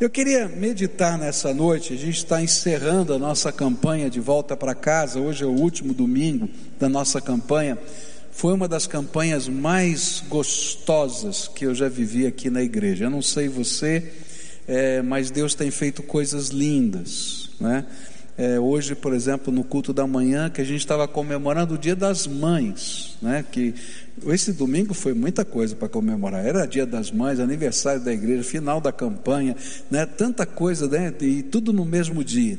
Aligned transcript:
Eu 0.00 0.08
queria 0.08 0.48
meditar 0.48 1.18
nessa 1.18 1.52
noite, 1.52 1.92
a 1.92 1.96
gente 1.96 2.16
está 2.16 2.40
encerrando 2.40 3.12
a 3.12 3.18
nossa 3.18 3.52
campanha 3.52 4.08
de 4.08 4.18
volta 4.18 4.56
para 4.56 4.74
casa, 4.74 5.20
hoje 5.20 5.44
é 5.44 5.46
o 5.46 5.50
último 5.50 5.92
domingo 5.92 6.48
da 6.78 6.88
nossa 6.88 7.20
campanha. 7.20 7.76
Foi 8.32 8.54
uma 8.54 8.66
das 8.66 8.86
campanhas 8.86 9.46
mais 9.46 10.24
gostosas 10.26 11.48
que 11.48 11.66
eu 11.66 11.74
já 11.74 11.86
vivi 11.86 12.26
aqui 12.26 12.48
na 12.48 12.62
igreja. 12.62 13.04
Eu 13.04 13.10
não 13.10 13.20
sei 13.20 13.46
você, 13.46 14.10
é, 14.66 15.02
mas 15.02 15.30
Deus 15.30 15.54
tem 15.54 15.70
feito 15.70 16.02
coisas 16.02 16.48
lindas, 16.48 17.50
né? 17.60 17.84
É, 18.42 18.58
hoje, 18.58 18.94
por 18.94 19.12
exemplo, 19.12 19.52
no 19.52 19.62
culto 19.62 19.92
da 19.92 20.06
manhã, 20.06 20.48
que 20.48 20.62
a 20.62 20.64
gente 20.64 20.80
estava 20.80 21.06
comemorando 21.06 21.74
o 21.74 21.78
Dia 21.78 21.94
das 21.94 22.26
Mães, 22.26 23.18
né? 23.20 23.44
Que 23.52 23.74
esse 24.28 24.50
domingo 24.54 24.94
foi 24.94 25.12
muita 25.12 25.44
coisa 25.44 25.76
para 25.76 25.90
comemorar. 25.90 26.42
Era 26.46 26.64
Dia 26.64 26.86
das 26.86 27.10
Mães, 27.10 27.38
aniversário 27.38 28.00
da 28.00 28.10
igreja, 28.10 28.42
final 28.42 28.80
da 28.80 28.90
campanha, 28.90 29.54
né? 29.90 30.06
Tanta 30.06 30.46
coisa, 30.46 30.88
né? 30.88 31.12
E 31.20 31.42
tudo 31.42 31.70
no 31.70 31.84
mesmo 31.84 32.24
dia. 32.24 32.58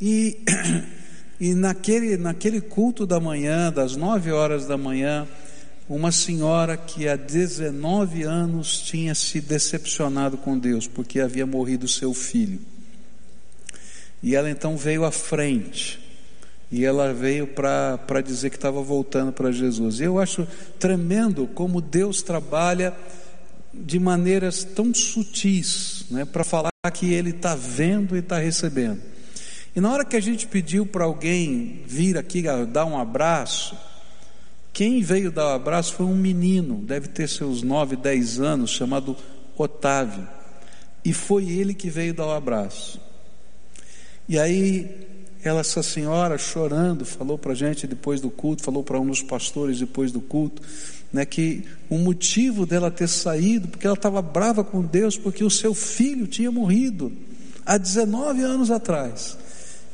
E 0.00 0.38
e 1.38 1.52
naquele 1.52 2.16
naquele 2.16 2.62
culto 2.62 3.04
da 3.04 3.20
manhã, 3.20 3.70
das 3.70 3.96
nove 3.96 4.32
horas 4.32 4.64
da 4.64 4.78
manhã, 4.78 5.28
uma 5.90 6.10
senhora 6.10 6.74
que 6.74 7.06
há 7.06 7.16
19 7.16 8.22
anos 8.22 8.80
tinha 8.80 9.14
se 9.14 9.42
decepcionado 9.42 10.38
com 10.38 10.58
Deus 10.58 10.88
porque 10.88 11.20
havia 11.20 11.44
morrido 11.44 11.86
seu 11.86 12.14
filho. 12.14 12.77
E 14.22 14.34
ela 14.34 14.50
então 14.50 14.76
veio 14.76 15.04
à 15.04 15.10
frente. 15.10 16.00
E 16.70 16.84
ela 16.84 17.14
veio 17.14 17.46
para 17.46 18.20
dizer 18.22 18.50
que 18.50 18.56
estava 18.56 18.82
voltando 18.82 19.32
para 19.32 19.50
Jesus. 19.50 20.00
E 20.00 20.04
eu 20.04 20.18
acho 20.18 20.46
tremendo 20.78 21.46
como 21.46 21.80
Deus 21.80 22.22
trabalha 22.22 22.94
de 23.72 23.98
maneiras 23.98 24.64
tão 24.64 24.92
sutis, 24.92 26.04
né, 26.10 26.24
para 26.24 26.42
falar 26.44 26.70
que 26.92 27.12
Ele 27.12 27.30
está 27.30 27.54
vendo 27.54 28.16
e 28.16 28.18
está 28.18 28.38
recebendo. 28.38 29.00
E 29.74 29.80
na 29.80 29.92
hora 29.92 30.04
que 30.04 30.16
a 30.16 30.20
gente 30.20 30.46
pediu 30.46 30.84
para 30.84 31.04
alguém 31.04 31.82
vir 31.86 32.18
aqui 32.18 32.42
dar 32.70 32.84
um 32.84 32.98
abraço, 32.98 33.76
quem 34.72 35.02
veio 35.02 35.30
dar 35.30 35.46
o 35.46 35.50
um 35.50 35.54
abraço 35.54 35.94
foi 35.94 36.06
um 36.06 36.16
menino, 36.16 36.82
deve 36.82 37.08
ter 37.08 37.28
seus 37.28 37.62
9, 37.62 37.96
10 37.96 38.40
anos, 38.40 38.70
chamado 38.70 39.16
Otávio. 39.56 40.26
E 41.04 41.12
foi 41.12 41.48
ele 41.48 41.74
que 41.74 41.88
veio 41.88 42.12
dar 42.12 42.26
o 42.26 42.28
um 42.30 42.32
abraço. 42.32 43.00
E 44.28 44.38
aí, 44.38 45.08
ela, 45.42 45.60
essa 45.60 45.82
senhora, 45.82 46.36
chorando, 46.36 47.04
falou 47.04 47.38
para 47.38 47.52
a 47.52 47.54
gente 47.54 47.86
depois 47.86 48.20
do 48.20 48.30
culto, 48.30 48.62
falou 48.62 48.82
para 48.82 49.00
um 49.00 49.06
dos 49.06 49.22
pastores 49.22 49.78
depois 49.78 50.12
do 50.12 50.20
culto, 50.20 50.60
né, 51.12 51.24
que 51.24 51.64
o 51.88 51.96
motivo 51.96 52.66
dela 52.66 52.90
ter 52.90 53.08
saído, 53.08 53.68
porque 53.68 53.86
ela 53.86 53.96
estava 53.96 54.20
brava 54.20 54.62
com 54.62 54.82
Deus, 54.82 55.16
porque 55.16 55.42
o 55.42 55.50
seu 55.50 55.72
filho 55.72 56.26
tinha 56.26 56.50
morrido 56.50 57.12
há 57.64 57.78
19 57.78 58.42
anos 58.42 58.70
atrás. 58.70 59.38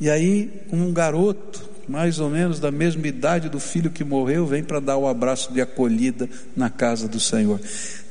E 0.00 0.10
aí, 0.10 0.62
um 0.72 0.92
garoto, 0.92 1.70
mais 1.88 2.18
ou 2.18 2.28
menos 2.28 2.58
da 2.58 2.70
mesma 2.70 3.06
idade 3.06 3.48
do 3.48 3.60
filho 3.60 3.90
que 3.90 4.02
morreu, 4.02 4.46
vem 4.46 4.64
para 4.64 4.80
dar 4.80 4.96
o 4.96 5.06
abraço 5.06 5.52
de 5.52 5.60
acolhida 5.60 6.28
na 6.56 6.68
casa 6.68 7.06
do 7.06 7.20
Senhor. 7.20 7.60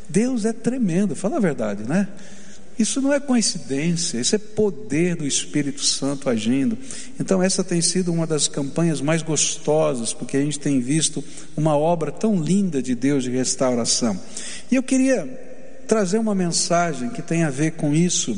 Deus 0.08 0.46
é 0.46 0.54
tremendo, 0.54 1.16
fala 1.16 1.38
a 1.38 1.40
verdade, 1.40 1.84
né? 1.84 2.08
Isso 2.78 3.00
não 3.02 3.14
é 3.14 3.20
coincidência, 3.20 4.20
isso 4.20 4.36
é 4.36 4.40
poder 4.40 5.16
do 5.16 5.28
Espírito 5.28 5.84
Santo 5.84 6.30
agindo. 6.30 6.78
Então, 7.20 7.42
essa 7.42 7.64
tem 7.64 7.82
sido 7.82 8.12
uma 8.12 8.26
das 8.26 8.48
campanhas 8.48 9.00
mais 9.00 9.22
gostosas, 9.22 10.14
porque 10.14 10.38
a 10.38 10.42
gente 10.42 10.60
tem 10.60 10.80
visto 10.80 11.24
uma 11.56 11.78
obra 11.78 12.12
tão 12.12 12.36
linda 12.42 12.82
de 12.82 12.96
Deus 12.96 13.24
de 13.24 13.30
restauração. 13.30 14.20
E 14.72 14.76
eu 14.76 14.84
queria 14.84 15.28
trazer 15.88 16.18
uma 16.18 16.34
mensagem 16.34 17.10
que 17.10 17.22
tem 17.22 17.44
a 17.44 17.50
ver 17.50 17.74
com 17.74 17.94
isso, 17.94 18.38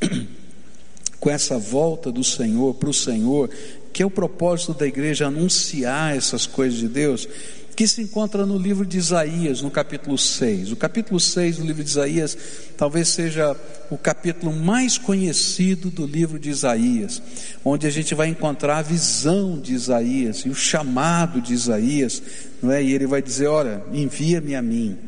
com 1.18 1.30
essa 1.30 1.58
volta 1.58 2.12
do 2.12 2.22
Senhor 2.22 2.74
para 2.74 2.90
o 2.90 2.94
Senhor, 2.94 3.50
que 3.92 4.02
é 4.02 4.06
o 4.06 4.10
propósito 4.10 4.74
da 4.74 4.86
igreja 4.86 5.26
anunciar 5.26 6.16
essas 6.16 6.46
coisas 6.46 6.78
de 6.78 6.88
Deus 6.88 7.28
que 7.74 7.88
se 7.88 8.02
encontra 8.02 8.44
no 8.44 8.58
livro 8.58 8.84
de 8.84 8.98
Isaías, 8.98 9.62
no 9.62 9.70
capítulo 9.70 10.18
6. 10.18 10.72
O 10.72 10.76
capítulo 10.76 11.18
6 11.18 11.56
do 11.56 11.64
livro 11.64 11.82
de 11.82 11.90
Isaías 11.90 12.36
talvez 12.76 13.08
seja 13.08 13.56
o 13.90 13.96
capítulo 13.96 14.52
mais 14.52 14.98
conhecido 14.98 15.90
do 15.90 16.06
livro 16.06 16.38
de 16.38 16.50
Isaías, 16.50 17.22
onde 17.64 17.86
a 17.86 17.90
gente 17.90 18.14
vai 18.14 18.28
encontrar 18.28 18.78
a 18.78 18.82
visão 18.82 19.58
de 19.58 19.74
Isaías 19.74 20.38
e 20.40 20.50
o 20.50 20.54
chamado 20.54 21.40
de 21.40 21.54
Isaías, 21.54 22.22
não 22.62 22.70
é? 22.70 22.82
E 22.82 22.92
ele 22.92 23.06
vai 23.06 23.22
dizer: 23.22 23.46
Olha, 23.46 23.82
envia-me 23.92 24.54
a 24.54 24.62
mim. 24.62 24.98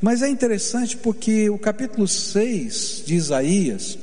Mas 0.00 0.22
é 0.22 0.28
interessante 0.28 0.96
porque 0.96 1.50
o 1.50 1.58
capítulo 1.58 2.06
6 2.06 3.02
de 3.04 3.14
Isaías 3.16 3.98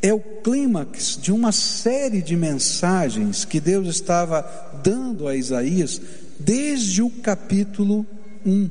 é 0.00 0.12
o 0.12 0.20
clímax 0.20 1.18
de 1.20 1.32
uma 1.32 1.50
série 1.50 2.20
de 2.20 2.36
mensagens 2.36 3.44
que 3.44 3.58
Deus 3.58 3.88
estava 3.88 4.42
dando 4.82 5.26
a 5.26 5.34
Isaías 5.34 6.00
desde 6.38 7.02
o 7.02 7.10
capítulo 7.10 8.06
1. 8.44 8.70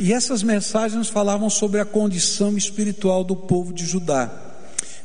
E 0.00 0.12
essas 0.12 0.42
mensagens 0.42 1.08
falavam 1.08 1.50
sobre 1.50 1.80
a 1.80 1.84
condição 1.84 2.56
espiritual 2.56 3.22
do 3.22 3.36
povo 3.36 3.72
de 3.72 3.84
Judá. 3.84 4.42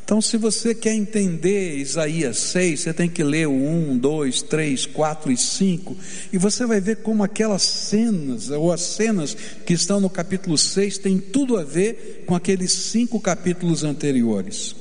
Então, 0.04 0.22
se 0.22 0.36
você 0.36 0.76
quer 0.76 0.94
entender 0.94 1.78
Isaías 1.78 2.38
6, 2.38 2.82
você 2.82 2.94
tem 2.94 3.10
que 3.10 3.24
ler 3.24 3.48
o 3.48 3.54
1, 3.54 3.98
2, 3.98 4.42
3, 4.42 4.86
4 4.88 5.32
e 5.32 5.38
5, 5.38 5.98
e 6.34 6.38
você 6.38 6.66
vai 6.66 6.82
ver 6.82 6.98
como 6.98 7.24
aquelas 7.24 7.62
cenas, 7.62 8.50
ou 8.50 8.74
as 8.74 8.82
cenas 8.82 9.34
que 9.66 9.74
estão 9.74 10.02
no 10.02 10.10
capítulo 10.10 10.58
6, 10.58 10.98
têm 10.98 11.18
tudo 11.18 11.58
a 11.58 11.64
ver 11.64 12.26
com 12.26 12.36
aqueles 12.36 12.74
cinco 12.74 13.22
capítulos 13.22 13.86
anteriores. 13.86 14.76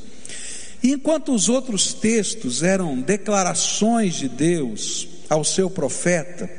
E 0.82 0.90
enquanto 0.90 1.32
os 1.32 1.48
outros 1.48 1.94
textos 1.94 2.64
eram 2.64 3.00
declarações 3.00 4.14
de 4.14 4.28
Deus 4.28 5.09
ao 5.30 5.44
seu 5.44 5.70
profeta, 5.70 6.50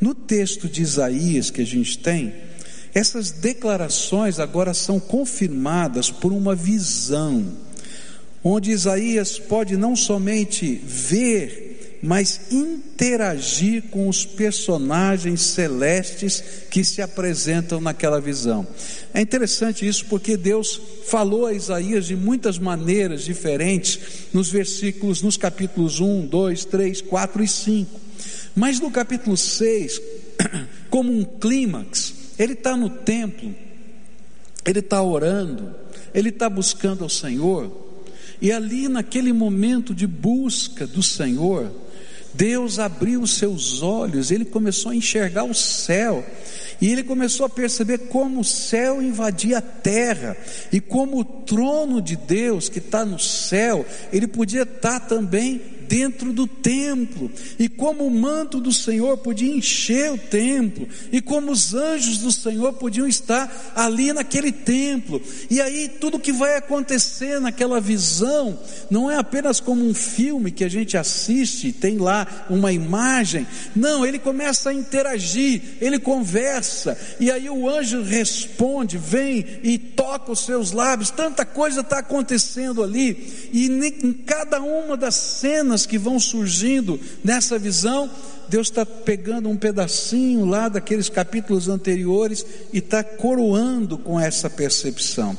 no 0.00 0.14
texto 0.14 0.68
de 0.68 0.82
Isaías 0.82 1.50
que 1.50 1.60
a 1.60 1.66
gente 1.66 1.98
tem, 1.98 2.34
essas 2.94 3.30
declarações 3.30 4.40
agora 4.40 4.72
são 4.72 4.98
confirmadas 4.98 6.10
por 6.10 6.32
uma 6.32 6.54
visão, 6.54 7.46
onde 8.42 8.70
Isaías 8.70 9.38
pode 9.38 9.76
não 9.76 9.94
somente 9.94 10.80
ver, 10.82 11.98
mas 12.02 12.40
interagir 12.50 13.82
com 13.90 14.08
os 14.08 14.24
personagens 14.24 15.42
celestes 15.42 16.42
que 16.70 16.82
se 16.82 17.02
apresentam 17.02 17.82
naquela 17.82 18.20
visão. 18.20 18.66
É 19.12 19.20
interessante 19.20 19.86
isso 19.86 20.06
porque 20.06 20.36
Deus 20.36 20.80
falou 21.06 21.44
a 21.44 21.52
Isaías 21.52 22.06
de 22.06 22.16
muitas 22.16 22.58
maneiras 22.58 23.24
diferentes 23.24 23.98
nos 24.32 24.48
versículos, 24.48 25.20
nos 25.20 25.36
capítulos 25.36 26.00
1, 26.00 26.26
2, 26.26 26.64
3, 26.64 27.00
4 27.02 27.44
e 27.44 27.48
5. 27.48 28.05
Mas 28.56 28.80
no 28.80 28.90
capítulo 28.90 29.36
6, 29.36 30.00
como 30.88 31.12
um 31.12 31.22
clímax, 31.22 32.14
ele 32.38 32.54
está 32.54 32.74
no 32.74 32.88
templo, 32.88 33.54
ele 34.64 34.78
está 34.78 35.02
orando, 35.02 35.74
ele 36.14 36.30
está 36.30 36.48
buscando 36.48 37.04
ao 37.04 37.10
Senhor, 37.10 37.70
e 38.40 38.50
ali 38.50 38.88
naquele 38.88 39.30
momento 39.30 39.94
de 39.94 40.06
busca 40.06 40.86
do 40.86 41.02
Senhor, 41.02 41.70
Deus 42.32 42.78
abriu 42.78 43.20
os 43.20 43.32
seus 43.32 43.82
olhos, 43.82 44.30
ele 44.30 44.46
começou 44.46 44.90
a 44.90 44.96
enxergar 44.96 45.44
o 45.44 45.54
céu, 45.54 46.24
e 46.80 46.90
ele 46.90 47.02
começou 47.02 47.44
a 47.44 47.50
perceber 47.50 48.08
como 48.08 48.40
o 48.40 48.44
céu 48.44 49.02
invadia 49.02 49.58
a 49.58 49.62
terra, 49.62 50.34
e 50.72 50.80
como 50.80 51.20
o 51.20 51.24
trono 51.24 52.00
de 52.00 52.16
Deus 52.16 52.70
que 52.70 52.78
está 52.78 53.04
no 53.04 53.18
céu, 53.18 53.84
ele 54.10 54.26
podia 54.26 54.62
estar 54.62 55.00
tá 55.00 55.00
também 55.00 55.75
dentro 55.88 56.32
do 56.32 56.46
templo, 56.46 57.30
e 57.58 57.68
como 57.68 58.06
o 58.06 58.10
manto 58.10 58.60
do 58.60 58.72
Senhor 58.72 59.16
podia 59.18 59.54
encher 59.54 60.12
o 60.12 60.18
templo, 60.18 60.88
e 61.12 61.20
como 61.20 61.52
os 61.52 61.74
anjos 61.74 62.18
do 62.18 62.32
Senhor 62.32 62.72
podiam 62.74 63.06
estar 63.06 63.72
ali 63.74 64.12
naquele 64.12 64.52
templo, 64.52 65.20
e 65.50 65.60
aí 65.60 65.88
tudo 65.88 66.18
que 66.18 66.32
vai 66.32 66.56
acontecer 66.56 67.40
naquela 67.40 67.80
visão, 67.80 68.58
não 68.90 69.10
é 69.10 69.16
apenas 69.16 69.60
como 69.60 69.86
um 69.86 69.94
filme 69.94 70.50
que 70.50 70.64
a 70.64 70.68
gente 70.68 70.96
assiste, 70.96 71.72
tem 71.72 71.98
lá 71.98 72.46
uma 72.50 72.72
imagem, 72.72 73.46
não, 73.74 74.04
ele 74.04 74.18
começa 74.18 74.70
a 74.70 74.74
interagir, 74.74 75.62
ele 75.80 75.98
conversa, 75.98 76.98
e 77.20 77.30
aí 77.30 77.48
o 77.48 77.68
anjo 77.68 78.02
responde, 78.02 78.98
vem 78.98 79.44
e 79.62 79.78
toca 79.78 80.32
os 80.32 80.44
seus 80.44 80.72
lábios, 80.72 81.10
tanta 81.10 81.44
coisa 81.44 81.80
está 81.80 81.98
acontecendo 81.98 82.82
ali, 82.82 83.48
e 83.52 83.66
em 83.66 84.12
cada 84.12 84.60
uma 84.60 84.96
das 84.96 85.14
cenas, 85.14 85.75
que 85.84 85.98
vão 85.98 86.18
surgindo 86.18 86.98
nessa 87.22 87.58
visão, 87.58 88.08
Deus 88.48 88.68
está 88.68 88.86
pegando 88.86 89.48
um 89.48 89.56
pedacinho 89.56 90.46
lá 90.46 90.68
daqueles 90.68 91.08
capítulos 91.08 91.68
anteriores 91.68 92.46
e 92.72 92.78
está 92.78 93.02
coroando 93.02 93.98
com 93.98 94.18
essa 94.18 94.48
percepção. 94.48 95.36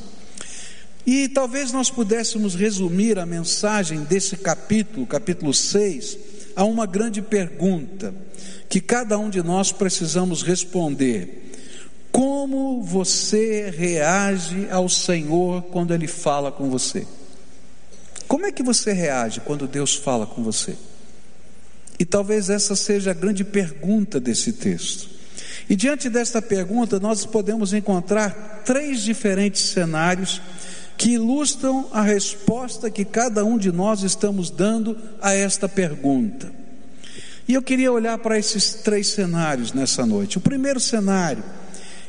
E 1.05 1.29
talvez 1.29 1.71
nós 1.71 1.89
pudéssemos 1.89 2.53
resumir 2.53 3.17
a 3.17 3.25
mensagem 3.25 4.03
desse 4.03 4.35
capítulo, 4.35 5.07
capítulo 5.07 5.53
6, 5.53 6.17
a 6.53 6.65
uma 6.65 6.85
grande 6.85 7.21
pergunta 7.21 8.13
que 8.67 8.81
cada 8.81 9.17
um 9.17 9.29
de 9.29 9.41
nós 9.41 9.71
precisamos 9.71 10.43
responder: 10.43 11.53
Como 12.11 12.83
você 12.83 13.69
reage 13.69 14.67
ao 14.69 14.89
Senhor 14.89 15.61
quando 15.71 15.93
Ele 15.93 16.07
fala 16.07 16.51
com 16.51 16.69
você? 16.69 17.07
Como 18.27 18.45
é 18.45 18.51
que 18.51 18.61
você 18.61 18.91
reage 18.91 19.39
quando 19.39 19.67
Deus 19.67 19.95
fala 19.95 20.25
com 20.25 20.43
você? 20.43 20.75
E 21.99 22.05
talvez 22.05 22.49
essa 22.49 22.75
seja 22.75 23.11
a 23.11 23.13
grande 23.13 23.43
pergunta 23.43 24.19
desse 24.19 24.53
texto. 24.53 25.09
E 25.69 25.75
diante 25.75 26.09
desta 26.09 26.41
pergunta, 26.41 26.99
nós 26.99 27.25
podemos 27.25 27.73
encontrar 27.73 28.61
três 28.65 29.01
diferentes 29.01 29.61
cenários 29.61 30.41
que 30.97 31.11
ilustram 31.11 31.87
a 31.91 32.01
resposta 32.01 32.89
que 32.89 33.05
cada 33.05 33.45
um 33.45 33.57
de 33.57 33.71
nós 33.71 34.01
estamos 34.03 34.49
dando 34.49 34.97
a 35.21 35.33
esta 35.33 35.69
pergunta. 35.69 36.51
E 37.47 37.53
eu 37.53 37.61
queria 37.61 37.91
olhar 37.91 38.17
para 38.17 38.37
esses 38.37 38.73
três 38.73 39.07
cenários 39.07 39.73
nessa 39.73 40.05
noite. 40.05 40.37
O 40.37 40.41
primeiro 40.41 40.79
cenário 40.79 41.43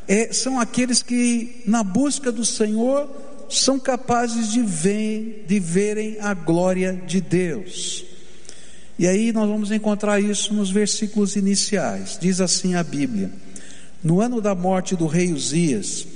é, 0.07 0.33
são 0.33 0.59
aqueles 0.59 1.03
que, 1.03 1.63
na 1.67 1.83
busca 1.83 2.33
do 2.33 2.45
Senhor, 2.45 3.09
são 3.49 3.79
capazes 3.79 4.53
de 4.53 4.63
ver, 4.63 5.45
de 5.47 5.59
verem 5.59 6.19
a 6.21 6.35
glória 6.35 6.93
de 7.07 7.21
Deus. 7.21 8.05
E 8.99 9.07
aí 9.07 9.33
nós 9.33 9.49
vamos 9.49 9.71
encontrar 9.71 10.21
isso 10.21 10.53
nos 10.53 10.71
versículos 10.71 11.37
iniciais. 11.37 12.19
Diz 12.21 12.41
assim 12.41 12.75
a 12.75 12.83
Bíblia: 12.83 13.31
No 14.03 14.21
ano 14.21 14.41
da 14.41 14.55
morte 14.55 14.97
do 14.97 15.07
rei 15.07 15.33
Uzias, 15.33 16.07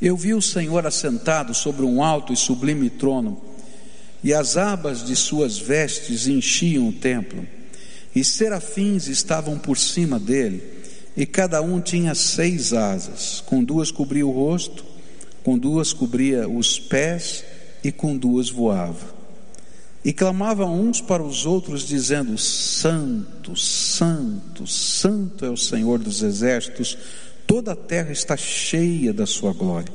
eu 0.00 0.16
vi 0.16 0.34
o 0.34 0.42
Senhor 0.42 0.84
assentado 0.86 1.54
sobre 1.54 1.84
um 1.84 2.02
alto 2.02 2.32
e 2.32 2.36
sublime 2.36 2.90
trono, 2.90 3.40
e 4.24 4.32
as 4.32 4.56
abas 4.56 5.04
de 5.04 5.14
suas 5.14 5.58
vestes 5.58 6.26
enchiam 6.26 6.88
o 6.88 6.92
templo, 6.92 7.46
e 8.14 8.24
serafins 8.24 9.06
estavam 9.06 9.58
por 9.58 9.78
cima 9.78 10.18
dele, 10.18 10.62
e 11.16 11.26
cada 11.26 11.60
um 11.60 11.80
tinha 11.80 12.14
seis 12.14 12.72
asas, 12.72 13.42
com 13.46 13.62
duas 13.62 13.90
cobria 13.90 14.26
o 14.26 14.30
rosto, 14.30 14.84
com 15.42 15.58
duas 15.58 15.92
cobria 15.92 16.48
os 16.48 16.78
pés, 16.78 17.44
e 17.84 17.90
com 17.90 18.16
duas 18.16 18.48
voava. 18.48 19.22
E 20.04 20.12
clamavam 20.12 20.80
uns 20.80 21.00
para 21.00 21.22
os 21.22 21.46
outros, 21.46 21.86
dizendo: 21.86 22.36
Santo, 22.36 23.56
Santo, 23.56 24.66
Santo 24.66 25.44
é 25.44 25.50
o 25.50 25.56
Senhor 25.56 25.98
dos 25.98 26.22
exércitos, 26.22 26.98
toda 27.46 27.72
a 27.72 27.76
terra 27.76 28.10
está 28.10 28.36
cheia 28.36 29.12
da 29.12 29.26
sua 29.26 29.52
glória. 29.52 29.92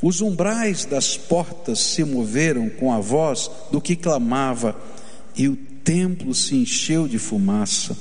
Os 0.00 0.20
umbrais 0.20 0.84
das 0.84 1.16
portas 1.16 1.80
se 1.80 2.04
moveram 2.04 2.68
com 2.68 2.92
a 2.92 3.00
voz 3.00 3.50
do 3.70 3.80
que 3.80 3.96
clamava, 3.96 4.76
e 5.36 5.48
o 5.48 5.56
templo 5.56 6.34
se 6.34 6.56
encheu 6.56 7.06
de 7.06 7.18
fumaça. 7.18 7.96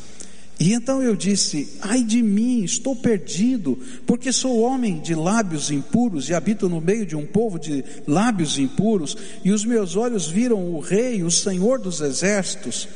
E 0.60 0.74
então 0.74 1.02
eu 1.04 1.16
disse: 1.16 1.78
Ai 1.82 2.02
de 2.02 2.22
mim, 2.22 2.64
estou 2.64 2.96
perdido, 2.96 3.78
porque 4.06 4.32
sou 4.32 4.62
homem 4.62 5.00
de 5.00 5.14
lábios 5.14 5.70
impuros 5.70 6.30
e 6.30 6.34
habito 6.34 6.70
no 6.70 6.80
meio 6.80 7.06
de 7.06 7.16
um 7.16 7.26
povo 7.26 7.60
de 7.60 7.84
lábios 8.08 8.58
impuros, 8.58 9.18
e 9.44 9.52
os 9.52 9.66
meus 9.66 9.96
olhos 9.96 10.28
viram 10.28 10.74
o 10.74 10.80
Rei, 10.80 11.24
o 11.24 11.32
Senhor 11.32 11.80
dos 11.80 12.00
exércitos. 12.00 12.88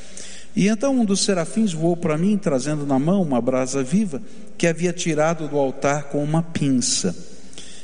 E 0.55 0.67
então 0.67 0.99
um 0.99 1.05
dos 1.05 1.21
serafins 1.21 1.73
voou 1.73 1.97
para 1.97 2.17
mim, 2.17 2.37
trazendo 2.37 2.85
na 2.85 2.97
mão 2.97 3.21
uma 3.21 3.41
brasa 3.41 3.83
viva 3.83 4.21
que 4.57 4.65
havia 4.65 4.93
tirado 4.93 5.47
do 5.47 5.57
altar 5.57 6.03
com 6.05 6.23
uma 6.23 6.41
pinça. 6.41 7.15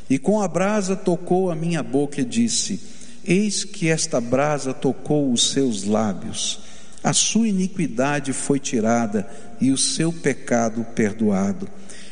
E 0.09 0.17
com 0.17 0.41
a 0.41 0.47
brasa 0.47 0.95
tocou 0.95 1.51
a 1.51 1.55
minha 1.55 1.83
boca 1.83 2.21
e 2.21 2.25
disse: 2.25 2.79
Eis 3.25 3.65
que 3.65 3.89
esta 3.89 4.21
brasa 4.21 4.73
tocou 4.73 5.31
os 5.33 5.51
seus 5.51 5.83
lábios 5.83 6.64
a 7.05 7.13
sua 7.13 7.47
iniquidade 7.47 8.33
foi 8.33 8.59
tirada 8.59 9.29
e 9.61 9.69
o 9.69 9.77
seu 9.77 10.11
pecado 10.11 10.83
perdoado. 10.95 11.69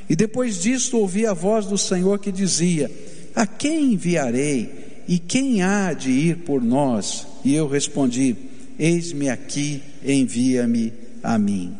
E 0.08 0.16
depois 0.16 0.62
disto 0.62 1.00
ouvi 1.00 1.26
a 1.26 1.34
voz 1.34 1.66
do 1.66 1.80
Senhor 1.80 2.20
que 2.20 2.32
dizia: 2.32 2.92
A 3.36 3.48
quem 3.48 3.94
enviarei? 3.94 5.02
E 5.08 5.18
quem 5.18 5.64
há 5.64 5.94
de 5.94 6.12
ir 6.12 6.38
por 6.46 6.62
nós? 6.62 7.26
E 7.44 7.56
eu 7.56 7.68
respondi: 7.68 8.36
Eis-me 8.78 9.30
aqui, 9.30 9.82
envia-me 10.06 10.94
a 11.24 11.40
mim. 11.40 11.76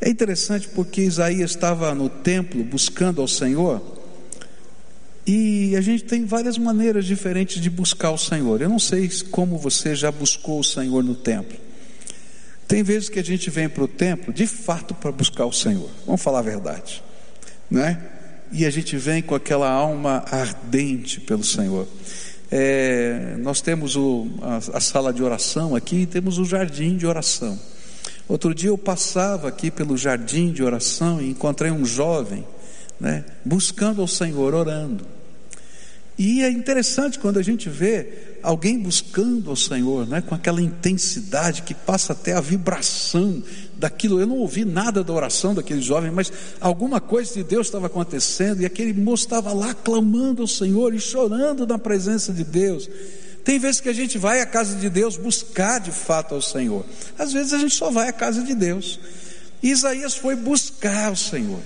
É 0.00 0.10
interessante 0.10 0.66
porque 0.66 1.00
Isaías 1.00 1.52
estava 1.52 1.94
no 1.94 2.08
templo 2.08 2.64
buscando 2.64 3.20
ao 3.20 3.28
Senhor, 3.28 3.80
e 5.24 5.76
a 5.76 5.80
gente 5.80 6.02
tem 6.02 6.24
várias 6.24 6.58
maneiras 6.58 7.04
diferentes 7.04 7.62
de 7.62 7.70
buscar 7.70 8.10
o 8.10 8.18
Senhor. 8.18 8.60
Eu 8.60 8.68
não 8.68 8.80
sei 8.80 9.08
como 9.30 9.56
você 9.56 9.94
já 9.94 10.10
buscou 10.10 10.58
o 10.58 10.64
Senhor 10.64 11.04
no 11.04 11.14
templo. 11.14 11.62
Tem 12.66 12.82
vezes 12.82 13.08
que 13.08 13.18
a 13.18 13.24
gente 13.24 13.50
vem 13.50 13.68
para 13.68 13.84
o 13.84 13.88
templo 13.88 14.32
de 14.32 14.46
fato 14.46 14.94
para 14.94 15.12
buscar 15.12 15.46
o 15.46 15.52
Senhor, 15.52 15.90
vamos 16.06 16.22
falar 16.22 16.38
a 16.38 16.42
verdade, 16.42 17.02
né? 17.70 18.02
E 18.52 18.64
a 18.64 18.70
gente 18.70 18.96
vem 18.96 19.22
com 19.22 19.34
aquela 19.34 19.68
alma 19.68 20.24
ardente 20.30 21.20
pelo 21.20 21.42
Senhor. 21.42 21.88
É, 22.50 23.36
nós 23.38 23.60
temos 23.60 23.96
o, 23.96 24.28
a, 24.40 24.76
a 24.76 24.80
sala 24.80 25.12
de 25.12 25.22
oração 25.22 25.74
aqui 25.74 26.02
e 26.02 26.06
temos 26.06 26.38
o 26.38 26.44
jardim 26.44 26.96
de 26.96 27.06
oração. 27.06 27.58
Outro 28.28 28.54
dia 28.54 28.70
eu 28.70 28.78
passava 28.78 29.48
aqui 29.48 29.70
pelo 29.70 29.96
jardim 29.96 30.52
de 30.52 30.62
oração 30.62 31.20
e 31.20 31.30
encontrei 31.30 31.70
um 31.70 31.84
jovem, 31.84 32.46
né, 32.98 33.24
buscando 33.44 34.00
ao 34.00 34.08
Senhor, 34.08 34.54
orando. 34.54 35.04
E 36.16 36.42
é 36.42 36.50
interessante 36.50 37.18
quando 37.18 37.38
a 37.38 37.42
gente 37.42 37.68
vê 37.68 38.33
alguém 38.44 38.78
buscando 38.78 39.48
ao 39.48 39.56
Senhor, 39.56 40.06
né, 40.06 40.20
com 40.20 40.34
aquela 40.34 40.60
intensidade 40.60 41.62
que 41.62 41.74
passa 41.74 42.12
até 42.12 42.34
a 42.34 42.40
vibração 42.40 43.42
daquilo. 43.76 44.20
Eu 44.20 44.26
não 44.26 44.36
ouvi 44.36 44.64
nada 44.64 45.02
da 45.02 45.12
oração 45.12 45.54
daquele 45.54 45.80
jovem, 45.80 46.10
mas 46.10 46.30
alguma 46.60 47.00
coisa 47.00 47.32
de 47.32 47.42
Deus 47.42 47.66
estava 47.66 47.86
acontecendo 47.86 48.60
e 48.60 48.66
aquele 48.66 48.92
moço 48.92 49.24
estava 49.24 49.52
lá 49.52 49.72
clamando 49.72 50.42
ao 50.42 50.48
Senhor 50.48 50.94
e 50.94 51.00
chorando 51.00 51.66
na 51.66 51.78
presença 51.78 52.32
de 52.32 52.44
Deus. 52.44 52.88
Tem 53.42 53.58
vezes 53.58 53.80
que 53.80 53.88
a 53.88 53.94
gente 53.94 54.18
vai 54.18 54.40
à 54.40 54.46
casa 54.46 54.76
de 54.76 54.90
Deus 54.90 55.16
buscar 55.16 55.80
de 55.80 55.90
fato 55.90 56.34
ao 56.34 56.42
Senhor. 56.42 56.84
Às 57.18 57.32
vezes 57.32 57.52
a 57.54 57.58
gente 57.58 57.74
só 57.74 57.90
vai 57.90 58.08
à 58.08 58.12
casa 58.12 58.42
de 58.42 58.54
Deus. 58.54 59.00
Isaías 59.62 60.14
foi 60.14 60.36
buscar 60.36 61.10
o 61.10 61.16
Senhor. 61.16 61.60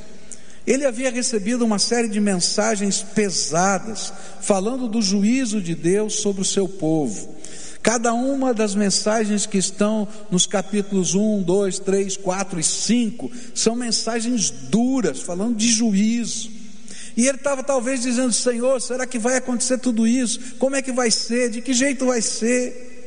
Ele 0.69 0.85
havia 0.85 1.11
recebido 1.11 1.65
uma 1.65 1.79
série 1.79 2.09
de 2.09 2.21
mensagens 2.21 3.01
pesadas, 3.01 4.13
falando 4.43 4.87
do 4.87 5.01
juízo 5.01 5.63
de 5.63 5.75
Deus 5.75 6.17
sobre 6.17 6.43
o 6.43 6.45
seu 6.45 6.69
povo. 6.69 7.35
Cada 7.83 8.13
uma 8.13 8.53
das 8.53 8.75
mensagens 8.75 9.47
que 9.47 9.57
estão 9.57 10.07
nos 10.31 10.47
capítulos 10.47 11.15
1, 11.15 11.43
2, 11.43 11.79
3, 11.79 12.19
4 12.19 12.61
e 12.61 12.63
5 12.63 13.33
são 13.55 13.75
mensagens 13.75 14.51
duras, 14.51 15.23
falando 15.23 15.57
de 15.57 15.69
juízo. 15.69 16.51
E 17.17 17.27
ele 17.27 17.39
estava 17.39 17.63
talvez 17.63 18.03
dizendo: 18.03 18.35
Senhor, 18.35 18.79
será 18.83 19.07
que 19.07 19.19
vai 19.19 19.37
acontecer 19.37 19.79
tudo 19.79 20.07
isso? 20.07 20.57
Como 20.59 20.77
é 20.77 20.83
que 20.83 20.93
vai 20.93 21.11
ser? 21.11 21.49
De 21.49 21.63
que 21.63 21.73
jeito 21.73 22.05
vai 22.05 22.21
ser? 22.21 22.99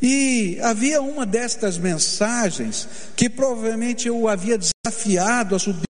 E 0.00 0.56
havia 0.62 1.02
uma 1.02 1.26
destas 1.26 1.78
mensagens 1.78 2.88
que 3.16 3.28
provavelmente 3.28 4.06
eu 4.06 4.28
havia 4.28 4.56
desafiado 4.84 5.54
a 5.54 5.60
subir 5.60 5.86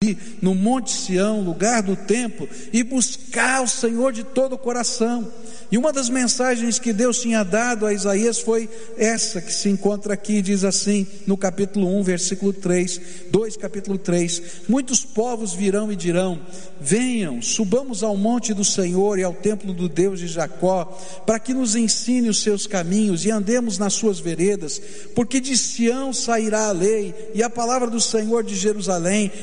no 0.40 0.55
Monte 0.55 0.93
Sião, 0.93 1.40
lugar 1.40 1.83
do 1.83 1.97
templo, 1.97 2.49
e 2.73 2.85
buscar 2.85 3.61
o 3.61 3.66
Senhor 3.66 4.12
de 4.12 4.23
todo 4.23 4.52
o 4.52 4.59
coração. 4.59 5.26
E 5.73 5.76
uma 5.76 5.93
das 5.93 6.09
mensagens 6.09 6.78
que 6.78 6.93
Deus 6.93 7.21
tinha 7.21 7.43
dado 7.43 7.85
a 7.85 7.93
Isaías 7.93 8.38
foi 8.38 8.69
essa 8.97 9.40
que 9.40 9.52
se 9.52 9.69
encontra 9.69 10.14
aqui, 10.14 10.40
diz 10.40 10.62
assim, 10.62 11.05
no 11.26 11.37
capítulo 11.37 11.99
1, 11.99 12.02
versículo 12.05 12.52
3, 12.52 13.00
2, 13.33 13.57
capítulo 13.57 13.99
3: 13.99 14.43
Muitos 14.69 15.05
povos 15.05 15.52
virão 15.52 15.90
e 15.90 15.97
dirão: 15.97 16.40
Venham, 16.81 17.43
subamos 17.43 18.05
ao 18.05 18.16
monte 18.16 18.55
do 18.55 18.64
Senhor 18.64 19.19
e 19.19 19.25
ao 19.25 19.35
templo 19.35 19.73
do 19.73 19.88
Deus 19.88 20.21
de 20.21 20.28
Jacó, 20.28 20.85
para 21.26 21.40
que 21.40 21.52
nos 21.52 21.75
ensine 21.75 22.28
os 22.28 22.40
seus 22.40 22.69
caminhos 22.69 23.25
e 23.25 23.33
andemos 23.33 23.78
nas 23.78 23.95
suas 23.95 24.21
veredas, 24.21 24.81
porque 25.16 25.40
de 25.40 25.57
Sião 25.59 26.12
sairá 26.12 26.69
a 26.69 26.73
lei 26.73 27.12
e 27.35 27.43
a 27.43 27.50
palavra 27.50 27.90
do 27.90 28.00
Senhor 28.00 28.45
de 28.45 28.55
Jerusalém, 28.55 28.75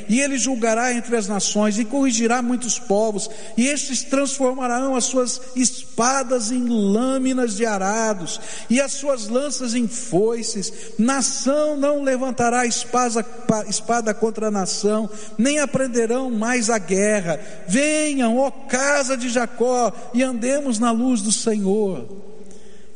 e 0.08 0.20
ele 0.20 0.38
julgará 0.38 0.94
entre 0.94 1.16
as 1.16 1.28
nações 1.28 1.80
e 1.80 1.86
corrigirá 1.86 2.42
muitos 2.42 2.78
povos, 2.78 3.30
e 3.58 3.68
estes 3.68 4.04
transformarão 4.04 4.96
as 4.96 5.06
suas 5.06 5.42
espadas 5.56 6.52
em 6.52 6.68
lâminas 6.68 7.56
de 7.56 7.66
arados, 7.66 8.40
e 8.70 8.80
as 8.80 8.94
suas 8.94 9.28
lanças 9.28 9.74
em 9.74 9.88
foices. 9.88 10.94
Nação 10.98 11.78
não 11.78 12.04
levantará 12.04 12.66
espada, 12.66 13.26
espada 13.68 14.14
contra 14.14 14.52
nação, 14.52 15.10
nem 15.38 15.60
aprenderão 15.60 16.30
mais 16.30 16.70
a 16.70 16.78
guerra. 16.78 17.40
Venham, 17.68 18.38
ó 18.38 18.52
casa 18.52 19.18
de 19.18 19.30
Jacó, 19.30 19.92
e 20.14 20.22
andemos 20.22 20.80
na 20.80 20.92
luz 20.92 21.22
do 21.22 21.32
Senhor. 21.32 22.08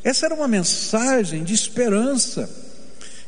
Essa 0.04 0.28
era 0.28 0.36
uma 0.36 0.48
mensagem 0.48 1.44
de 1.44 1.54
esperança. 1.54 2.67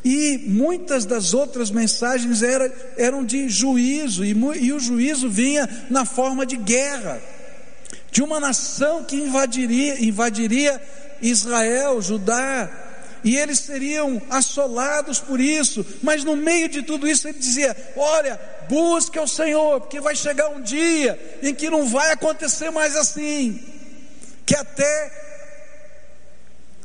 E 0.04 0.38
muitas 0.48 1.06
das 1.06 1.34
outras 1.34 1.70
mensagens 1.70 2.42
era, 2.42 2.72
eram 2.98 3.24
de 3.26 3.50
juízo, 3.50 4.24
e, 4.24 4.32
e 4.62 4.74
o 4.74 4.80
juízo 4.80 5.30
vinha 5.30 5.68
na 5.90 6.06
forma 6.06 6.46
de 6.46 6.56
guerra 6.56 7.22
de 8.12 8.24
uma 8.24 8.40
nação 8.40 9.04
que 9.04 9.16
invadiria, 9.16 10.04
invadiria 10.04 10.82
Israel, 11.22 12.02
Judá, 12.02 12.70
e 13.24 13.36
eles 13.36 13.60
seriam 13.60 14.22
assolados 14.30 15.20
por 15.20 15.40
isso, 15.40 15.86
mas 16.02 16.24
no 16.24 16.36
meio 16.36 16.70
de 16.70 16.82
tudo 16.82 17.08
isso 17.08 17.28
ele 17.28 17.38
dizia: 17.38 17.76
Olha, 17.96 18.40
busque 18.70 19.20
ao 19.20 19.28
Senhor, 19.28 19.82
porque 19.82 20.00
vai 20.00 20.16
chegar 20.16 20.48
um 20.50 20.62
dia 20.62 21.20
em 21.44 21.54
que 21.54 21.70
não 21.70 21.86
vai 21.86 22.12
acontecer 22.12 22.70
mais 22.72 22.96
assim, 22.96 23.62
que 24.46 24.56
até 24.56 25.12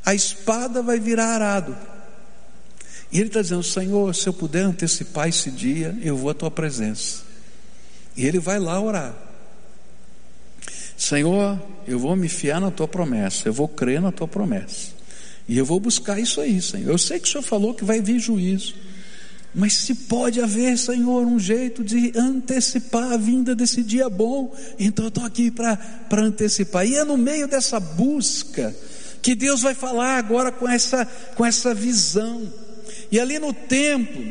a 0.05 0.13
espada 0.13 0.81
vai 0.81 0.99
virar 0.99 1.27
arado. 1.27 1.94
E 3.11 3.19
ele 3.19 3.27
está 3.27 3.41
dizendo: 3.41 3.63
Senhor, 3.63 4.13
se 4.13 4.27
eu 4.27 4.33
puder 4.33 4.63
antecipar 4.63 5.27
esse 5.27 5.51
dia, 5.51 5.97
eu 6.01 6.15
vou 6.17 6.29
à 6.29 6.33
tua 6.33 6.51
presença. 6.51 7.23
E 8.15 8.25
ele 8.25 8.39
vai 8.39 8.59
lá 8.59 8.79
orar. 8.79 9.15
Senhor, 10.97 11.61
eu 11.87 11.99
vou 11.99 12.15
me 12.15 12.29
fiar 12.29 12.61
na 12.61 12.71
tua 12.71 12.87
promessa, 12.87 13.47
eu 13.47 13.53
vou 13.53 13.67
crer 13.67 14.01
na 14.01 14.11
tua 14.11 14.27
promessa. 14.27 14.95
E 15.47 15.57
eu 15.57 15.65
vou 15.65 15.79
buscar 15.79 16.19
isso 16.19 16.41
aí, 16.41 16.61
Senhor. 16.61 16.89
Eu 16.89 16.97
sei 16.97 17.19
que 17.19 17.27
o 17.27 17.31
Senhor 17.31 17.43
falou 17.43 17.73
que 17.73 17.83
vai 17.83 18.01
vir 18.01 18.19
juízo. 18.19 18.73
Mas 19.53 19.73
se 19.73 19.95
pode 19.95 20.41
haver, 20.41 20.77
Senhor, 20.77 21.25
um 21.25 21.39
jeito 21.39 21.83
de 21.83 22.11
antecipar 22.15 23.13
a 23.13 23.17
vinda 23.17 23.55
desse 23.55 23.81
dia 23.81 24.09
bom, 24.09 24.53
então 24.77 25.05
eu 25.05 25.09
estou 25.09 25.23
aqui 25.23 25.49
para 25.49 25.77
antecipar. 26.11 26.85
E 26.85 26.95
é 26.95 27.05
no 27.05 27.15
meio 27.15 27.47
dessa 27.47 27.79
busca 27.79 28.75
que 29.21 29.33
Deus 29.33 29.61
vai 29.61 29.73
falar 29.73 30.17
agora 30.17 30.51
com 30.51 30.67
essa, 30.67 31.05
com 31.35 31.45
essa 31.45 31.73
visão. 31.73 32.51
E 33.15 33.19
ali 33.19 33.39
no 33.39 33.53
tempo 33.53 34.21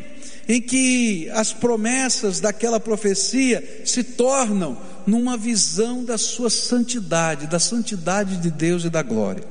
em 0.47 0.61
que 0.61 1.31
as 1.31 1.55
promessas 1.55 2.39
daquela 2.39 2.79
profecia 2.79 3.83
se 3.83 4.05
tornam 4.05 4.79
numa 5.07 5.39
visão 5.39 6.05
da 6.05 6.19
sua 6.19 6.51
santidade, 6.51 7.47
da 7.47 7.59
santidade 7.59 8.37
de 8.37 8.51
Deus 8.51 8.85
e 8.85 8.91
da 8.91 9.01
glória. 9.01 9.43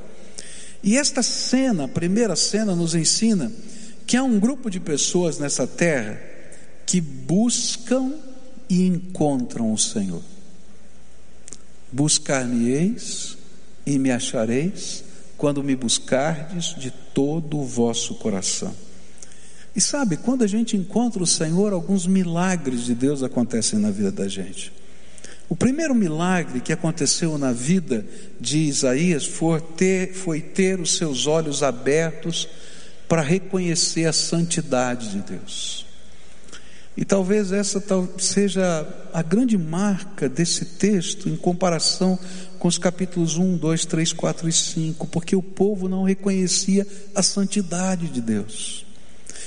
E 0.84 0.96
esta 0.96 1.20
cena, 1.20 1.86
a 1.86 1.88
primeira 1.88 2.36
cena, 2.36 2.76
nos 2.76 2.94
ensina 2.94 3.50
que 4.06 4.16
há 4.16 4.22
um 4.22 4.38
grupo 4.38 4.70
de 4.70 4.78
pessoas 4.78 5.36
nessa 5.36 5.66
terra 5.66 6.16
que 6.86 7.00
buscam 7.00 8.12
e 8.70 8.86
encontram 8.86 9.72
o 9.72 9.78
Senhor. 9.78 10.22
Buscar-me-eis 11.90 13.36
e 13.84 13.98
me 13.98 14.12
achareis 14.12 15.02
quando 15.36 15.60
me 15.60 15.74
buscardes 15.74 16.76
de 16.78 16.92
todo 17.12 17.58
o 17.58 17.64
vosso 17.64 18.14
coração. 18.14 18.72
E 19.74 19.80
sabe, 19.80 20.16
quando 20.16 20.44
a 20.44 20.46
gente 20.46 20.76
encontra 20.76 21.22
o 21.22 21.26
Senhor, 21.26 21.72
alguns 21.72 22.06
milagres 22.06 22.84
de 22.84 22.94
Deus 22.94 23.22
acontecem 23.22 23.78
na 23.78 23.90
vida 23.90 24.12
da 24.12 24.28
gente. 24.28 24.72
O 25.48 25.56
primeiro 25.56 25.94
milagre 25.94 26.60
que 26.60 26.72
aconteceu 26.72 27.36
na 27.36 27.52
vida 27.52 28.06
de 28.40 28.58
Isaías 28.58 29.26
foi 29.26 29.60
ter, 29.60 30.14
foi 30.14 30.40
ter 30.40 30.80
os 30.80 30.96
seus 30.96 31.26
olhos 31.26 31.62
abertos 31.62 32.48
para 33.08 33.20
reconhecer 33.20 34.06
a 34.06 34.12
santidade 34.12 35.10
de 35.10 35.18
Deus. 35.18 35.84
E 36.96 37.04
talvez 37.04 37.50
essa 37.50 37.82
seja 38.18 38.86
a 39.12 39.20
grande 39.20 39.58
marca 39.58 40.28
desse 40.28 40.64
texto 40.64 41.28
em 41.28 41.36
comparação 41.36 42.18
com 42.58 42.68
os 42.68 42.78
capítulos 42.78 43.36
1, 43.36 43.56
2, 43.56 43.84
3, 43.84 44.12
4 44.12 44.48
e 44.48 44.52
5, 44.52 45.06
porque 45.08 45.34
o 45.34 45.42
povo 45.42 45.88
não 45.88 46.04
reconhecia 46.04 46.86
a 47.14 47.22
santidade 47.22 48.08
de 48.08 48.20
Deus. 48.20 48.83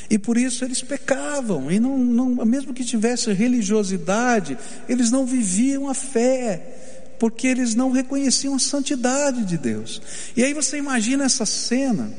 E 0.09 0.17
por 0.17 0.37
isso 0.37 0.63
eles 0.63 0.81
pecavam, 0.81 1.69
e 1.69 1.79
não, 1.79 1.97
não, 1.97 2.45
mesmo 2.45 2.73
que 2.73 2.85
tivesse 2.85 3.31
religiosidade, 3.33 4.57
eles 4.87 5.11
não 5.11 5.25
viviam 5.25 5.89
a 5.89 5.93
fé, 5.93 7.13
porque 7.19 7.47
eles 7.47 7.75
não 7.75 7.91
reconheciam 7.91 8.55
a 8.55 8.59
santidade 8.59 9.43
de 9.43 9.57
Deus. 9.57 10.01
E 10.35 10.43
aí 10.43 10.53
você 10.53 10.77
imagina 10.77 11.25
essa 11.25 11.45
cena, 11.45 12.09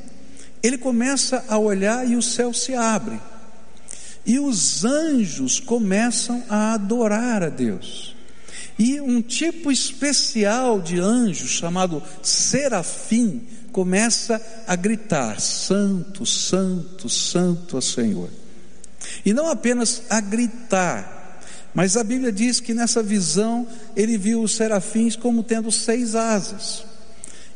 ele 0.63 0.77
começa 0.77 1.45
a 1.49 1.57
olhar 1.57 2.07
e 2.07 2.15
o 2.15 2.23
céu 2.23 2.53
se 2.53 2.75
abre, 2.75 3.19
e 4.27 4.39
os 4.39 4.85
anjos 4.85 5.59
começam 5.59 6.43
a 6.49 6.75
adorar 6.75 7.43
a 7.43 7.49
Deus. 7.49 8.15
E 8.79 9.01
um 9.01 9.21
tipo 9.21 9.73
especial 9.73 10.81
de 10.81 11.01
anjo, 11.01 11.49
chamado 11.49 12.03
serafim, 12.23 13.43
começa 13.79 14.43
a 14.67 14.75
gritar: 14.75 15.41
Santo, 15.41 16.27
Santo, 16.27 17.09
Santo 17.09 17.77
o 17.77 17.81
Senhor. 17.83 18.29
E 19.25 19.33
não 19.33 19.49
apenas 19.49 20.03
a 20.11 20.21
gritar, 20.21 21.41
mas 21.73 21.97
a 21.97 22.03
Bíblia 22.03 22.33
diz 22.33 22.59
que 22.59 22.75
nessa 22.75 23.05
visão 23.05 23.69
ele 23.95 24.19
viu 24.19 24.43
os 24.43 24.57
serafins 24.57 25.15
como 25.15 25.45
tendo 25.45 25.71
seis 25.71 26.17
asas. 26.17 26.85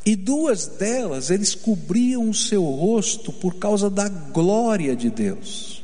E 0.07 0.15
duas 0.15 0.69
delas 0.69 1.29
eles 1.29 1.57
cobriam 1.57 2.31
o 2.31 2.35
seu 2.35 2.63
rosto 2.63 3.33
por 3.33 3.57
causa 3.57 3.91
da 3.91 4.09
glória 4.09 4.95
de 4.95 5.11
Deus. 5.11 5.83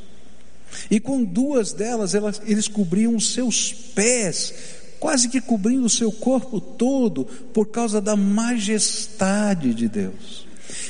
E 0.89 1.01
com 1.01 1.25
duas 1.25 1.73
delas 1.73 2.15
elas, 2.15 2.41
eles 2.47 2.69
cobriam 2.69 3.17
os 3.17 3.33
seus 3.33 3.73
pés 3.73 4.55
quase 4.99 5.29
que 5.29 5.41
cobrindo 5.41 5.87
o 5.87 5.91
seu 5.91 6.11
corpo 6.11 6.61
todo 6.61 7.25
por 7.53 7.67
causa 7.67 8.01
da 8.01 8.17
majestade 8.17 9.73
de 9.75 9.89
Deus. 9.89 10.47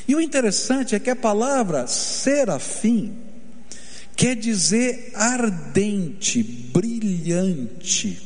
E 0.06 0.14
o 0.14 0.20
interessante 0.20 0.94
é 0.94 0.98
que 0.98 1.10
a 1.10 1.16
palavra 1.16 1.86
serafim 1.86 3.14
quer 4.16 4.34
dizer 4.34 5.12
ardente, 5.14 6.42
brilhante. 6.42 8.20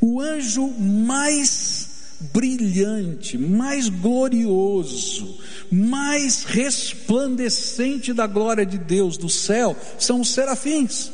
O 0.00 0.20
anjo 0.20 0.68
mais 0.78 1.88
brilhante, 2.32 3.36
mais 3.36 3.88
glorioso, 3.88 5.38
mais 5.70 6.44
resplandecente 6.44 8.12
da 8.12 8.26
glória 8.26 8.64
de 8.64 8.78
Deus 8.78 9.16
do 9.16 9.28
céu 9.28 9.76
são 9.98 10.20
os 10.20 10.30
serafins. 10.30 11.12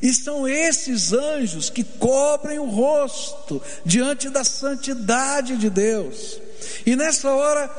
E 0.00 0.12
são 0.14 0.46
esses 0.46 1.12
anjos 1.12 1.70
que 1.70 1.82
cobrem 1.82 2.58
o 2.58 2.66
rosto 2.66 3.62
diante 3.84 4.28
da 4.28 4.44
santidade 4.44 5.56
de 5.56 5.68
Deus. 5.68 6.40
E 6.86 6.94
nessa 6.94 7.30
hora, 7.30 7.70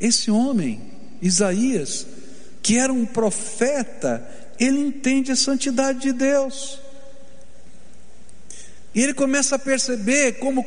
esse 0.00 0.30
homem, 0.30 0.92
Isaías, 1.20 2.06
que 2.62 2.78
era 2.78 2.92
um 2.92 3.04
profeta, 3.04 4.26
ele 4.58 4.80
entende 4.80 5.32
a 5.32 5.36
santidade 5.36 6.00
de 6.00 6.12
Deus. 6.12 6.78
E 8.94 9.02
ele 9.02 9.14
começa 9.14 9.56
a 9.56 9.58
perceber 9.58 10.34
como 10.34 10.64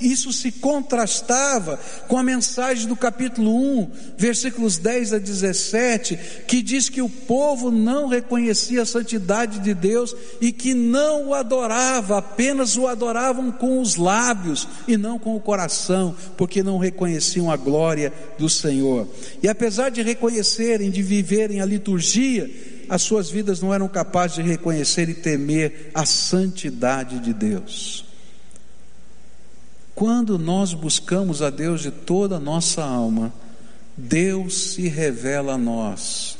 isso 0.00 0.32
se 0.32 0.52
contrastava 0.52 1.78
com 2.08 2.18
a 2.18 2.22
mensagem 2.22 2.86
do 2.86 2.96
capítulo 2.96 3.54
1, 3.80 3.90
versículos 4.16 4.78
10 4.78 5.14
a 5.14 5.18
17, 5.18 6.18
que 6.46 6.62
diz 6.62 6.88
que 6.88 7.02
o 7.02 7.08
povo 7.08 7.70
não 7.70 8.08
reconhecia 8.08 8.82
a 8.82 8.86
santidade 8.86 9.58
de 9.60 9.74
Deus 9.74 10.14
e 10.40 10.52
que 10.52 10.74
não 10.74 11.28
o 11.28 11.34
adorava, 11.34 12.18
apenas 12.18 12.76
o 12.76 12.86
adoravam 12.86 13.52
com 13.52 13.80
os 13.80 13.96
lábios 13.96 14.68
e 14.86 14.96
não 14.96 15.18
com 15.18 15.36
o 15.36 15.40
coração, 15.40 16.14
porque 16.36 16.62
não 16.62 16.78
reconheciam 16.78 17.50
a 17.50 17.56
glória 17.56 18.12
do 18.38 18.48
Senhor. 18.48 19.08
E 19.42 19.48
apesar 19.48 19.90
de 19.90 20.02
reconhecerem, 20.02 20.90
de 20.90 21.02
viverem 21.02 21.60
a 21.60 21.66
liturgia, 21.66 22.50
as 22.88 23.02
suas 23.02 23.28
vidas 23.28 23.60
não 23.60 23.74
eram 23.74 23.88
capazes 23.88 24.36
de 24.36 24.42
reconhecer 24.42 25.08
e 25.08 25.14
temer 25.14 25.90
a 25.92 26.06
santidade 26.06 27.18
de 27.18 27.32
Deus. 27.32 28.05
Quando 29.96 30.38
nós 30.38 30.74
buscamos 30.74 31.40
a 31.40 31.48
Deus 31.48 31.80
de 31.80 31.90
toda 31.90 32.36
a 32.36 32.38
nossa 32.38 32.84
alma, 32.84 33.32
Deus 33.96 34.72
se 34.72 34.88
revela 34.88 35.54
a 35.54 35.58
nós, 35.58 36.36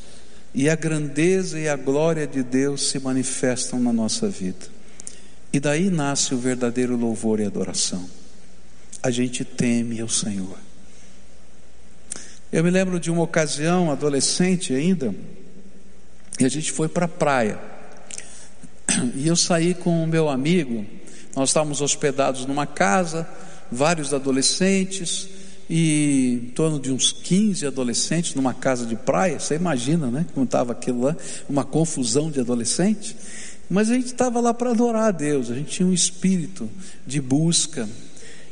e 0.55 0.69
a 0.69 0.77
grandeza 0.77 1.59
e 1.59 1.67
a 1.67 1.75
glória 1.75 2.27
de 2.27 2.43
Deus 2.43 2.91
se 2.91 2.99
manifestam 2.99 3.81
na 3.81 3.95
nossa 3.95 4.29
vida. 4.29 4.67
E 5.55 5.59
daí 5.59 5.89
nasce 5.89 6.35
o 6.35 6.39
verdadeiro 6.39 6.99
louvor 6.99 7.41
e 7.41 7.47
adoração. 7.47 8.07
A 9.03 9.11
gente 9.11 9.43
teme 9.43 10.03
ao 10.03 10.09
Senhor. 10.11 10.59
Eu 12.53 12.63
me 12.63 12.71
lembro 12.71 13.01
de 13.01 13.11
uma 13.11 13.23
ocasião, 13.23 13.91
adolescente 13.91 14.75
ainda, 14.75 15.15
e 16.39 16.45
a 16.45 16.49
gente 16.51 16.71
foi 16.71 16.91
para 16.91 17.07
a 17.07 17.09
praia. 17.09 17.59
E 19.15 19.27
eu 19.27 19.35
saí 19.35 19.73
com 19.73 20.05
o 20.05 20.07
meu 20.07 20.29
amigo, 20.29 20.85
nós 21.37 21.51
estávamos 21.51 21.83
hospedados 21.83 22.47
numa 22.47 22.67
casa, 22.67 23.29
vários 23.71 24.15
adolescentes, 24.15 25.29
e 25.69 26.41
em 26.45 26.51
torno 26.51 26.81
de 26.81 26.91
uns 26.91 27.13
15 27.13 27.67
adolescentes 27.67 28.35
numa 28.35 28.55
casa 28.55 28.87
de 28.87 28.97
praia, 28.97 29.39
você 29.39 29.55
imagina, 29.55 30.07
né? 30.07 30.25
Como 30.33 30.47
estava 30.47 30.73
aquilo 30.73 31.03
lá, 31.03 31.17
uma 31.49 31.65
confusão 31.65 32.31
de 32.31 32.41
adolescentes. 32.41 33.15
Mas 33.69 33.91
a 33.91 33.95
gente 33.95 34.07
estava 34.07 34.41
lá 34.41 34.55
para 34.55 34.71
adorar 34.71 35.09
a 35.09 35.11
Deus, 35.11 35.51
a 35.51 35.55
gente 35.55 35.71
tinha 35.71 35.87
um 35.87 35.93
espírito 35.93 36.71
de 37.07 37.21
busca. 37.21 37.87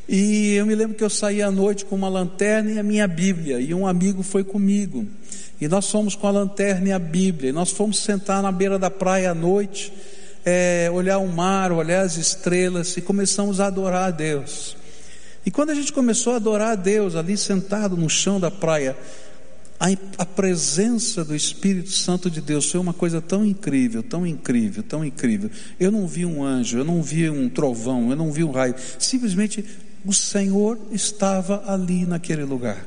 E 0.08 0.52
eu 0.54 0.66
me 0.66 0.74
lembro 0.74 0.96
que 0.96 1.04
eu 1.04 1.08
saí 1.08 1.40
à 1.40 1.50
noite 1.50 1.84
com 1.84 1.94
uma 1.94 2.08
lanterna 2.08 2.72
e 2.72 2.78
a 2.78 2.82
minha 2.82 3.08
Bíblia, 3.08 3.60
e 3.60 3.72
um 3.72 3.86
amigo 3.86 4.22
foi 4.22 4.44
comigo. 4.44 5.06
E 5.60 5.68
nós 5.68 5.88
fomos 5.88 6.16
com 6.16 6.26
a 6.26 6.32
lanterna 6.32 6.88
e 6.88 6.92
a 6.92 6.98
Bíblia, 6.98 7.50
e 7.50 7.52
nós 7.52 7.70
fomos 7.70 8.00
sentar 8.00 8.42
na 8.42 8.52
beira 8.52 8.78
da 8.78 8.90
praia 8.90 9.30
à 9.30 9.34
noite, 9.34 9.92
é, 10.44 10.90
olhar 10.92 11.18
o 11.18 11.28
mar, 11.28 11.72
olhar 11.72 12.02
as 12.02 12.16
estrelas, 12.16 12.96
e 12.96 13.00
começamos 13.00 13.60
a 13.60 13.66
adorar 13.66 14.08
a 14.08 14.10
Deus. 14.10 14.76
E 15.46 15.50
quando 15.50 15.70
a 15.70 15.74
gente 15.74 15.92
começou 15.92 16.32
a 16.32 16.36
adorar 16.36 16.72
a 16.72 16.74
Deus, 16.74 17.16
ali 17.16 17.36
sentado 17.36 17.96
no 17.96 18.08
chão 18.08 18.38
da 18.38 18.50
praia, 18.50 18.96
a, 19.78 19.88
a 20.18 20.24
presença 20.24 21.24
do 21.24 21.34
Espírito 21.34 21.90
Santo 21.90 22.30
de 22.30 22.40
Deus 22.40 22.70
foi 22.70 22.80
uma 22.80 22.94
coisa 22.94 23.20
tão 23.20 23.44
incrível, 23.44 24.02
tão 24.02 24.26
incrível, 24.26 24.82
tão 24.82 25.04
incrível. 25.04 25.50
Eu 25.78 25.90
não 25.90 26.06
vi 26.06 26.24
um 26.24 26.44
anjo, 26.44 26.78
eu 26.78 26.84
não 26.84 27.02
vi 27.02 27.28
um 27.28 27.48
trovão, 27.48 28.10
eu 28.10 28.16
não 28.16 28.32
vi 28.32 28.44
um 28.44 28.50
raio. 28.50 28.74
Simplesmente 28.98 29.64
o 30.04 30.12
Senhor 30.12 30.78
estava 30.92 31.64
ali 31.66 32.06
naquele 32.06 32.44
lugar. 32.44 32.86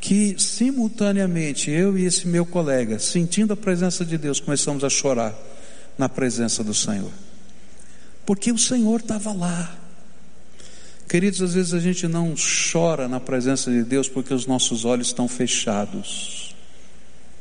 Que 0.00 0.34
simultaneamente 0.38 1.70
eu 1.70 1.96
e 1.96 2.04
esse 2.04 2.26
meu 2.26 2.44
colega, 2.44 2.98
sentindo 2.98 3.52
a 3.52 3.56
presença 3.56 4.04
de 4.04 4.18
Deus, 4.18 4.40
começamos 4.40 4.82
a 4.84 4.90
chorar 4.90 5.34
na 6.02 6.08
presença 6.08 6.64
do 6.64 6.74
Senhor. 6.74 7.12
Porque 8.26 8.50
o 8.50 8.58
Senhor 8.58 8.98
estava 8.98 9.32
lá. 9.32 9.72
Queridos, 11.08 11.40
às 11.40 11.54
vezes 11.54 11.72
a 11.72 11.78
gente 11.78 12.08
não 12.08 12.34
chora 12.72 13.06
na 13.06 13.20
presença 13.20 13.70
de 13.70 13.84
Deus 13.84 14.08
porque 14.08 14.34
os 14.34 14.44
nossos 14.44 14.84
olhos 14.84 15.06
estão 15.08 15.28
fechados 15.28 16.56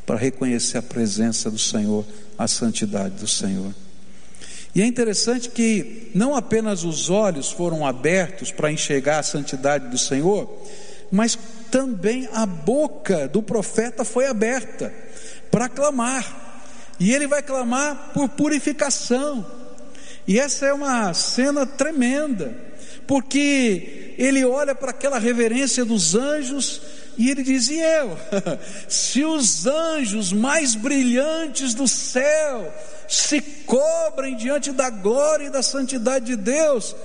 para 0.06 0.15
reconhecer 0.15 0.77
a 0.77 0.82
presença 0.84 1.50
do 1.50 1.58
Senhor, 1.58 2.06
a 2.38 2.48
santidade 2.48 3.15
do 3.15 3.27
Senhor. 3.27 3.74
E 4.75 4.82
é 4.84 4.86
interessante 4.86 5.50
que 5.50 6.12
não 6.13 6.36
apenas 6.36 6.84
os 6.84 7.10
olhos 7.10 7.51
foram 7.51 7.84
abertos 7.84 8.51
para 8.51 8.72
enxergar 8.72 9.20
a 9.20 9.24
santidade 9.24 9.88
do 9.88 9.98
Senhor, 9.98 10.48
mas 11.12 11.36
também 11.72 12.30
a 12.32 12.46
boca 12.46 13.27
do 13.27 13.41
profeta 13.41 14.06
foi 14.06 14.27
aberta 14.27 14.94
para 15.50 15.68
clamar. 15.68 16.50
E 17.01 17.12
ele 17.12 17.25
vai 17.25 17.41
clamar 17.41 18.12
por 18.13 18.29
purificação. 18.29 19.43
E 20.27 20.39
essa 20.39 20.67
é 20.67 20.74
uma 20.74 21.12
cena 21.15 21.65
tremenda 21.65 22.55
porque 23.08 24.13
ele 24.20 24.46
olha 24.46 24.75
para 24.75 24.91
aquela 24.91 25.17
reverência 25.17 25.84
dos 25.84 26.13
anjos 26.13 26.79
e 27.17 27.31
ele 27.31 27.41
diz: 27.41 27.70
E 27.70 27.79
eu? 27.79 28.15
Se 28.88 29.25
os 29.25 29.65
anjos 29.65 30.31
mais 30.31 30.75
brilhantes 30.75 31.74
do 31.74 31.88
céu 31.88 32.72
se 33.08 33.41
cobrem 33.41 34.38
diante 34.38 34.72
da 34.72 34.91
glória 34.91 35.48
e 35.48 35.50
da 35.50 35.63
santidade 35.63 36.25
de 36.25 36.36
Deus, 36.36 36.96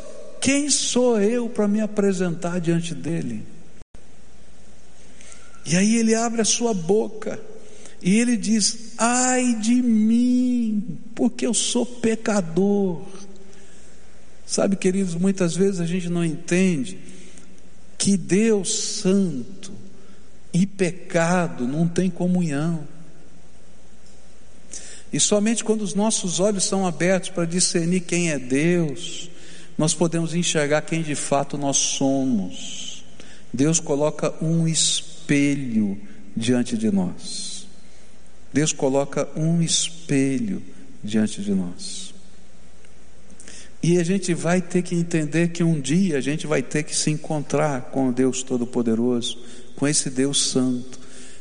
quem 0.43 0.69
sou 0.69 1.19
eu 1.19 1.49
para 1.49 1.67
me 1.67 1.81
apresentar 1.81 2.61
diante 2.61 2.95
dele? 2.95 3.43
E 5.65 5.75
aí 5.75 5.97
ele 5.97 6.15
abre 6.15 6.43
a 6.43 6.45
sua 6.45 6.75
boca 6.75 7.56
e 8.03 8.19
ele 8.19 8.37
diz: 8.37 8.93
Ai 8.99 9.55
de 9.55 9.75
mim, 9.83 10.99
porque 11.15 11.47
eu 11.47 11.55
sou 11.55 11.85
pecador. 11.85 13.03
Sabe, 14.47 14.77
queridos, 14.77 15.15
muitas 15.15 15.57
vezes 15.57 15.81
a 15.81 15.87
gente 15.87 16.09
não 16.09 16.25
entende 16.25 16.99
que 17.99 18.17
Deus 18.17 19.01
Santo 19.01 19.73
e 20.53 20.65
pecado 20.67 21.67
não 21.67 21.89
tem 21.89 22.09
comunhão. 22.09 22.87
E 25.13 25.19
somente 25.19 25.65
quando 25.65 25.83
os 25.83 25.95
nossos 25.95 26.41
olhos 26.41 26.65
são 26.65 26.87
abertos 26.87 27.31
para 27.31 27.45
discernir 27.45 28.01
quem 28.01 28.31
é 28.31 28.39
Deus, 28.39 29.31
nós 29.77 29.95
podemos 29.95 30.35
enxergar 30.35 30.83
quem 30.83 31.03
de 31.03 31.15
fato 31.15 31.59
nós 31.59 31.77
somos. 31.77 33.05
Deus 33.53 33.81
coloca 33.81 34.35
um 34.43 34.69
espelho 34.69 35.99
diante 36.37 36.77
de 36.77 36.91
nós. 36.91 37.46
Deus 38.57 38.73
coloca 38.73 39.29
um 39.37 39.61
espelho 39.61 40.63
diante 41.05 41.43
de 41.43 41.53
nós. 41.53 42.15
E 43.83 43.99
a 43.99 44.03
gente 44.03 44.33
vai 44.33 44.63
ter 44.63 44.81
que 44.81 44.95
entender 44.95 45.49
que 45.49 45.63
um 45.63 45.79
dia 45.79 46.17
a 46.17 46.23
gente 46.23 46.47
vai 46.47 46.63
ter 46.63 46.83
que 46.83 46.97
se 46.97 47.11
encontrar 47.11 47.91
com 47.91 48.09
o 48.09 48.13
Deus 48.15 48.43
Todo-Poderoso, 48.43 49.39
com 49.77 49.87
esse 49.87 50.09
Deus 50.09 50.49
Santo. 50.53 50.99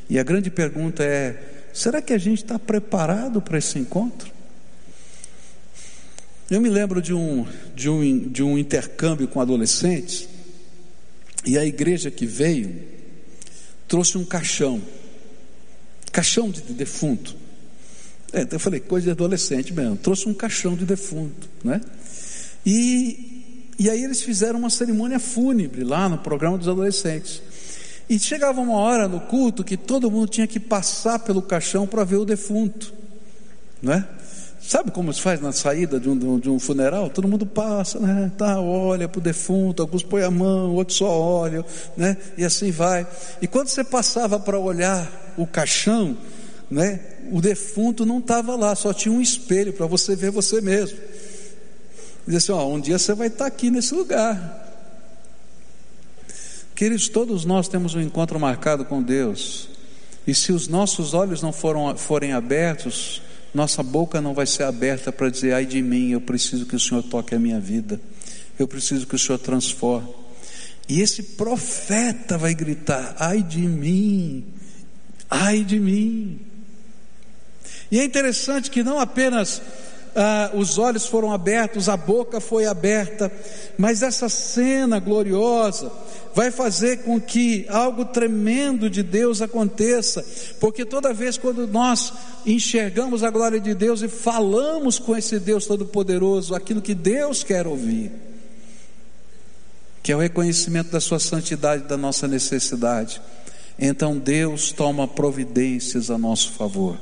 E 0.10 0.20
a 0.20 0.24
grande 0.24 0.52
pergunta 0.52 1.06
é: 1.06 1.70
será 1.72 2.02
que 2.02 2.12
a 2.12 2.18
gente 2.18 2.44
está 2.44 2.60
preparado 2.60 3.42
para 3.42 3.60
esse 3.60 3.80
encontro? 3.80 4.30
Eu 6.52 6.60
me 6.60 6.70
lembro 6.70 7.02
de 7.02 7.14
um, 7.14 7.48
de 7.74 7.90
um, 7.90 8.28
de 8.28 8.44
um 8.44 8.58
intercâmbio 8.58 9.30
com 9.30 9.40
adolescentes, 9.40 10.28
e 11.46 11.58
a 11.58 11.66
igreja 11.66 12.12
que 12.12 12.26
veio 12.26 12.76
trouxe 13.88 14.18
um 14.18 14.26
caixão, 14.26 14.82
caixão 16.16 16.50
de 16.50 16.62
defunto. 16.62 17.36
É, 18.32 18.44
então 18.44 18.56
eu 18.56 18.60
falei, 18.60 18.80
coisa 18.80 19.04
de 19.08 19.12
adolescente 19.12 19.74
mesmo, 19.74 19.98
trouxe 19.98 20.30
um 20.30 20.34
caixão 20.34 20.74
de 20.74 20.86
defunto, 20.86 21.50
né? 21.62 21.82
E, 22.66 23.74
e 23.78 23.90
aí 23.90 24.02
eles 24.02 24.22
fizeram 24.22 24.60
uma 24.60 24.70
cerimônia 24.70 25.20
fúnebre 25.20 25.84
lá 25.84 26.08
no 26.08 26.18
programa 26.18 26.58
dos 26.58 26.70
adolescentes. 26.70 27.42
E 28.10 28.18
chegava 28.18 28.62
uma 28.62 28.78
hora 28.78 29.10
no 29.10 29.20
culto 29.20 29.62
que 29.62 29.76
todo 29.76 30.10
mundo 30.10 30.30
tinha 30.30 30.48
que 30.48 30.58
passar 30.58 31.20
pelo 31.20 31.42
caixão 31.42 31.86
para 31.86 32.06
ver 32.06 32.16
o 32.16 32.26
defunto, 32.26 32.94
não 33.82 33.92
é? 33.92 34.08
Sabe 34.62 34.92
como 34.92 35.14
se 35.14 35.22
faz 35.22 35.42
na 35.42 35.52
saída 35.52 36.00
de 36.00 36.10
um, 36.10 36.40
de 36.40 36.50
um 36.50 36.60
funeral? 36.60 37.10
Todo 37.10 37.28
mundo 37.28 37.46
passa, 37.46 38.00
né? 38.00 38.32
Tá, 38.38 38.60
olha 38.60 39.08
para 39.10 39.20
o 39.20 39.22
defunto, 39.22 39.82
alguns 39.82 40.02
põem 40.02 40.24
a 40.24 40.32
mão, 40.32 40.74
outros 40.74 40.98
só 40.98 41.08
olham, 41.08 41.64
né? 41.98 42.16
E 42.38 42.46
assim 42.46 42.72
vai. 42.72 43.06
E 43.42 43.48
quando 43.48 43.68
você 43.68 43.84
passava 43.84 44.40
para 44.40 44.58
olhar 44.58 45.25
o 45.38 45.46
caixão, 45.46 46.18
né? 46.70 47.00
O 47.32 47.42
defunto 47.42 48.06
não 48.06 48.20
estava 48.20 48.56
lá, 48.56 48.76
só 48.76 48.94
tinha 48.94 49.14
um 49.14 49.22
espelho 49.22 49.74
para 49.74 49.86
você 49.86 50.16
ver 50.16 50.32
você 50.32 50.62
mesmo. 50.62 50.98
Diz 52.28 52.38
assim: 52.38 52.52
ó, 52.52 52.68
um 52.68 52.80
dia 52.80 52.98
você 52.98 53.14
vai 53.14 53.28
estar 53.28 53.46
aqui 53.46 53.70
nesse 53.70 53.94
lugar. 53.94 54.64
Queridos, 56.76 57.08
todos 57.08 57.46
nós 57.46 57.68
temos 57.68 57.96
um 57.96 58.02
encontro 58.02 58.40
marcado 58.40 58.84
com 58.84 59.02
Deus. 59.02 59.70
E 60.28 60.34
se 60.34 60.52
os 60.52 60.68
nossos 60.68 61.14
olhos 61.14 61.42
não 61.42 61.54
foram, 61.54 61.96
forem 61.96 62.34
abertos, 62.34 63.22
nossa 63.54 63.82
boca 63.82 64.20
não 64.20 64.34
vai 64.34 64.46
ser 64.46 64.64
aberta 64.64 65.12
para 65.12 65.30
dizer: 65.30 65.54
ai 65.54 65.66
de 65.66 65.82
mim, 65.82 66.12
eu 66.12 66.22
preciso 66.22 66.66
que 66.66 66.76
o 66.76 66.80
Senhor 66.80 67.04
toque 67.04 67.34
a 67.36 67.40
minha 67.40 67.60
vida, 67.60 68.02
eu 68.60 68.68
preciso 68.68 69.08
que 69.08 69.16
o 69.16 69.20
Senhor 69.20 69.38
transforme. 69.38 70.10
E 70.90 71.02
esse 71.02 71.24
profeta 71.24 72.38
vai 72.38 72.54
gritar: 72.54 73.16
ai 73.20 73.42
de 73.42 73.62
mim, 73.62 74.44
ai 75.36 75.64
de 75.64 75.80
mim. 75.80 76.40
E 77.92 78.00
é 78.00 78.04
interessante 78.04 78.72
que 78.72 78.84
não 78.84 79.00
apenas 79.00 79.62
ah, 80.16 80.52
os 80.54 80.78
olhos 80.78 81.06
foram 81.06 81.32
abertos, 81.32 81.90
a 81.90 81.98
boca 81.98 82.40
foi 82.40 82.66
aberta, 82.66 83.30
mas 83.78 84.02
essa 84.02 84.30
cena 84.30 84.98
gloriosa 84.98 85.92
vai 86.34 86.52
fazer 86.52 87.04
com 87.04 87.20
que 87.20 87.66
algo 87.70 88.06
tremendo 88.06 88.90
de 88.90 89.04
Deus 89.04 89.42
aconteça, 89.42 90.26
porque 90.60 90.86
toda 90.86 91.14
vez 91.14 91.38
quando 91.38 91.68
nós 91.68 92.14
enxergamos 92.46 93.24
a 93.24 93.30
glória 93.30 93.60
de 93.60 93.74
Deus 93.74 94.02
e 94.02 94.08
falamos 94.08 94.98
com 94.98 95.16
esse 95.18 95.38
Deus 95.38 95.66
Todo-Poderoso 95.66 96.56
aquilo 96.56 96.82
que 96.82 96.96
Deus 96.96 97.44
quer 97.44 97.68
ouvir, 97.68 98.12
que 100.02 100.12
é 100.12 100.16
o 100.16 100.20
reconhecimento 100.20 100.92
da 100.92 101.02
Sua 101.02 101.20
santidade, 101.20 101.84
da 101.84 101.98
nossa 101.98 102.28
necessidade, 102.28 103.22
então 103.78 104.18
Deus 104.18 104.72
toma 104.72 105.08
providências 105.08 106.10
a 106.10 106.18
nosso 106.18 106.54
favor. 106.54 106.98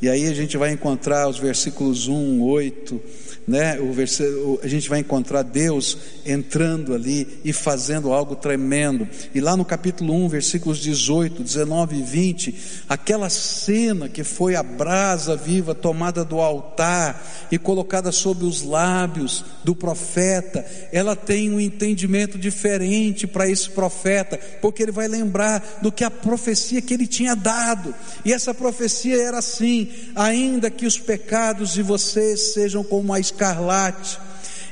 E 0.00 0.08
aí 0.08 0.26
a 0.26 0.34
gente 0.34 0.56
vai 0.56 0.72
encontrar 0.72 1.28
os 1.28 1.38
versículos 1.38 2.06
1, 2.06 2.42
8, 2.42 3.00
né? 3.48 3.80
O 3.80 3.90
versículo, 3.92 4.60
a 4.62 4.68
gente 4.68 4.90
vai 4.90 4.98
encontrar 4.98 5.42
Deus 5.42 5.96
entrando 6.26 6.94
ali 6.94 7.40
e 7.42 7.50
fazendo 7.50 8.12
algo 8.12 8.36
tremendo. 8.36 9.08
E 9.34 9.40
lá 9.40 9.56
no 9.56 9.64
capítulo 9.64 10.12
1, 10.12 10.28
versículos 10.28 10.78
18, 10.78 11.42
19 11.42 11.96
e 11.96 12.02
20, 12.02 12.54
aquela 12.86 13.30
cena 13.30 14.06
que 14.06 14.22
foi 14.22 14.54
a 14.54 14.62
brasa 14.62 15.34
viva 15.34 15.74
tomada 15.74 16.26
do 16.26 16.40
altar 16.40 17.48
e 17.50 17.56
colocada 17.56 18.12
sobre 18.12 18.44
os 18.44 18.62
lábios 18.62 19.42
do 19.64 19.74
profeta, 19.74 20.64
ela 20.92 21.16
tem 21.16 21.50
um 21.50 21.58
entendimento 21.58 22.38
diferente 22.38 23.26
para 23.26 23.48
esse 23.48 23.70
profeta, 23.70 24.38
porque 24.60 24.82
ele 24.82 24.92
vai 24.92 25.08
lembrar 25.08 25.78
do 25.80 25.90
que 25.90 26.04
a 26.04 26.10
profecia 26.10 26.82
que 26.82 26.92
ele 26.92 27.06
tinha 27.06 27.34
dado. 27.34 27.94
E 28.26 28.32
essa 28.32 28.52
profecia 28.52 29.16
era 29.16 29.38
assim: 29.38 29.88
ainda 30.14 30.70
que 30.70 30.84
os 30.84 30.98
pecados 30.98 31.72
de 31.72 31.82
vocês 31.82 32.52
sejam 32.52 32.84
como 32.84 33.14
a 33.14 33.20
escarlate, 33.38 34.18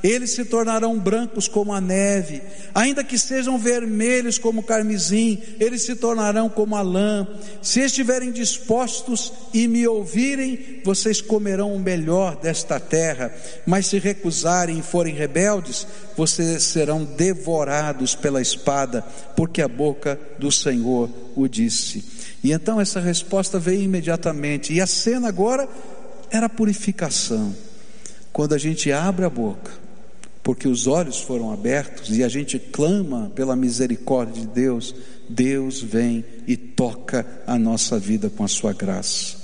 eles 0.03 0.31
se 0.31 0.45
tornarão 0.45 0.99
brancos 0.99 1.49
como 1.49 1.73
a 1.73 1.81
neve, 1.81 2.43
ainda 2.75 3.03
que 3.03 3.19
sejam 3.19 3.59
vermelhos 3.59 4.39
como 4.39 4.61
o 4.61 4.63
carmesim, 4.63 5.43
eles 5.59 5.83
se 5.83 5.97
tornarão 5.97 6.49
como 6.49 6.77
a 6.77 6.83
lã. 6.83 7.27
Se 7.63 7.81
estiverem 7.81 8.31
dispostos 8.31 9.33
e 9.55 9.67
me 9.67 9.87
ouvirem, 9.87 10.81
vocês 10.85 11.21
comerão 11.21 11.75
o 11.75 11.81
melhor 11.81 12.37
desta 12.37 12.79
terra, 12.79 13.33
mas 13.67 13.87
se 13.87 13.99
recusarem 13.99 14.79
e 14.79 14.83
forem 14.83 15.15
rebeldes, 15.15 15.87
vocês 16.17 16.63
serão 16.63 17.05
devorados 17.05 18.15
pela 18.15 18.41
espada, 18.41 19.03
porque 19.35 19.63
a 19.63 19.69
boca 19.69 20.21
do 20.39 20.53
Senhor 20.53 21.11
o 21.35 21.49
disse. 21.49 22.05
E 22.45 22.53
então 22.53 22.81
essa 22.81 23.01
resposta 23.01 23.59
veio 23.59 23.83
imediatamente, 23.83 24.73
e 24.73 24.81
a 24.81 24.87
cena 24.87 25.29
agora 25.29 25.69
era 26.31 26.49
purificação. 26.49 27.66
Quando 28.37 28.55
a 28.55 28.59
gente 28.59 28.93
abre 28.93 29.25
a 29.25 29.31
boca, 29.31 29.73
porque 30.43 30.69
os 30.69 30.87
olhos 30.87 31.19
foram 31.19 31.51
abertos 31.51 32.15
e 32.19 32.23
a 32.23 32.29
gente 32.29 32.59
clama 32.59 33.33
pela 33.35 33.57
misericórdia 33.57 34.43
de 34.43 34.47
Deus, 34.49 34.95
Deus 35.27 35.81
vem 35.81 36.23
e 36.47 36.55
toca 36.55 37.27
a 37.47 37.59
nossa 37.59 37.99
vida 37.99 38.29
com 38.29 38.45
a 38.45 38.49
sua 38.49 38.75
graça. 38.75 39.39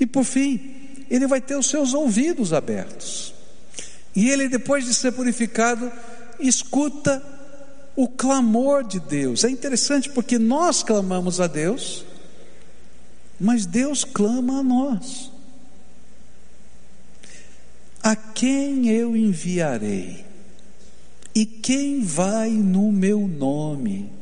E 0.00 0.04
por 0.04 0.24
fim, 0.24 0.60
ele 1.08 1.28
vai 1.28 1.40
ter 1.40 1.54
os 1.54 1.68
seus 1.68 1.94
ouvidos 1.94 2.52
abertos. 2.52 3.32
E 4.16 4.28
ele, 4.28 4.48
depois 4.48 4.84
de 4.84 4.94
ser 4.94 5.12
purificado, 5.12 5.92
escuta 6.40 7.22
o 7.94 8.08
clamor 8.08 8.82
de 8.82 8.98
Deus. 8.98 9.44
É 9.44 9.48
interessante 9.48 10.10
porque 10.10 10.40
nós 10.40 10.82
clamamos 10.82 11.40
a 11.40 11.46
Deus, 11.46 12.04
mas 13.38 13.64
Deus 13.64 14.02
clama 14.02 14.58
a 14.58 14.62
nós. 14.64 15.33
A 18.04 18.14
quem 18.14 18.90
eu 18.90 19.16
enviarei? 19.16 20.26
E 21.34 21.46
quem 21.46 22.02
vai 22.02 22.50
no 22.50 22.92
meu 22.92 23.26
nome 23.26 24.12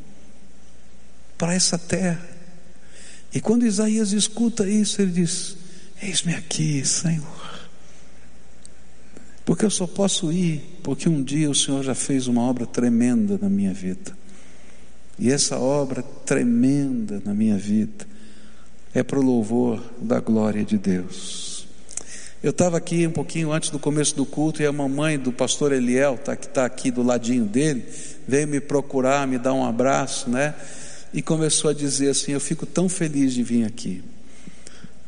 para 1.37 1.53
essa 1.53 1.77
terra? 1.77 2.25
E 3.35 3.41
quando 3.41 3.67
Isaías 3.67 4.13
escuta 4.13 4.69
isso, 4.69 5.03
ele 5.03 5.11
diz: 5.11 5.57
Eis-me 6.01 6.33
aqui, 6.33 6.85
Senhor. 6.85 7.69
Porque 9.45 9.65
eu 9.65 9.71
só 9.71 9.89
posso 9.89 10.31
ir 10.31 10.79
porque 10.85 11.09
um 11.09 11.21
dia 11.21 11.51
o 11.51 11.55
Senhor 11.55 11.83
já 11.83 11.97
fez 11.97 12.29
uma 12.29 12.43
obra 12.43 12.65
tremenda 12.65 13.37
na 13.37 13.51
minha 13.51 13.75
vida. 13.75 14.17
E 15.19 15.29
essa 15.29 15.59
obra 15.59 16.05
tremenda 16.05 17.21
na 17.25 17.35
minha 17.35 17.59
vida 17.59 18.07
é 18.95 19.03
para 19.03 19.19
o 19.19 19.23
louvor 19.23 19.83
da 20.01 20.21
glória 20.21 20.65
de 20.65 20.79
Deus. 20.79 21.52
Eu 22.43 22.51
estava 22.51 22.77
aqui 22.77 23.07
um 23.07 23.13
pouquinho 23.13 23.53
antes 23.53 23.71
do 23.71 23.79
começo 23.79 24.17
do 24.17 24.27
culto 24.27 24.61
e 24.61 24.67
a 24.67 24.73
mamãe 24.73 25.17
do 25.17 25.31
pastor 25.31 25.71
Eliel, 25.71 26.19
tá, 26.19 26.35
que 26.35 26.47
está 26.47 26.67
aqui 26.67 26.91
do 26.91 27.01
ladinho 27.01 27.45
dele, 27.45 27.85
veio 28.27 28.49
me 28.49 28.59
procurar, 28.59 29.29
me 29.29 29.39
dar 29.39 29.55
um 29.55 29.65
abraço, 29.65 30.29
né? 30.29 30.53
E 31.15 31.23
começou 31.23 31.71
a 31.71 31.75
dizer 31.75 32.09
assim: 32.11 32.33
Eu 32.33 32.41
fico 32.41 32.67
tão 32.67 32.89
feliz 32.89 33.33
de 33.33 33.45
vir 33.45 33.65
aqui, 33.65 34.03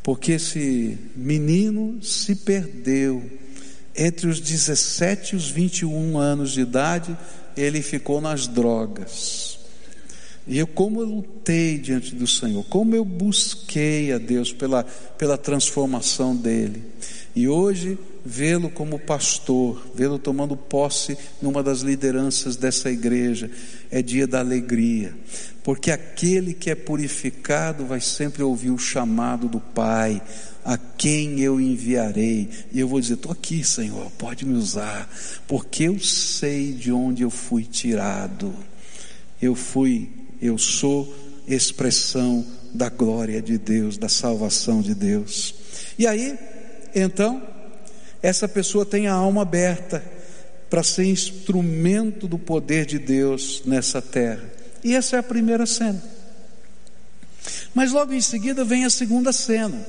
porque 0.01 0.33
esse 0.33 0.97
menino 1.17 2.01
se 2.01 2.37
perdeu. 2.37 3.21
Entre 3.97 4.29
os 4.29 4.39
17 4.39 5.35
e 5.35 5.37
os 5.37 5.51
21 5.51 6.19
anos 6.19 6.53
de 6.53 6.61
idade, 6.61 7.17
ele 7.57 7.83
ficou 7.83 8.21
nas 8.21 8.47
drogas. 8.47 9.59
E 10.47 10.59
eu, 10.59 10.67
como 10.67 11.01
eu 11.01 11.07
lutei 11.07 11.79
diante 11.79 12.15
do 12.15 12.27
Senhor, 12.27 12.65
como 12.65 12.95
eu 12.95 13.05
busquei 13.05 14.13
a 14.13 14.19
Deus 14.19 14.53
pela, 14.53 14.85
pela 15.17 15.39
transformação 15.39 16.37
dele. 16.37 16.83
E 17.37 17.49
hoje, 17.49 17.99
vê-lo 18.25 18.71
como 18.71 18.97
pastor, 18.97 19.85
vê-lo 19.93 20.21
tomando 20.21 20.57
posse 20.57 21.19
numa 21.43 21.65
das 21.65 21.81
lideranças 21.81 22.55
dessa 22.55 22.89
igreja, 22.91 23.51
é 23.91 24.01
dia 24.01 24.25
da 24.25 24.39
alegria, 24.39 25.13
porque 25.65 25.91
aquele 25.91 26.55
que 26.55 26.71
é 26.71 26.77
purificado 26.77 27.87
vai 27.87 28.01
sempre 28.01 28.43
ouvir 28.43 28.71
o 28.71 28.79
chamado 28.79 29.49
do 29.49 29.59
Pai, 29.59 30.23
a 30.65 30.79
quem 30.79 31.41
eu 31.41 31.61
enviarei, 31.61 32.49
e 32.73 32.79
eu 32.79 32.87
vou 32.87 33.01
dizer: 33.01 33.15
estou 33.15 33.33
aqui, 33.33 33.65
Senhor, 33.65 34.11
pode 34.13 34.47
me 34.47 34.55
usar, 34.55 35.11
porque 35.49 35.85
eu 35.85 35.99
sei 35.99 36.73
de 36.73 36.93
onde 36.93 37.25
eu 37.25 37.31
fui 37.31 37.65
tirado, 37.65 38.55
eu 39.43 39.57
fui, 39.57 40.09
eu 40.41 40.57
sou 40.57 41.13
expressão 41.49 42.47
da 42.73 42.89
glória 42.89 43.43
de 43.43 43.59
Deus, 43.59 43.99
da 43.99 44.09
salvação 44.09 44.81
de 44.81 44.95
Deus. 44.95 45.55
E 45.99 46.07
aí, 46.07 46.39
então, 46.95 47.43
essa 48.23 48.49
pessoa 48.49 48.87
tem 48.87 49.07
a 49.07 49.13
alma 49.13 49.43
aberta 49.43 50.03
para 50.71 50.83
ser 50.83 51.05
instrumento 51.05 52.27
do 52.27 52.39
poder 52.39 52.87
de 52.87 52.99
Deus 52.99 53.63
nessa 53.65 54.01
terra. 54.01 54.45
E 54.83 54.95
essa 54.95 55.17
é 55.17 55.19
a 55.19 55.23
primeira 55.23 55.67
cena. 55.67 56.03
Mas 57.75 57.93
logo 57.93 58.13
em 58.13 58.21
seguida 58.21 58.65
vem 58.65 58.85
a 58.85 58.91
segunda 58.91 59.33
cena. 59.33 59.87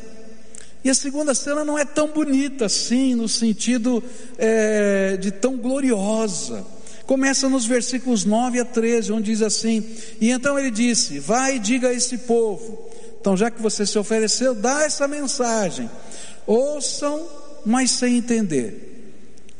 E 0.83 0.89
a 0.89 0.93
segunda 0.93 1.33
cena 1.33 1.65
não 1.65 1.79
é 1.79 1.83
tão 1.83 2.09
bonita 2.09 2.65
assim, 2.65 3.15
no 3.15 3.27
sentido 3.27 4.03
é, 4.37 5.17
de 5.17 5.31
tão 5.31 5.57
gloriosa. 5.57 6.65
Começa 7.05 7.49
nos 7.49 7.65
versículos 7.65 8.25
9 8.25 8.59
a 8.59 8.65
13, 8.65 9.11
onde 9.11 9.31
diz 9.31 9.41
assim: 9.41 9.83
E 10.21 10.29
então 10.29 10.57
ele 10.57 10.71
disse: 10.71 11.19
Vai 11.19 11.55
e 11.55 11.59
diga 11.59 11.89
a 11.89 11.93
esse 11.93 12.19
povo. 12.19 12.89
Então, 13.19 13.35
já 13.35 13.49
que 13.49 13.59
você 13.59 13.87
se 13.87 13.97
ofereceu, 13.97 14.53
dá 14.53 14.83
essa 14.83 15.07
mensagem. 15.07 15.89
Ouçam, 16.47 17.25
mas 17.65 17.91
sem 17.91 18.17
entender. 18.17 19.13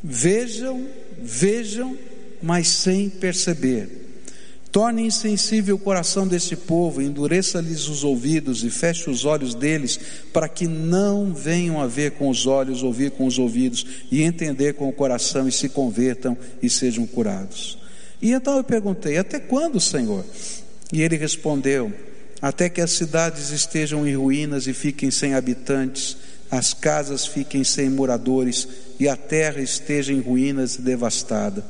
Vejam, 0.03 0.87
vejam, 1.21 1.97
mas 2.41 2.67
sem 2.67 3.09
perceber. 3.09 4.05
Torne 4.71 5.03
insensível 5.03 5.77
o 5.77 5.79
coração 5.79 6.27
desse 6.27 6.53
povo, 6.53 7.01
endureça-lhes 7.01 7.87
os 7.87 8.03
ouvidos 8.03 8.61
e 8.65 8.69
feche 8.69 9.09
os 9.09 9.23
olhos 9.23 9.55
deles, 9.55 9.97
para 10.33 10.49
que 10.49 10.67
não 10.67 11.33
venham 11.33 11.79
a 11.81 11.87
ver 11.87 12.11
com 12.11 12.27
os 12.27 12.45
olhos, 12.45 12.83
ouvir 12.83 13.11
com 13.11 13.25
os 13.25 13.39
ouvidos 13.39 13.85
e 14.11 14.21
entender 14.21 14.73
com 14.73 14.89
o 14.89 14.93
coração 14.93 15.47
e 15.47 15.51
se 15.51 15.69
convertam 15.69 16.37
e 16.61 16.69
sejam 16.69 17.07
curados. 17.07 17.77
E 18.21 18.33
então 18.33 18.57
eu 18.57 18.65
perguntei: 18.65 19.17
Até 19.17 19.39
quando, 19.39 19.79
Senhor? 19.79 20.25
E 20.91 21.01
ele 21.01 21.15
respondeu: 21.15 21.93
Até 22.41 22.67
que 22.67 22.81
as 22.81 22.91
cidades 22.91 23.51
estejam 23.51 24.05
em 24.05 24.13
ruínas 24.13 24.67
e 24.67 24.73
fiquem 24.73 25.09
sem 25.09 25.35
habitantes 25.35 26.17
as 26.49 26.73
casas 26.73 27.25
fiquem 27.25 27.63
sem 27.63 27.89
moradores 27.89 28.67
e 28.99 29.07
a 29.07 29.15
terra 29.15 29.61
esteja 29.61 30.13
em 30.13 30.19
ruínas 30.19 30.75
e 30.75 30.81
devastada. 30.81 31.65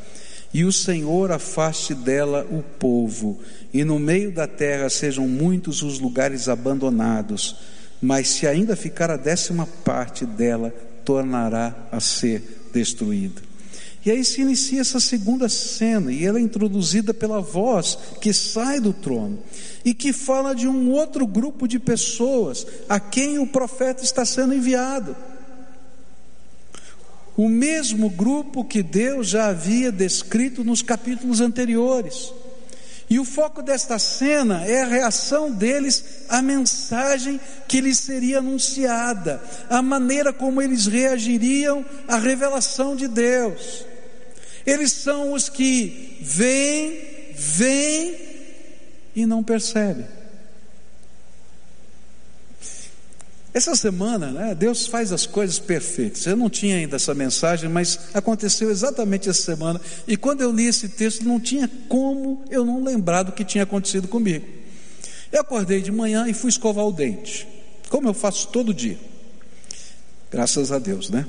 E 0.54 0.64
o 0.64 0.72
Senhor 0.72 1.32
afaste 1.32 1.94
dela 1.94 2.48
o 2.50 2.62
povo, 2.62 3.40
e 3.74 3.84
no 3.84 4.00
meio 4.00 4.32
da 4.32 4.48
terra 4.48 4.90
sejam 4.90 5.28
muitos 5.28 5.82
os 5.82 6.00
lugares 6.00 6.48
abandonados, 6.48 7.58
mas 8.02 8.30
se 8.30 8.48
ainda 8.48 8.76
ficar 8.76 9.12
a 9.12 9.18
décima 9.18 9.68
parte 9.84 10.26
dela, 10.26 10.74
tornará 11.04 11.76
a 11.92 12.00
ser 12.00 12.70
destruída. 12.74 13.42
E 14.06 14.12
aí 14.12 14.24
se 14.24 14.42
inicia 14.42 14.82
essa 14.82 15.00
segunda 15.00 15.50
cena, 15.50 16.12
e 16.12 16.24
ela 16.24 16.38
é 16.38 16.42
introduzida 16.42 17.12
pela 17.12 17.42
voz 17.42 17.98
que 18.22 18.32
sai 18.32 18.80
do 18.80 18.94
trono 18.94 19.40
e 19.84 19.96
que 19.96 20.14
fala 20.14 20.54
de 20.54 20.68
um 20.68 20.92
outro 20.92 21.26
grupo 21.26 21.68
de 21.68 21.80
pessoas 21.80 22.68
a 22.88 23.00
quem 23.00 23.40
o 23.40 23.48
profeta 23.48 24.04
está 24.04 24.24
sendo 24.24 24.54
enviado. 24.54 25.16
O 27.36 27.50
mesmo 27.50 28.08
grupo 28.08 28.64
que 28.64 28.84
Deus 28.84 29.28
já 29.28 29.48
havia 29.48 29.92
descrito 29.92 30.64
nos 30.64 30.84
capítulos 30.84 31.42
anteriores. 31.42 32.32
E 33.10 33.20
o 33.20 33.26
foco 33.26 33.62
desta 33.64 33.98
cena 33.98 34.64
é 34.66 34.84
a 34.84 34.88
reação 34.88 35.52
deles 35.52 36.04
à 36.30 36.44
mensagem 36.44 37.40
que 37.68 37.82
lhes 37.82 37.98
seria 38.00 38.38
anunciada, 38.38 39.42
a 39.68 39.82
maneira 39.82 40.32
como 40.32 40.62
eles 40.62 40.86
reagiriam 40.86 41.84
à 42.08 42.18
revelação 42.18 42.96
de 42.96 43.08
Deus. 43.08 43.95
Eles 44.66 44.92
são 44.92 45.34
os 45.34 45.48
que 45.48 46.18
veem, 46.22 47.00
veem 47.36 48.16
e 49.16 49.26
não 49.26 49.44
percebem. 49.44 50.06
Essa 53.56 53.74
semana, 53.74 54.32
né, 54.32 54.54
Deus 54.54 54.86
faz 54.86 55.14
as 55.14 55.26
coisas 55.26 55.58
perfeitas. 55.58 56.26
Eu 56.26 56.36
não 56.36 56.50
tinha 56.50 56.76
ainda 56.76 56.98
essa 56.98 57.14
mensagem, 57.16 57.70
mas 57.70 57.98
aconteceu 58.14 58.70
exatamente 58.70 59.30
essa 59.30 59.44
semana. 59.44 59.80
E 60.06 60.18
quando 60.18 60.42
eu 60.42 60.52
li 60.52 60.66
esse 60.66 60.90
texto, 60.90 61.24
não 61.24 61.40
tinha 61.40 61.70
como 61.88 62.44
eu 62.50 62.66
não 62.66 62.84
lembrar 62.84 63.24
do 63.24 63.32
que 63.32 63.46
tinha 63.46 63.64
acontecido 63.64 64.10
comigo. 64.10 64.46
Eu 65.32 65.40
acordei 65.40 65.82
de 65.82 65.90
manhã 65.90 66.28
e 66.28 66.34
fui 66.34 66.50
escovar 66.50 66.86
o 66.86 66.92
dente, 66.92 67.48
como 67.88 68.10
eu 68.10 68.14
faço 68.14 68.50
todo 68.50 68.74
dia. 68.74 69.00
Graças 70.30 70.70
a 70.74 70.78
Deus, 70.78 71.10
né? 71.10 71.26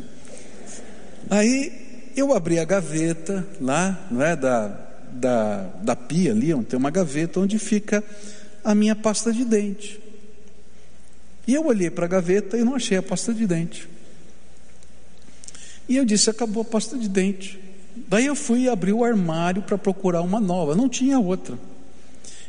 Aí 1.31 1.86
eu 2.17 2.33
abri 2.33 2.59
a 2.59 2.65
gaveta 2.65 3.47
lá, 3.61 4.07
não 4.11 4.23
é, 4.23 4.35
da, 4.35 4.69
da, 5.13 5.71
da 5.83 5.95
pia 5.95 6.33
ali, 6.33 6.53
onde 6.55 6.67
tem 6.67 6.79
uma 6.79 6.91
gaveta 6.91 7.41
onde 7.41 7.59
fica 7.59 8.03
a 8.65 8.75
minha 8.75 8.97
pasta 8.97 9.33
de 9.33 9.45
dente. 9.45 10.01
E 11.47 11.55
eu 11.55 11.67
olhei 11.67 11.91
para 11.91 12.07
a 12.07 12.09
gaveta 12.09 12.57
e 12.57 12.65
não 12.65 12.75
achei 12.75 12.97
a 12.97 13.03
pasta 13.03 13.33
de 13.33 13.47
dente. 13.47 13.89
E 15.89 15.97
eu 15.97 16.05
disse: 16.05 16.29
acabou 16.29 16.63
a 16.63 16.65
pasta 16.65 16.97
de 16.97 17.09
dente. 17.09 17.61
Daí 18.09 18.27
eu 18.27 18.35
fui 18.35 18.69
abrir 18.69 18.93
o 18.93 19.05
armário 19.05 19.63
para 19.63 19.79
procurar 19.79 20.23
uma 20.23 20.41
nova, 20.41 20.75
não 20.75 20.89
tinha 20.89 21.19
outra. 21.19 21.57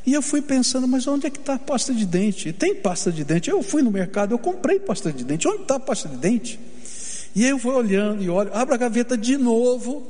E 0.05 0.13
eu 0.13 0.21
fui 0.21 0.41
pensando, 0.41 0.87
mas 0.87 1.05
onde 1.05 1.27
é 1.27 1.29
que 1.29 1.37
está 1.37 1.55
a 1.55 1.59
pasta 1.59 1.93
de 1.93 2.05
dente? 2.05 2.53
Tem 2.53 2.73
pasta 2.73 3.11
de 3.11 3.23
dente? 3.23 3.49
Eu 3.49 3.61
fui 3.61 3.81
no 3.81 3.91
mercado, 3.91 4.33
eu 4.33 4.39
comprei 4.39 4.79
pasta 4.79 5.11
de 5.11 5.23
dente. 5.23 5.47
Onde 5.47 5.63
está 5.63 5.75
a 5.75 5.79
pasta 5.79 6.07
de 6.07 6.15
dente? 6.15 6.57
E 7.35 7.45
eu 7.45 7.57
vou 7.57 7.75
olhando 7.75 8.23
e 8.23 8.29
olho, 8.29 8.51
abro 8.53 8.73
a 8.73 8.77
gaveta 8.77 9.17
de 9.17 9.37
novo 9.37 10.05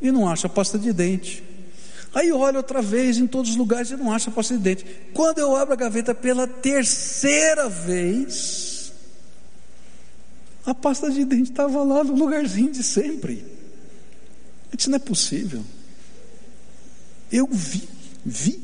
e 0.00 0.10
não 0.10 0.28
acho 0.28 0.46
a 0.46 0.50
pasta 0.50 0.78
de 0.78 0.92
dente. 0.92 1.42
Aí 2.14 2.32
olho 2.32 2.56
outra 2.56 2.82
vez 2.82 3.18
em 3.18 3.26
todos 3.26 3.50
os 3.50 3.56
lugares 3.56 3.90
e 3.90 3.96
não 3.96 4.12
acho 4.12 4.30
a 4.30 4.32
pasta 4.32 4.56
de 4.56 4.62
dente. 4.62 4.84
Quando 5.14 5.38
eu 5.38 5.54
abro 5.54 5.72
a 5.72 5.76
gaveta 5.76 6.14
pela 6.14 6.46
terceira 6.46 7.68
vez, 7.68 8.92
a 10.66 10.74
pasta 10.74 11.10
de 11.10 11.24
dente 11.24 11.50
estava 11.50 11.82
lá 11.82 12.02
no 12.02 12.14
lugarzinho 12.14 12.72
de 12.72 12.82
sempre. 12.82 13.44
Isso 14.76 14.90
não 14.90 14.96
é 14.96 15.00
possível. 15.00 15.62
Eu 17.30 17.48
vi, 17.50 17.88
vi 18.24 18.60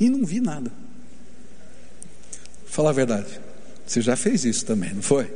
e 0.00 0.08
não 0.08 0.24
vi 0.24 0.40
nada. 0.40 0.72
Fala 2.66 2.90
a 2.90 2.92
verdade. 2.92 3.40
Você 3.86 4.00
já 4.00 4.16
fez 4.16 4.44
isso 4.44 4.64
também, 4.64 4.94
não 4.94 5.02
foi? 5.02 5.30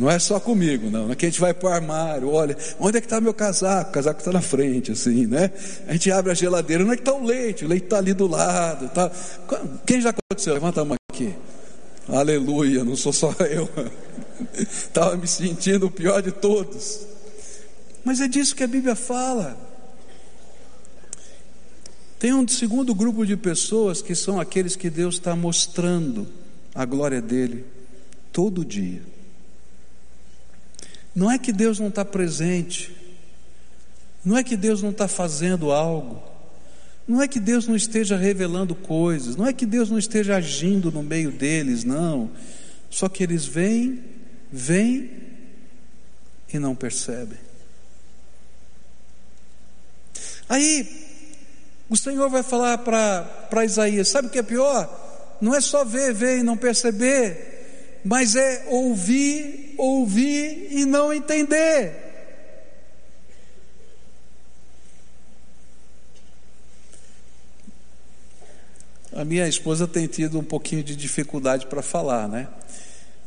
Não 0.00 0.10
é 0.10 0.18
só 0.18 0.40
comigo, 0.40 0.88
não. 0.88 1.12
É 1.12 1.14
que 1.14 1.26
a 1.26 1.28
gente 1.28 1.38
vai 1.38 1.52
para 1.52 1.68
o 1.68 1.72
armário, 1.72 2.30
olha, 2.30 2.56
onde 2.78 2.96
é 2.96 3.00
que 3.02 3.06
está 3.06 3.20
meu 3.20 3.34
casaco? 3.34 3.90
O 3.90 3.92
casaco 3.92 4.18
está 4.18 4.32
na 4.32 4.40
frente, 4.40 4.92
assim, 4.92 5.26
né? 5.26 5.50
A 5.86 5.92
gente 5.92 6.10
abre 6.10 6.32
a 6.32 6.34
geladeira, 6.34 6.82
onde 6.82 6.94
é 6.94 6.96
que 6.96 7.02
está 7.02 7.12
o 7.12 7.22
leite? 7.22 7.66
O 7.66 7.68
leite 7.68 7.84
está 7.84 7.98
ali 7.98 8.14
do 8.14 8.26
lado. 8.26 8.88
Tá... 8.88 9.12
Quem 9.84 10.00
já 10.00 10.08
aconteceu? 10.08 10.54
Levanta 10.54 10.80
a 10.80 10.84
mão 10.86 10.96
aqui. 11.12 11.34
Aleluia, 12.08 12.82
não 12.82 12.96
sou 12.96 13.12
só 13.12 13.30
eu. 13.44 13.68
Estava 14.58 15.18
me 15.18 15.26
sentindo 15.26 15.84
o 15.84 15.90
pior 15.90 16.22
de 16.22 16.32
todos. 16.32 17.00
Mas 18.02 18.22
é 18.22 18.26
disso 18.26 18.56
que 18.56 18.64
a 18.64 18.66
Bíblia 18.66 18.96
fala. 18.96 19.54
Tem 22.18 22.32
um 22.32 22.48
segundo 22.48 22.94
grupo 22.94 23.26
de 23.26 23.36
pessoas 23.36 24.00
que 24.00 24.14
são 24.14 24.40
aqueles 24.40 24.76
que 24.76 24.88
Deus 24.88 25.16
está 25.16 25.36
mostrando 25.36 26.26
a 26.74 26.86
glória 26.86 27.20
dele 27.20 27.66
todo 28.32 28.64
dia. 28.64 29.19
Não 31.14 31.30
é 31.30 31.38
que 31.38 31.52
Deus 31.52 31.78
não 31.78 31.88
está 31.88 32.04
presente, 32.04 32.94
não 34.24 34.36
é 34.36 34.44
que 34.44 34.56
Deus 34.56 34.82
não 34.82 34.90
está 34.90 35.08
fazendo 35.08 35.72
algo, 35.72 36.22
não 37.06 37.20
é 37.20 37.26
que 37.26 37.40
Deus 37.40 37.66
não 37.66 37.74
esteja 37.74 38.16
revelando 38.16 38.74
coisas, 38.74 39.34
não 39.34 39.46
é 39.46 39.52
que 39.52 39.66
Deus 39.66 39.90
não 39.90 39.98
esteja 39.98 40.36
agindo 40.36 40.92
no 40.92 41.02
meio 41.02 41.32
deles, 41.32 41.82
não. 41.82 42.30
Só 42.88 43.08
que 43.08 43.22
eles 43.22 43.44
vêm, 43.44 44.00
vêm 44.52 45.10
e 46.52 46.58
não 46.58 46.74
percebem. 46.74 47.38
Aí, 50.48 51.08
o 51.88 51.96
Senhor 51.96 52.28
vai 52.28 52.42
falar 52.42 52.78
para 52.78 53.64
Isaías: 53.64 54.08
sabe 54.08 54.28
o 54.28 54.30
que 54.30 54.38
é 54.38 54.42
pior? 54.42 55.38
Não 55.40 55.54
é 55.54 55.60
só 55.60 55.84
ver, 55.84 56.12
ver 56.12 56.38
e 56.38 56.42
não 56.42 56.56
perceber, 56.56 57.49
mas 58.04 58.36
é 58.36 58.64
ouvir, 58.68 59.74
ouvir 59.76 60.68
e 60.70 60.84
não 60.84 61.12
entender. 61.12 62.10
A 69.12 69.24
minha 69.24 69.46
esposa 69.48 69.86
tem 69.86 70.06
tido 70.06 70.38
um 70.38 70.44
pouquinho 70.44 70.82
de 70.82 70.94
dificuldade 70.94 71.66
para 71.66 71.82
falar, 71.82 72.28
né? 72.28 72.48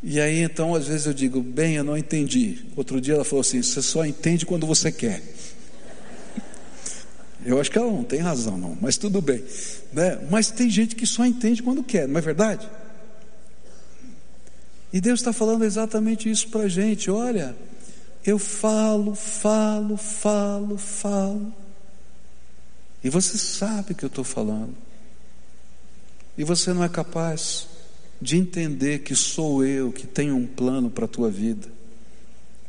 E 0.02 0.20
aí 0.20 0.40
então 0.40 0.74
às 0.74 0.88
vezes 0.88 1.06
eu 1.06 1.14
digo, 1.14 1.42
bem, 1.42 1.76
eu 1.76 1.84
não 1.84 1.98
entendi. 1.98 2.66
Outro 2.76 3.00
dia 3.00 3.16
ela 3.16 3.24
falou 3.24 3.42
assim: 3.42 3.62
você 3.62 3.82
só 3.82 4.06
entende 4.06 4.46
quando 4.46 4.66
você 4.66 4.92
quer. 4.92 5.22
Eu 7.46 7.60
acho 7.60 7.70
que 7.70 7.78
ela 7.78 7.92
não 7.92 8.04
tem 8.04 8.20
razão, 8.20 8.58
não, 8.58 8.78
mas 8.80 8.98
tudo 8.98 9.22
bem. 9.22 9.44
Né? 9.92 10.18
Mas 10.32 10.50
tem 10.50 10.70
gente 10.70 10.96
que 10.96 11.06
só 11.06 11.26
entende 11.26 11.62
quando 11.62 11.84
quer, 11.84 12.08
não 12.08 12.18
é 12.18 12.22
verdade? 12.22 12.70
E 14.94 15.02
Deus 15.02 15.20
está 15.20 15.34
falando 15.34 15.66
exatamente 15.66 16.30
isso 16.30 16.48
para 16.50 16.62
a 16.62 16.68
gente: 16.68 17.10
olha, 17.10 17.56
eu 18.24 18.38
falo, 18.38 19.16
falo, 19.16 19.98
falo, 19.98 20.78
falo, 20.78 21.52
e 23.04 23.10
você 23.10 23.38
sabe 23.38 23.96
que 23.96 24.06
eu 24.06 24.08
estou 24.08 24.24
falando, 24.24 24.76
e 26.38 26.44
você 26.44 26.72
não 26.72 26.84
é 26.84 26.90
capaz 26.90 27.68
de 28.22 28.38
entender 28.38 29.00
que 29.00 29.16
sou 29.16 29.66
eu 29.66 29.92
que 29.92 30.06
tenho 30.06 30.36
um 30.36 30.46
plano 30.46 30.92
para 30.92 31.06
a 31.06 31.08
tua 31.08 31.30
vida, 31.30 31.68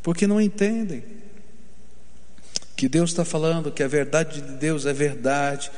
porque 0.02 0.26
não 0.26 0.40
entendem 0.40 1.04
que 2.74 2.88
Deus 2.88 3.10
está 3.10 3.24
falando 3.24 3.70
que 3.70 3.82
a 3.82 3.88
verdade 3.88 4.40
de 4.40 4.52
Deus 4.54 4.86
é 4.86 4.92
verdade, 4.92 5.70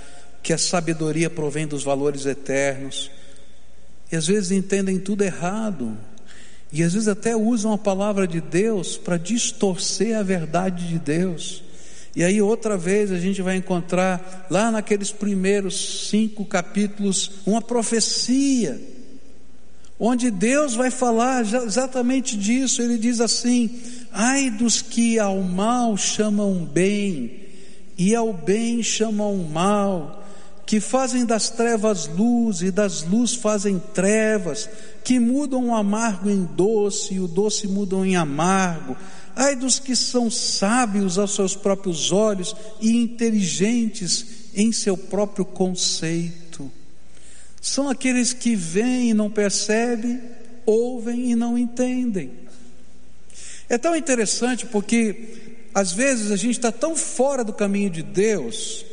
que 0.43 0.53
a 0.53 0.59
sabedoria 0.59 1.29
provém 1.29 1.67
dos 1.67 1.83
valores 1.83 2.25
eternos, 2.25 3.11
e 4.11 4.17
às 4.17 4.29
vezes 4.29 4.53
entendem 4.53 4.99
tudo 4.99 5.23
errado, 5.23 5.99
e 6.72 6.83
às 6.83 6.92
vezes 6.92 7.09
até 7.09 7.37
usam 7.37 7.72
a 7.72 7.79
palavra 7.79 8.26
de 8.26 8.40
Deus 8.40 8.96
para 8.96 9.16
distorcer 9.16 10.16
a 10.16 10.22
verdade 10.22 10.88
de 10.88 10.98
Deus. 10.98 11.62
E 12.14 12.24
aí, 12.24 12.40
outra 12.40 12.79
vez, 12.79 13.12
a 13.12 13.18
gente 13.18 13.42
vai 13.42 13.57
encontrar 13.57 14.46
lá 14.50 14.70
naqueles 14.70 15.12
primeiros 15.12 16.09
cinco 16.09 16.46
capítulos 16.46 17.31
uma 17.46 17.61
profecia, 17.61 18.81
onde 20.00 20.31
Deus 20.31 20.74
vai 20.74 20.90
falar 20.90 21.42
exatamente 21.42 22.37
disso. 22.37 22.81
Ele 22.81 22.96
diz 22.96 23.20
assim: 23.20 23.70
Ai 24.11 24.50
dos 24.50 24.81
que 24.81 25.18
ao 25.18 25.42
mal 25.42 25.94
chamam 25.96 26.64
bem, 26.64 27.44
e 27.98 28.14
ao 28.14 28.33
bem 28.33 28.83
chamam 28.83 29.37
mal, 29.37 30.26
que 30.66 30.81
fazem 30.81 31.24
das 31.24 31.48
trevas 31.48 32.09
luz 32.09 32.61
e 32.61 32.72
das 32.72 33.05
luz 33.05 33.35
fazem 33.35 33.81
trevas, 33.94 34.68
que 35.05 35.20
mudam 35.20 35.68
o 35.68 35.74
amargo 35.74 36.29
em 36.29 36.44
doce 36.44 37.14
e 37.14 37.20
o 37.20 37.29
doce 37.29 37.68
mudam 37.68 38.05
em 38.05 38.16
amargo. 38.16 38.96
Ai 39.37 39.55
dos 39.55 39.79
que 39.79 39.94
são 39.94 40.29
sábios 40.29 41.18
aos 41.18 41.37
seus 41.37 41.55
próprios 41.55 42.11
olhos 42.11 42.57
e 42.81 42.96
inteligentes 42.96 44.26
em 44.57 44.72
seu 44.72 44.96
próprio 44.96 45.44
conceito. 45.44 46.70
São 47.61 47.88
aqueles 47.88 48.33
que 48.33 48.57
veem 48.57 49.11
e 49.11 49.14
não 49.14 49.31
percebem, 49.31 50.20
ouvem 50.64 51.31
e 51.31 51.37
não 51.37 51.57
entendem. 51.57 52.33
É 53.68 53.79
tão 53.79 53.94
interessante 53.94 54.66
porque 54.66 55.61
às 55.72 55.92
vezes 55.92 56.33
a 56.33 56.37
gente 56.37 56.57
está 56.57 56.72
tão 56.72 56.96
fora 56.96 57.44
do 57.44 57.52
caminho 57.52 57.90
de 57.90 58.02
Deus 58.02 58.85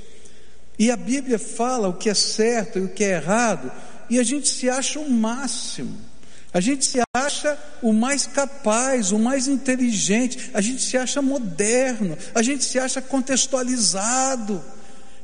e 0.78 0.90
a 0.90 0.98
Bíblia 0.98 1.38
fala 1.38 1.88
o 1.88 1.94
que 1.94 2.10
é 2.10 2.14
certo 2.14 2.80
e 2.80 2.84
o 2.84 2.90
que 2.90 3.04
é 3.04 3.16
errado 3.16 3.72
e 4.10 4.20
a 4.20 4.24
gente 4.24 4.48
se 4.48 4.70
acha 4.70 5.00
o 5.00 5.10
máximo. 5.10 5.98
A 6.54 6.60
gente 6.60 6.86
se 6.86 7.00
acha 7.16 7.58
o 7.82 7.92
mais 7.92 8.28
capaz, 8.28 9.12
o 9.12 9.18
mais 9.18 9.48
inteligente, 9.48 10.52
a 10.54 10.62
gente 10.62 10.84
se 10.84 10.96
acha 10.96 11.20
moderno, 11.20 12.16
a 12.36 12.44
gente 12.44 12.64
se 12.64 12.78
acha 12.78 13.02
contextualizado, 13.02 14.64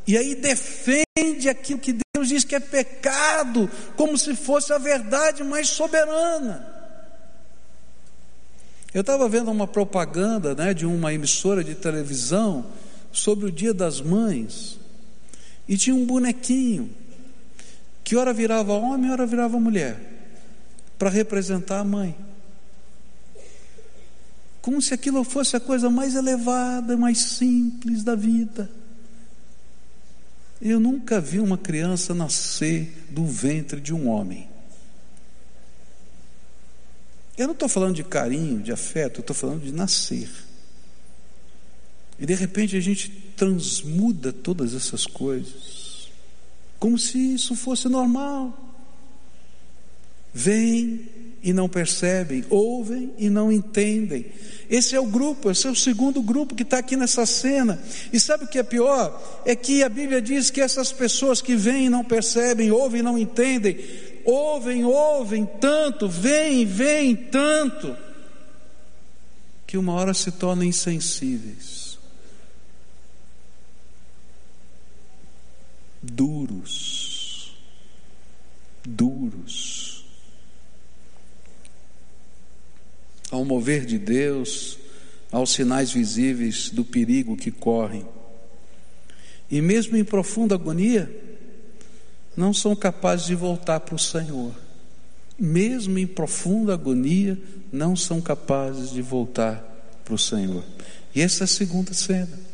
e 0.07 0.17
aí 0.17 0.33
defende 0.33 1.47
aquilo 1.47 1.77
que 1.77 1.95
Deus 2.15 2.29
diz 2.29 2.43
que 2.43 2.55
é 2.55 2.59
pecado, 2.59 3.69
como 3.95 4.17
se 4.17 4.35
fosse 4.35 4.73
a 4.73 4.79
verdade 4.79 5.43
mais 5.43 5.69
soberana. 5.69 6.67
Eu 8.91 9.01
estava 9.01 9.29
vendo 9.29 9.51
uma 9.51 9.67
propaganda 9.67 10.55
né, 10.55 10.73
de 10.73 10.87
uma 10.87 11.13
emissora 11.13 11.63
de 11.63 11.75
televisão 11.75 12.65
sobre 13.11 13.45
o 13.45 13.51
Dia 13.51 13.71
das 13.71 14.01
Mães, 14.01 14.78
e 15.69 15.77
tinha 15.77 15.95
um 15.95 16.03
bonequinho, 16.03 16.89
que 18.03 18.15
ora 18.15 18.33
virava 18.33 18.73
homem, 18.73 19.11
ora 19.11 19.27
virava 19.27 19.59
mulher, 19.59 20.01
para 20.97 21.11
representar 21.11 21.81
a 21.81 21.83
mãe. 21.83 22.17
Como 24.63 24.81
se 24.81 24.95
aquilo 24.95 25.23
fosse 25.23 25.55
a 25.55 25.59
coisa 25.59 25.87
mais 25.87 26.15
elevada, 26.15 26.97
mais 26.97 27.19
simples 27.19 28.03
da 28.03 28.15
vida. 28.15 28.67
Eu 30.59 30.79
nunca 30.79 31.21
vi 31.21 31.39
uma 31.39 31.57
criança 31.57 32.15
nascer 32.15 33.05
do 33.11 33.23
ventre 33.25 33.79
de 33.79 33.93
um 33.93 34.09
homem. 34.09 34.49
Eu 37.37 37.45
não 37.45 37.53
estou 37.53 37.69
falando 37.69 37.95
de 37.95 38.03
carinho, 38.03 38.59
de 38.59 38.71
afeto, 38.71 39.19
eu 39.19 39.21
estou 39.21 39.35
falando 39.35 39.61
de 39.61 39.71
nascer. 39.71 40.48
E 42.19 42.25
de 42.25 42.33
repente 42.33 42.75
a 42.75 42.79
gente 42.79 43.09
transmuda 43.35 44.33
todas 44.33 44.75
essas 44.75 45.05
coisas, 45.05 46.09
como 46.77 46.97
se 46.97 47.17
isso 47.33 47.55
fosse 47.55 47.87
normal. 47.87 48.65
Vêm 50.33 51.07
e 51.41 51.53
não 51.53 51.69
percebem, 51.69 52.43
ouvem 52.49 53.11
e 53.17 53.29
não 53.29 53.51
entendem. 53.51 54.25
Esse 54.69 54.95
é 54.95 54.99
o 54.99 55.05
grupo, 55.05 55.49
esse 55.49 55.65
é 55.65 55.71
o 55.71 55.75
segundo 55.75 56.21
grupo 56.21 56.53
que 56.53 56.63
está 56.63 56.77
aqui 56.77 56.95
nessa 56.95 57.25
cena. 57.25 57.81
E 58.11 58.19
sabe 58.19 58.43
o 58.43 58.47
que 58.47 58.59
é 58.59 58.63
pior? 58.63 59.41
É 59.45 59.55
que 59.55 59.81
a 59.81 59.89
Bíblia 59.89 60.21
diz 60.21 60.49
que 60.49 60.61
essas 60.61 60.91
pessoas 60.91 61.41
que 61.41 61.55
vêm 61.55 61.85
e 61.85 61.89
não 61.89 62.03
percebem, 62.03 62.71
ouvem 62.71 62.99
e 62.99 63.03
não 63.03 63.17
entendem, 63.17 63.79
ouvem, 64.25 64.83
ouvem 64.83 65.47
tanto, 65.59 66.07
veem, 66.07 66.65
veem 66.65 67.15
tanto, 67.15 67.95
que 69.65 69.77
uma 69.77 69.93
hora 69.93 70.13
se 70.13 70.31
tornam 70.31 70.65
insensíveis, 70.65 71.78
duros, 76.01 77.55
duros. 78.85 80.05
Ao 83.31 83.45
mover 83.45 83.85
de 83.85 83.99
Deus, 83.99 84.77
aos 85.31 85.51
sinais 85.51 85.91
visíveis 85.91 86.69
do 86.69 86.83
perigo 86.83 87.37
que 87.37 87.51
correm, 87.51 88.05
e 89.51 89.61
mesmo 89.61 89.97
em 89.97 90.03
profunda 90.03 90.55
agonia, 90.55 91.09
não 92.35 92.53
são 92.53 92.75
capazes 92.75 93.25
de 93.25 93.35
voltar 93.35 93.79
para 93.79 93.95
o 93.95 93.99
Senhor. 93.99 94.53
Mesmo 95.37 95.97
em 95.97 96.05
profunda 96.05 96.73
agonia, 96.73 97.37
não 97.71 97.95
são 97.95 98.21
capazes 98.21 98.91
de 98.91 99.01
voltar 99.01 99.57
para 100.03 100.13
o 100.13 100.17
Senhor. 100.17 100.63
E 101.13 101.21
essa 101.21 101.43
é 101.43 101.45
a 101.45 101.47
segunda 101.47 101.93
cena. 101.93 102.48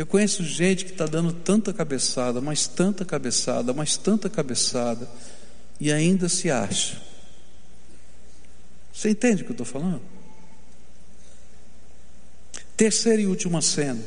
Eu 0.00 0.06
conheço 0.06 0.42
gente 0.42 0.86
que 0.86 0.92
está 0.92 1.04
dando 1.04 1.30
tanta 1.30 1.74
cabeçada, 1.74 2.40
mas 2.40 2.66
tanta 2.66 3.04
cabeçada, 3.04 3.74
mas 3.74 3.98
tanta 3.98 4.30
cabeçada, 4.30 5.06
e 5.78 5.92
ainda 5.92 6.26
se 6.26 6.50
acha. 6.50 6.98
Você 8.94 9.10
entende 9.10 9.42
o 9.42 9.44
que 9.44 9.50
eu 9.50 9.62
estou 9.62 9.66
falando? 9.66 10.00
Terceira 12.78 13.20
e 13.20 13.26
última 13.26 13.60
cena. 13.60 14.00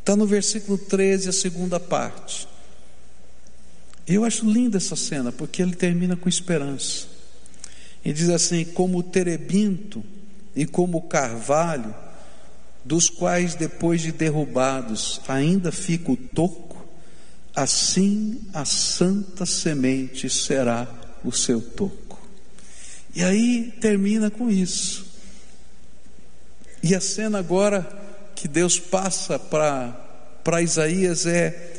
Está 0.00 0.14
no 0.14 0.26
versículo 0.26 0.76
13, 0.76 1.30
a 1.30 1.32
segunda 1.32 1.80
parte. 1.80 2.46
Eu 4.06 4.26
acho 4.26 4.44
linda 4.44 4.76
essa 4.76 4.94
cena, 4.94 5.32
porque 5.32 5.62
ele 5.62 5.74
termina 5.74 6.18
com 6.18 6.28
esperança. 6.28 7.06
E 8.04 8.12
diz 8.12 8.28
assim: 8.28 8.62
como 8.62 8.98
o 8.98 9.02
terebinto 9.02 10.04
e 10.54 10.66
como 10.66 10.98
o 10.98 11.02
carvalho, 11.02 11.94
dos 12.84 13.08
quais 13.08 13.54
depois 13.54 14.00
de 14.00 14.12
derrubados 14.12 15.20
ainda 15.28 15.70
fica 15.70 16.12
o 16.12 16.16
toco, 16.16 16.86
assim 17.54 18.40
a 18.52 18.64
santa 18.64 19.44
semente 19.44 20.30
será 20.30 20.88
o 21.24 21.32
seu 21.32 21.60
toco. 21.60 22.20
E 23.14 23.22
aí 23.22 23.74
termina 23.80 24.30
com 24.30 24.48
isso. 24.48 25.06
E 26.82 26.94
a 26.94 27.00
cena 27.00 27.38
agora 27.38 27.86
que 28.34 28.46
Deus 28.46 28.78
passa 28.78 29.38
para 29.38 30.62
Isaías 30.62 31.26
é 31.26 31.74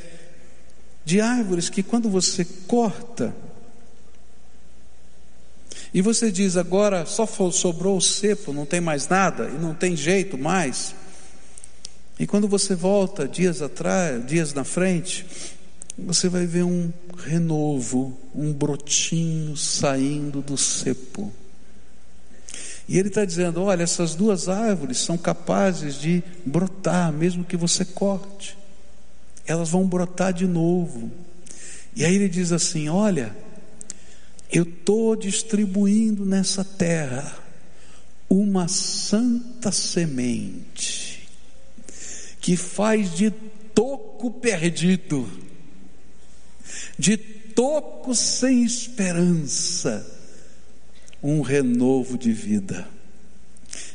de 1.05 1.21
árvores 1.21 1.69
que 1.69 1.81
quando 1.81 2.09
você 2.09 2.45
corta, 2.67 3.33
e 5.93 6.01
você 6.01 6.31
diz 6.31 6.55
agora 6.55 7.05
só 7.05 7.25
sobrou 7.25 7.97
o 7.97 8.01
cepo, 8.01 8.53
não 8.53 8.65
tem 8.65 8.79
mais 8.79 9.07
nada, 9.07 9.49
e 9.49 9.57
não 9.57 9.73
tem 9.73 9.95
jeito 9.95 10.37
mais. 10.37 10.93
E 12.19 12.27
quando 12.27 12.47
você 12.47 12.75
volta 12.75 13.27
dias 13.27 13.61
atrás, 13.61 14.25
dias 14.25 14.53
na 14.53 14.63
frente, 14.63 15.25
você 15.97 16.29
vai 16.29 16.45
ver 16.45 16.63
um 16.63 16.91
renovo, 17.17 18.17
um 18.35 18.53
brotinho 18.53 19.55
saindo 19.55 20.41
do 20.41 20.57
cepo. 20.57 21.31
E 22.87 22.97
ele 22.97 23.07
está 23.07 23.23
dizendo: 23.23 23.63
olha, 23.63 23.83
essas 23.83 24.15
duas 24.15 24.49
árvores 24.49 24.99
são 24.99 25.17
capazes 25.17 25.95
de 25.95 26.23
brotar, 26.45 27.11
mesmo 27.11 27.43
que 27.43 27.55
você 27.55 27.85
corte, 27.85 28.57
elas 29.45 29.69
vão 29.69 29.87
brotar 29.87 30.33
de 30.33 30.45
novo. 30.45 31.11
E 31.95 32.03
aí 32.03 32.15
ele 32.15 32.27
diz 32.29 32.51
assim: 32.51 32.89
olha, 32.89 33.35
eu 34.51 34.63
estou 34.63 35.15
distribuindo 35.15 36.25
nessa 36.25 36.63
terra 36.63 37.37
uma 38.29 38.67
santa 38.67 39.71
semente 39.71 41.27
que 42.39 42.55
faz 42.55 43.15
de 43.15 43.31
toco 43.75 44.31
perdido, 44.31 45.29
de 46.97 47.17
toco 47.17 48.15
sem 48.15 48.63
esperança, 48.63 50.05
um 51.21 51.41
renovo 51.41 52.17
de 52.17 52.31
vida. 52.31 52.87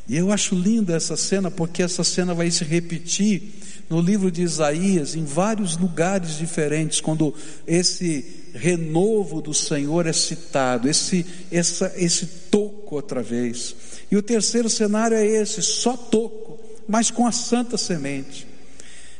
E 0.06 0.16
eu 0.16 0.30
acho 0.30 0.54
linda 0.54 0.94
essa 0.94 1.16
cena, 1.16 1.50
porque 1.50 1.82
essa 1.82 2.04
cena 2.04 2.34
vai 2.34 2.50
se 2.50 2.62
repetir 2.62 3.54
no 3.88 4.00
livro 4.00 4.30
de 4.30 4.42
Isaías, 4.42 5.14
em 5.14 5.24
vários 5.24 5.76
lugares 5.76 6.36
diferentes, 6.36 7.00
quando 7.00 7.34
esse 7.66 8.44
renovo 8.54 9.42
do 9.42 9.52
Senhor 9.52 10.06
é 10.06 10.12
citado, 10.12 10.88
esse, 10.88 11.26
essa, 11.50 11.92
esse 11.96 12.26
toco 12.50 12.94
outra 12.94 13.22
vez. 13.22 13.74
E 14.10 14.16
o 14.16 14.22
terceiro 14.22 14.70
cenário 14.70 15.16
é 15.16 15.26
esse: 15.26 15.60
só 15.62 15.96
toco, 15.96 16.58
mas 16.88 17.10
com 17.10 17.26
a 17.26 17.32
santa 17.32 17.76
semente. 17.76 18.46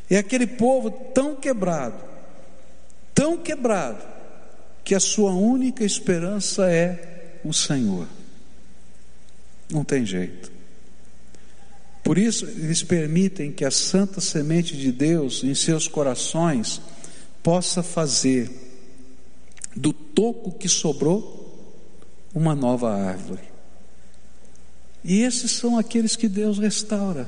É 0.09 0.19
aquele 0.19 0.47
povo 0.47 0.91
tão 0.91 1.35
quebrado, 1.35 1.99
tão 3.15 3.37
quebrado, 3.37 4.05
que 4.85 4.95
a 4.95 5.01
sua 5.01 5.33
única 5.33 5.83
esperança 5.83 6.71
é 6.71 7.39
o 7.45 7.53
Senhor. 7.53 8.07
Não 9.71 9.83
tem 9.83 10.05
jeito. 10.05 10.54
Por 12.05 12.19
isso, 12.19 12.45
eles 12.45 12.83
permitem 12.83 13.51
que 13.51 13.65
a 13.65 13.71
santa 13.71 14.21
semente 14.21 14.77
de 14.77 14.93
Deus 14.93 15.43
em 15.43 15.55
seus 15.55 15.89
corações 15.89 16.83
possa 17.43 17.83
fazer 17.83 18.51
do 19.75 19.91
toco 19.91 20.53
que 20.53 20.69
sobrou 20.69 21.43
uma 22.35 22.55
nova 22.55 22.95
árvore. 22.95 23.43
E 25.03 25.23
esses 25.23 25.53
são 25.53 25.79
aqueles 25.79 26.15
que 26.15 26.29
Deus 26.29 26.59
restaura. 26.59 27.27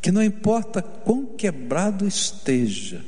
Que 0.00 0.12
não 0.12 0.22
importa 0.22 0.80
quão 0.80 1.26
quebrado 1.26 2.06
esteja, 2.06 3.04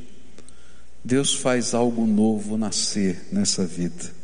Deus 1.05 1.33
faz 1.33 1.75
algo 1.75 2.07
novo 2.07 2.57
nascer 2.57 3.29
nessa 3.31 3.65
vida. 3.65 4.17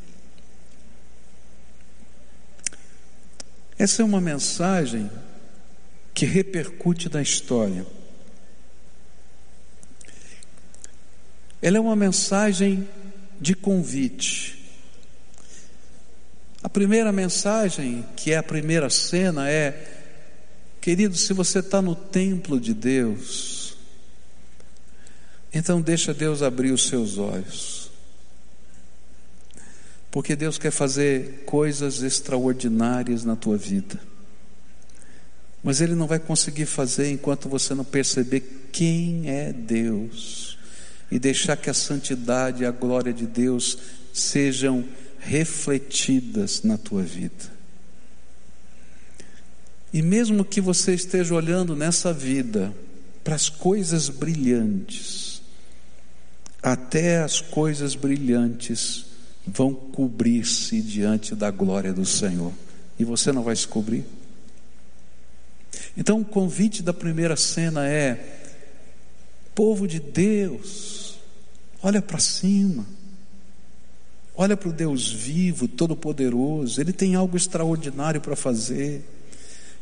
Essa 3.79 4.03
é 4.03 4.05
uma 4.05 4.21
mensagem 4.21 5.11
que 6.15 6.27
repercute 6.27 7.09
na 7.13 7.23
história. 7.23 7.87
Ela 11.61 11.77
é 11.77 11.81
uma 11.81 11.97
mensagem 11.97 12.89
de 13.41 13.55
convite. 13.55 14.59
A 16.63 16.69
primeira 16.69 17.13
mensagem, 17.13 18.05
que 18.17 18.33
é 18.33 18.37
a 18.37 18.43
primeira 18.43 18.89
cena, 18.91 19.49
é: 19.49 20.01
querido, 20.81 21.17
se 21.17 21.33
você 21.33 21.61
está 21.61 21.81
no 21.81 21.95
templo 21.95 22.61
de 22.61 22.75
Deus, 22.75 23.77
então 25.53 25.81
deixa 25.81 26.15
Deus 26.15 26.43
abrir 26.43 26.73
os 26.73 26.89
seus 26.89 27.19
olhos. 27.19 27.91
Porque 30.11 30.37
Deus 30.37 30.59
quer 30.59 30.71
fazer 30.71 31.45
coisas 31.47 32.03
extraordinárias 32.03 33.25
na 33.25 33.35
tua 33.35 33.57
vida. 33.57 33.99
Mas 35.63 35.81
Ele 35.81 35.95
não 35.95 36.07
vai 36.07 36.19
conseguir 36.19 36.67
fazer 36.67 37.11
enquanto 37.11 37.49
você 37.49 37.75
não 37.75 37.85
perceber 37.85 38.69
quem 38.73 39.31
é 39.31 39.53
Deus 39.53 40.59
e 41.11 41.19
deixar 41.19 41.57
que 41.57 41.71
a 41.71 41.75
santidade 41.75 42.63
e 42.63 42.67
a 42.67 42.71
glória 42.71 43.13
de 43.13 43.27
Deus 43.27 43.79
sejam 44.13 44.85
refletidas 45.21 46.63
na 46.63 46.77
tua 46.77 47.03
vida. 47.03 47.53
E 49.93 50.01
mesmo 50.01 50.45
que 50.45 50.61
você 50.61 50.95
esteja 50.95 51.35
olhando 51.35 51.77
nessa 51.77 52.13
vida 52.13 52.75
para 53.23 53.35
as 53.35 53.49
coisas 53.49 54.09
brilhantes, 54.09 55.43
até 56.63 57.23
as 57.23 57.41
coisas 57.41 57.95
brilhantes 57.95 59.05
vão 59.47 59.75
cobrir-se 59.75 60.81
diante 60.81 61.35
da 61.35 61.51
glória 61.51 61.93
do 61.93 62.07
Senhor. 62.07 62.53
E 62.99 63.05
você 63.05 63.33
não 63.33 63.43
vai 63.43 63.55
se 63.55 63.69
cobrir? 63.69 64.05
Então, 65.97 66.21
o 66.21 66.25
convite 66.25 66.83
da 66.83 66.93
primeira 66.93 67.37
cena 67.37 67.87
é: 67.87 68.43
povo 69.55 69.87
de 69.87 70.01
Deus, 70.01 71.19
olha 71.83 72.01
para 72.01 72.19
cima, 72.19 72.87
olha 74.35 74.57
para 74.57 74.69
o 74.69 74.73
Deus 74.73 75.11
vivo, 75.11 75.69
todo-poderoso, 75.69 76.81
Ele 76.81 76.93
tem 76.93 77.15
algo 77.15 77.37
extraordinário 77.37 78.21
para 78.21 78.37
fazer, 78.37 79.05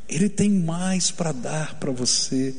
Ele 0.09 0.29
tem 0.29 0.51
mais 0.51 1.11
para 1.11 1.33
dar 1.33 1.79
para 1.79 1.93
você, 1.93 2.55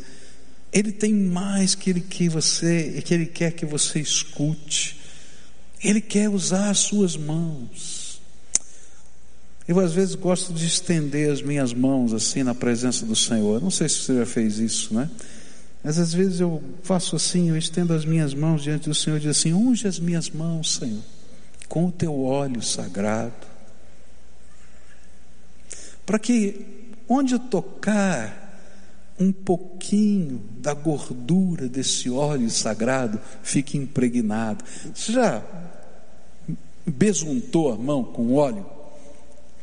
Ele 0.71 0.91
tem 0.91 1.13
mais 1.13 1.75
que 1.75 1.89
Ele, 1.89 2.01
que, 2.01 2.29
você, 2.29 3.01
que 3.03 3.13
Ele 3.13 3.25
quer 3.25 3.51
que 3.51 3.65
você 3.65 3.99
escute. 3.99 4.99
Ele 5.83 5.99
quer 5.99 6.29
usar 6.29 6.69
as 6.69 6.77
suas 6.77 7.17
mãos. 7.17 8.00
Eu 9.67 9.80
às 9.80 9.93
vezes 9.93 10.15
gosto 10.15 10.54
de 10.54 10.65
estender 10.65 11.32
as 11.32 11.41
minhas 11.41 11.74
mãos 11.74 12.13
assim 12.13 12.43
na 12.43 12.56
presença 12.56 13.06
do 13.06 13.15
Senhor. 13.15 13.62
Não 13.62 13.71
sei 13.71 13.88
se 13.88 14.02
você 14.02 14.17
já 14.17 14.26
fez 14.26 14.58
isso, 14.58 14.93
né? 14.93 15.10
Mas 15.84 15.97
às 15.97 16.13
vezes 16.13 16.39
eu 16.39 16.62
faço 16.84 17.15
assim, 17.15 17.50
eu 17.50 17.58
estendo 17.58 17.93
as 17.93 18.06
minhas 18.06 18.34
mãos 18.34 18.62
diante 18.62 18.88
do 18.88 18.95
Senhor 18.95 19.17
e 19.17 19.19
digo 19.21 19.32
assim: 19.32 19.54
unge 19.54 19.88
as 19.88 20.00
minhas 20.00 20.30
mãos, 20.30 20.76
Senhor, 20.76 21.02
com 21.67 21.88
o 21.88 21.91
teu 21.91 22.24
óleo 22.24 22.62
sagrado. 22.62 23.52
Para 26.06 26.19
que 26.19 26.65
onde 27.07 27.34
eu 27.34 27.39
tocar, 27.39 28.41
um 29.20 29.32
pouquinho 29.32 30.41
da 30.57 30.74
gordura 30.74 31.70
desse 31.70 32.09
óleo 32.09 32.49
sagrado 32.49 33.20
fique 33.43 33.78
impregnado. 33.78 34.64
Você 34.93 35.12
já 35.12 35.43
besuntou 36.86 37.72
a 37.72 37.76
mão 37.76 38.03
com 38.03 38.34
óleo, 38.34 38.66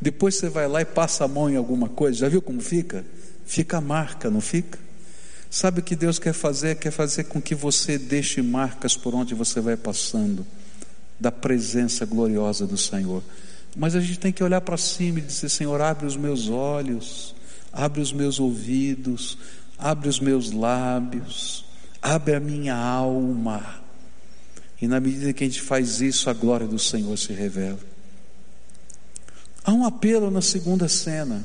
depois 0.00 0.36
você 0.36 0.48
vai 0.48 0.68
lá 0.68 0.80
e 0.80 0.84
passa 0.84 1.24
a 1.24 1.28
mão 1.28 1.50
em 1.50 1.56
alguma 1.56 1.88
coisa, 1.88 2.18
já 2.18 2.28
viu 2.28 2.40
como 2.40 2.60
fica? 2.60 3.04
Fica 3.46 3.80
marca, 3.80 4.30
não 4.30 4.40
fica? 4.40 4.78
Sabe 5.50 5.80
o 5.80 5.82
que 5.82 5.96
Deus 5.96 6.18
quer 6.18 6.34
fazer? 6.34 6.76
Quer 6.76 6.90
fazer 6.90 7.24
com 7.24 7.40
que 7.40 7.54
você 7.54 7.98
deixe 7.98 8.42
marcas 8.42 8.96
por 8.96 9.14
onde 9.14 9.34
você 9.34 9.60
vai 9.60 9.76
passando, 9.76 10.46
da 11.18 11.32
presença 11.32 12.04
gloriosa 12.04 12.66
do 12.66 12.76
Senhor. 12.76 13.22
Mas 13.74 13.96
a 13.96 14.00
gente 14.00 14.18
tem 14.18 14.32
que 14.32 14.44
olhar 14.44 14.60
para 14.60 14.76
cima 14.76 15.18
e 15.18 15.22
dizer: 15.22 15.48
Senhor, 15.48 15.80
abre 15.80 16.06
os 16.06 16.16
meus 16.16 16.48
olhos, 16.48 17.34
abre 17.72 18.00
os 18.00 18.12
meus 18.12 18.38
ouvidos, 18.38 19.38
abre 19.78 20.08
os 20.08 20.20
meus 20.20 20.52
lábios, 20.52 21.64
abre 22.02 22.34
a 22.34 22.40
minha 22.40 22.76
alma. 22.76 23.82
E 24.80 24.86
na 24.86 25.00
medida 25.00 25.32
que 25.32 25.44
a 25.44 25.46
gente 25.46 25.62
faz 25.62 26.00
isso, 26.00 26.28
a 26.28 26.32
glória 26.32 26.66
do 26.66 26.78
Senhor 26.78 27.16
se 27.16 27.32
revela. 27.32 27.78
Há 29.68 29.72
um 29.74 29.84
apelo 29.84 30.30
na 30.30 30.40
segunda 30.40 30.88
cena. 30.88 31.44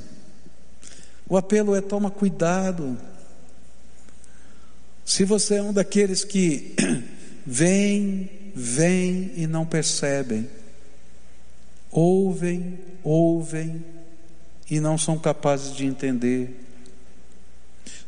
O 1.28 1.36
apelo 1.36 1.76
é: 1.76 1.82
toma 1.82 2.10
cuidado. 2.10 2.98
Se 5.04 5.26
você 5.26 5.56
é 5.56 5.62
um 5.62 5.74
daqueles 5.74 6.24
que 6.24 6.74
vem, 7.46 8.30
vem 8.56 9.34
e 9.36 9.46
não 9.46 9.66
percebem, 9.66 10.50
ouvem, 11.92 12.80
ouvem 13.04 13.84
e 14.72 14.80
não 14.80 14.98
são 14.98 15.20
capazes 15.20 15.76
de 15.76 15.86
entender, 15.86 16.66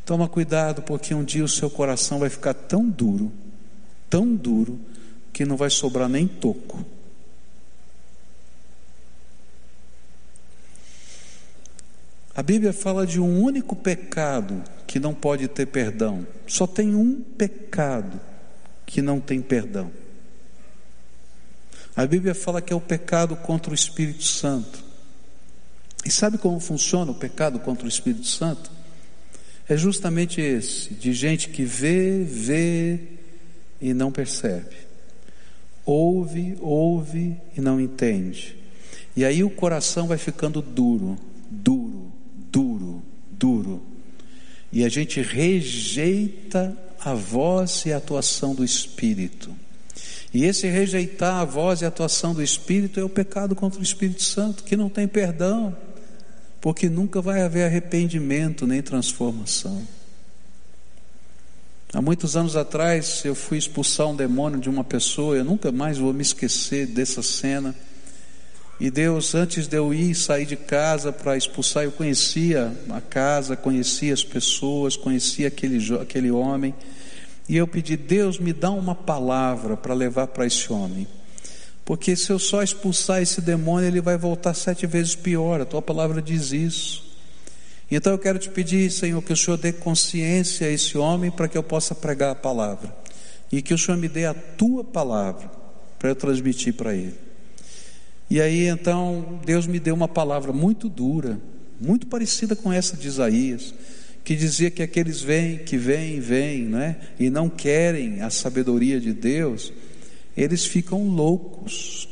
toma 0.06 0.30
cuidado, 0.30 0.80
porque 0.80 1.14
um 1.14 1.24
dia 1.24 1.44
o 1.44 1.48
seu 1.48 1.68
coração 1.68 2.18
vai 2.18 2.30
ficar 2.30 2.54
tão 2.54 2.88
duro, 2.88 3.30
tão 4.08 4.34
duro, 4.34 4.80
que 5.30 5.44
não 5.44 5.58
vai 5.58 5.68
sobrar 5.68 6.08
nem 6.08 6.26
toco. 6.26 6.95
A 12.36 12.42
Bíblia 12.42 12.74
fala 12.74 13.06
de 13.06 13.18
um 13.18 13.42
único 13.42 13.74
pecado 13.74 14.62
que 14.86 15.00
não 15.00 15.14
pode 15.14 15.48
ter 15.48 15.64
perdão. 15.64 16.26
Só 16.46 16.66
tem 16.66 16.94
um 16.94 17.22
pecado 17.22 18.20
que 18.84 19.00
não 19.00 19.18
tem 19.18 19.40
perdão. 19.40 19.90
A 21.96 22.04
Bíblia 22.04 22.34
fala 22.34 22.60
que 22.60 22.74
é 22.74 22.76
o 22.76 22.80
pecado 22.80 23.36
contra 23.36 23.72
o 23.72 23.74
Espírito 23.74 24.22
Santo. 24.22 24.84
E 26.04 26.10
sabe 26.10 26.36
como 26.36 26.60
funciona 26.60 27.10
o 27.10 27.14
pecado 27.14 27.58
contra 27.58 27.86
o 27.86 27.88
Espírito 27.88 28.26
Santo? 28.26 28.70
É 29.66 29.74
justamente 29.74 30.38
esse, 30.38 30.92
de 30.92 31.14
gente 31.14 31.48
que 31.48 31.64
vê, 31.64 32.22
vê 32.22 33.00
e 33.80 33.94
não 33.94 34.12
percebe. 34.12 34.76
Ouve, 35.86 36.58
ouve 36.60 37.34
e 37.56 37.62
não 37.62 37.80
entende. 37.80 38.58
E 39.16 39.24
aí 39.24 39.42
o 39.42 39.48
coração 39.48 40.06
vai 40.06 40.18
ficando 40.18 40.60
duro, 40.60 41.16
duro 41.50 41.85
duro. 43.38 43.82
E 44.72 44.84
a 44.84 44.88
gente 44.88 45.20
rejeita 45.20 46.76
a 47.00 47.14
voz 47.14 47.84
e 47.86 47.92
a 47.92 47.98
atuação 47.98 48.54
do 48.54 48.64
Espírito. 48.64 49.54
E 50.34 50.44
esse 50.44 50.66
rejeitar 50.66 51.40
a 51.40 51.44
voz 51.44 51.80
e 51.80 51.84
a 51.84 51.88
atuação 51.88 52.34
do 52.34 52.42
Espírito 52.42 53.00
é 53.00 53.04
o 53.04 53.08
pecado 53.08 53.54
contra 53.54 53.80
o 53.80 53.82
Espírito 53.82 54.22
Santo, 54.22 54.64
que 54.64 54.76
não 54.76 54.88
tem 54.88 55.06
perdão, 55.06 55.74
porque 56.60 56.88
nunca 56.88 57.22
vai 57.22 57.42
haver 57.42 57.64
arrependimento 57.64 58.66
nem 58.66 58.82
transformação. 58.82 59.82
Há 61.92 62.02
muitos 62.02 62.36
anos 62.36 62.56
atrás 62.56 63.24
eu 63.24 63.34
fui 63.34 63.56
expulsar 63.56 64.08
um 64.08 64.16
demônio 64.16 64.60
de 64.60 64.68
uma 64.68 64.84
pessoa, 64.84 65.36
eu 65.36 65.44
nunca 65.44 65.72
mais 65.72 65.96
vou 65.96 66.12
me 66.12 66.22
esquecer 66.22 66.86
dessa 66.86 67.22
cena. 67.22 67.74
E 68.78 68.90
Deus, 68.90 69.34
antes 69.34 69.66
de 69.66 69.76
eu 69.76 69.94
ir 69.94 70.14
sair 70.14 70.44
de 70.44 70.56
casa 70.56 71.10
para 71.10 71.36
expulsar, 71.36 71.84
eu 71.84 71.92
conhecia 71.92 72.76
a 72.90 73.00
casa, 73.00 73.56
conhecia 73.56 74.12
as 74.12 74.22
pessoas, 74.22 74.96
conhecia 74.96 75.48
aquele, 75.48 75.94
aquele 75.94 76.30
homem. 76.30 76.74
E 77.48 77.56
eu 77.56 77.66
pedi, 77.66 77.96
Deus, 77.96 78.38
me 78.38 78.52
dá 78.52 78.70
uma 78.70 78.94
palavra 78.94 79.78
para 79.78 79.94
levar 79.94 80.26
para 80.26 80.44
esse 80.44 80.70
homem. 80.70 81.06
Porque 81.86 82.14
se 82.16 82.30
eu 82.30 82.38
só 82.38 82.62
expulsar 82.62 83.22
esse 83.22 83.40
demônio, 83.40 83.88
ele 83.88 84.00
vai 84.00 84.18
voltar 84.18 84.52
sete 84.52 84.86
vezes 84.86 85.14
pior. 85.14 85.60
A 85.60 85.64
tua 85.64 85.80
palavra 85.80 86.20
diz 86.20 86.52
isso. 86.52 87.06
Então 87.90 88.12
eu 88.12 88.18
quero 88.18 88.38
te 88.38 88.50
pedir, 88.50 88.90
Senhor, 88.90 89.22
que 89.22 89.32
o 89.32 89.36
Senhor 89.36 89.56
dê 89.56 89.72
consciência 89.72 90.66
a 90.66 90.70
esse 90.70 90.98
homem 90.98 91.30
para 91.30 91.48
que 91.48 91.56
eu 91.56 91.62
possa 91.62 91.94
pregar 91.94 92.32
a 92.32 92.34
palavra. 92.34 92.94
E 93.50 93.62
que 93.62 93.72
o 93.72 93.78
Senhor 93.78 93.96
me 93.96 94.08
dê 94.08 94.26
a 94.26 94.34
tua 94.34 94.84
palavra 94.84 95.50
para 95.98 96.10
eu 96.10 96.16
transmitir 96.16 96.74
para 96.74 96.94
ele. 96.94 97.25
E 98.28 98.40
aí 98.40 98.66
então 98.66 99.40
Deus 99.44 99.66
me 99.66 99.78
deu 99.78 99.94
uma 99.94 100.08
palavra 100.08 100.52
muito 100.52 100.88
dura, 100.88 101.38
muito 101.80 102.06
parecida 102.06 102.56
com 102.56 102.72
essa 102.72 102.96
de 102.96 103.06
Isaías, 103.06 103.74
que 104.24 104.34
dizia 104.34 104.70
que 104.70 104.82
aqueles 104.82 105.20
vêm, 105.20 105.58
que 105.58 105.76
vêm, 105.76 106.18
vêm, 106.18 106.62
né? 106.62 106.96
E 107.18 107.30
não 107.30 107.48
querem 107.48 108.22
a 108.22 108.30
sabedoria 108.30 109.00
de 109.00 109.12
Deus, 109.12 109.72
eles 110.36 110.64
ficam 110.64 111.08
loucos. 111.08 112.08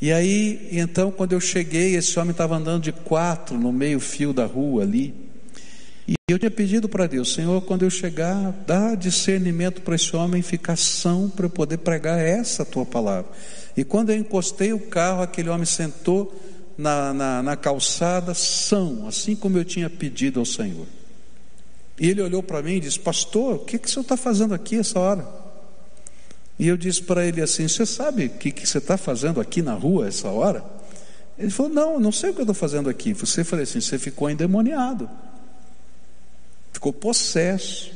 E 0.00 0.12
aí, 0.12 0.68
então, 0.72 1.10
quando 1.10 1.32
eu 1.32 1.40
cheguei, 1.40 1.94
esse 1.94 2.18
homem 2.18 2.32
estava 2.32 2.56
andando 2.56 2.82
de 2.82 2.92
quatro 2.92 3.56
no 3.56 3.72
meio 3.72 3.98
fio 3.98 4.32
da 4.32 4.44
rua 4.44 4.82
ali. 4.82 5.14
E 6.06 6.14
eu 6.28 6.38
tinha 6.38 6.50
pedido 6.50 6.88
para 6.88 7.06
Deus, 7.06 7.32
Senhor, 7.32 7.62
quando 7.62 7.84
eu 7.84 7.90
chegar, 7.90 8.52
dá 8.66 8.94
discernimento 8.94 9.80
para 9.80 9.94
esse 9.94 10.14
homem 10.14 10.42
ficar 10.42 10.76
são 10.76 11.30
para 11.30 11.46
eu 11.46 11.50
poder 11.50 11.78
pregar 11.78 12.18
essa 12.18 12.64
tua 12.64 12.84
palavra. 12.84 13.30
E 13.76 13.84
quando 13.84 14.10
eu 14.10 14.16
encostei 14.16 14.72
o 14.72 14.78
carro, 14.78 15.22
aquele 15.22 15.50
homem 15.50 15.66
sentou 15.66 16.34
na, 16.78 17.12
na, 17.12 17.42
na 17.42 17.56
calçada, 17.56 18.34
são, 18.34 19.06
assim 19.06 19.36
como 19.36 19.58
eu 19.58 19.64
tinha 19.64 19.90
pedido 19.90 20.40
ao 20.40 20.46
Senhor. 20.46 20.86
E 21.98 22.10
ele 22.10 22.22
olhou 22.22 22.42
para 22.42 22.62
mim 22.62 22.74
e 22.74 22.80
disse: 22.80 22.98
Pastor, 22.98 23.56
o 23.56 23.58
que, 23.60 23.78
que 23.78 23.88
o 23.88 23.90
senhor 23.90 24.02
está 24.02 24.16
fazendo 24.16 24.54
aqui 24.54 24.76
essa 24.76 24.98
hora? 24.98 25.26
E 26.58 26.68
eu 26.68 26.76
disse 26.76 27.02
para 27.02 27.24
ele 27.24 27.40
assim: 27.40 27.66
Você 27.66 27.86
sabe 27.86 28.26
o 28.26 28.30
que, 28.30 28.50
que 28.50 28.66
você 28.66 28.78
está 28.78 28.96
fazendo 28.96 29.40
aqui 29.40 29.62
na 29.62 29.74
rua 29.74 30.06
essa 30.06 30.28
hora? 30.28 30.62
Ele 31.38 31.50
falou: 31.50 31.72
Não, 31.72 32.00
não 32.00 32.12
sei 32.12 32.30
o 32.30 32.34
que 32.34 32.40
eu 32.40 32.44
estou 32.44 32.54
fazendo 32.54 32.90
aqui. 32.90 33.14
Você 33.14 33.44
falou 33.44 33.62
assim: 33.62 33.80
Você 33.80 33.98
ficou 33.98 34.28
endemoniado, 34.28 35.08
ficou 36.72 36.92
possesso. 36.92 37.95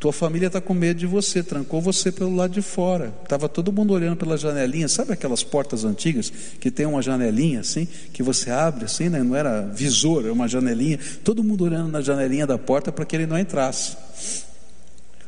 Tua 0.00 0.14
família 0.14 0.46
está 0.46 0.62
com 0.62 0.72
medo 0.72 0.98
de 0.98 1.06
você, 1.06 1.42
trancou 1.42 1.78
você 1.78 2.10
pelo 2.10 2.34
lado 2.34 2.54
de 2.54 2.62
fora. 2.62 3.12
Estava 3.22 3.50
todo 3.50 3.70
mundo 3.70 3.92
olhando 3.92 4.16
pela 4.16 4.34
janelinha, 4.34 4.88
sabe 4.88 5.12
aquelas 5.12 5.44
portas 5.44 5.84
antigas 5.84 6.32
que 6.58 6.70
tem 6.70 6.86
uma 6.86 7.02
janelinha 7.02 7.60
assim, 7.60 7.86
que 8.10 8.22
você 8.22 8.50
abre 8.50 8.86
assim, 8.86 9.10
né? 9.10 9.22
não 9.22 9.36
era 9.36 9.60
visor, 9.60 10.24
era 10.24 10.32
uma 10.32 10.48
janelinha. 10.48 10.98
Todo 11.22 11.44
mundo 11.44 11.64
olhando 11.64 11.90
na 11.90 12.00
janelinha 12.00 12.46
da 12.46 12.56
porta 12.56 12.90
para 12.90 13.04
que 13.04 13.14
ele 13.14 13.26
não 13.26 13.38
entrasse. 13.38 13.94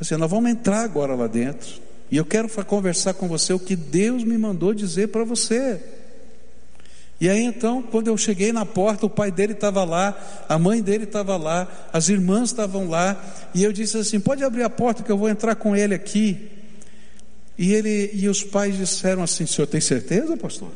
Assim, 0.01 0.17
nós 0.17 0.31
vamos 0.31 0.51
entrar 0.51 0.81
agora 0.81 1.15
lá 1.15 1.27
dentro. 1.27 1.69
E 2.11 2.17
eu 2.17 2.25
quero 2.25 2.49
conversar 2.65 3.13
com 3.13 3.29
você 3.29 3.53
o 3.53 3.59
que 3.59 3.77
Deus 3.77 4.25
me 4.25 4.39
mandou 4.39 4.73
dizer 4.73 5.09
para 5.09 5.23
você. 5.23 5.81
E 7.23 7.31
aí 7.31 7.45
então, 7.45 7.81
quando 7.81 8.09
eu 8.09 8.17
cheguei 8.17 8.53
na 8.53 8.67
porta, 8.67 9.07
o 9.07 9.09
pai 9.09 9.31
dele 9.31 9.53
estava 9.53 9.85
lá, 9.85 10.45
a 10.49 10.59
mãe 10.59 10.83
dele 10.83 11.05
estava 11.05 11.37
lá, 11.37 11.69
as 11.93 12.09
irmãs 12.09 12.49
estavam 12.49 12.89
lá, 12.89 13.17
e 13.55 13.63
eu 13.63 13.73
disse 13.73 13.97
assim: 13.97 14.19
pode 14.19 14.43
abrir 14.43 14.65
a 14.65 14.69
porta 14.69 15.05
que 15.05 15.13
eu 15.13 15.17
vou 15.17 15.29
entrar 15.29 15.55
com 15.55 15.77
ele 15.77 15.95
aqui. 15.95 16.51
E 17.57 17.75
ele 17.75 18.11
e 18.13 18.29
os 18.29 18.43
pais 18.43 18.77
disseram 18.77 19.23
assim: 19.23 19.47
senhor 19.47 19.69
tem 19.69 19.81
certeza, 19.81 20.37
pastor? 20.37 20.71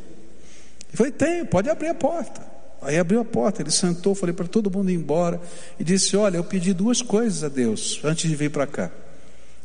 Eu 0.92 0.96
falei: 0.96 1.10
tenho, 1.10 1.46
pode 1.46 1.68
abrir 1.68 1.88
a 1.88 1.94
porta. 1.94 2.40
Aí 2.80 2.96
abriu 2.96 3.18
a 3.18 3.24
porta, 3.24 3.60
ele 3.60 3.72
sentou, 3.72 4.14
falei 4.14 4.32
para 4.32 4.46
todo 4.46 4.70
mundo 4.70 4.88
ir 4.88 4.94
embora 4.94 5.40
e 5.80 5.82
disse: 5.82 6.16
Olha, 6.16 6.36
eu 6.36 6.44
pedi 6.44 6.72
duas 6.72 7.02
coisas 7.02 7.42
a 7.42 7.48
Deus 7.48 8.00
antes 8.04 8.30
de 8.30 8.36
vir 8.36 8.52
para 8.52 8.68
cá: 8.68 8.92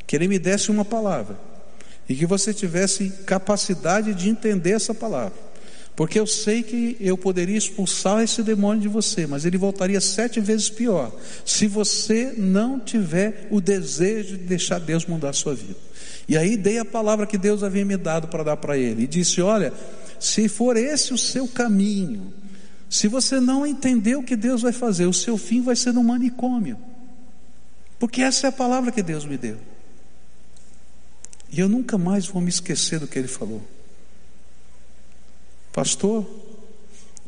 que 0.07 0.15
Ele 0.15 0.27
me 0.27 0.39
desse 0.39 0.71
uma 0.71 0.83
palavra 0.83 1.37
e 2.09 2.15
que 2.15 2.25
você 2.25 2.51
tivesse 2.55 3.07
capacidade 3.23 4.15
de 4.15 4.29
entender 4.29 4.71
essa 4.71 4.95
palavra. 4.95 5.50
Porque 5.95 6.19
eu 6.19 6.25
sei 6.25 6.63
que 6.63 6.95
eu 6.99 7.17
poderia 7.17 7.57
expulsar 7.57 8.21
esse 8.23 8.41
demônio 8.41 8.81
de 8.81 8.87
você, 8.87 9.27
mas 9.27 9.45
ele 9.45 9.57
voltaria 9.57 9.99
sete 9.99 10.39
vezes 10.39 10.69
pior, 10.69 11.11
se 11.45 11.67
você 11.67 12.33
não 12.37 12.79
tiver 12.79 13.47
o 13.51 13.59
desejo 13.59 14.37
de 14.37 14.45
deixar 14.45 14.79
Deus 14.79 15.05
mudar 15.05 15.29
a 15.29 15.33
sua 15.33 15.53
vida. 15.53 15.77
E 16.27 16.37
aí 16.37 16.55
dei 16.55 16.79
a 16.79 16.85
palavra 16.85 17.27
que 17.27 17.37
Deus 17.37 17.61
havia 17.61 17.83
me 17.83 17.97
dado 17.97 18.29
para 18.29 18.43
dar 18.43 18.57
para 18.57 18.77
ele, 18.77 19.03
e 19.03 19.07
disse: 19.07 19.41
Olha, 19.41 19.73
se 20.19 20.47
for 20.47 20.77
esse 20.77 21.13
o 21.13 21.17
seu 21.17 21.47
caminho, 21.47 22.33
se 22.89 23.07
você 23.07 23.39
não 23.39 23.65
entender 23.65 24.15
o 24.15 24.23
que 24.23 24.35
Deus 24.35 24.61
vai 24.61 24.71
fazer, 24.71 25.05
o 25.05 25.13
seu 25.13 25.37
fim 25.37 25.61
vai 25.61 25.75
ser 25.75 25.93
no 25.93 26.03
manicômio, 26.03 26.77
porque 27.99 28.21
essa 28.21 28.47
é 28.47 28.49
a 28.49 28.53
palavra 28.53 28.91
que 28.91 29.03
Deus 29.03 29.25
me 29.25 29.37
deu. 29.37 29.57
E 31.51 31.59
eu 31.59 31.67
nunca 31.67 31.97
mais 31.97 32.25
vou 32.27 32.41
me 32.41 32.49
esquecer 32.49 32.97
do 32.99 33.07
que 33.07 33.19
ele 33.19 33.27
falou. 33.27 33.61
Pastor, 35.71 36.29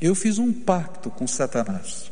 eu 0.01 0.13
fiz 0.13 0.37
um 0.37 0.51
pacto 0.51 1.09
com 1.09 1.25
Satanás. 1.25 2.11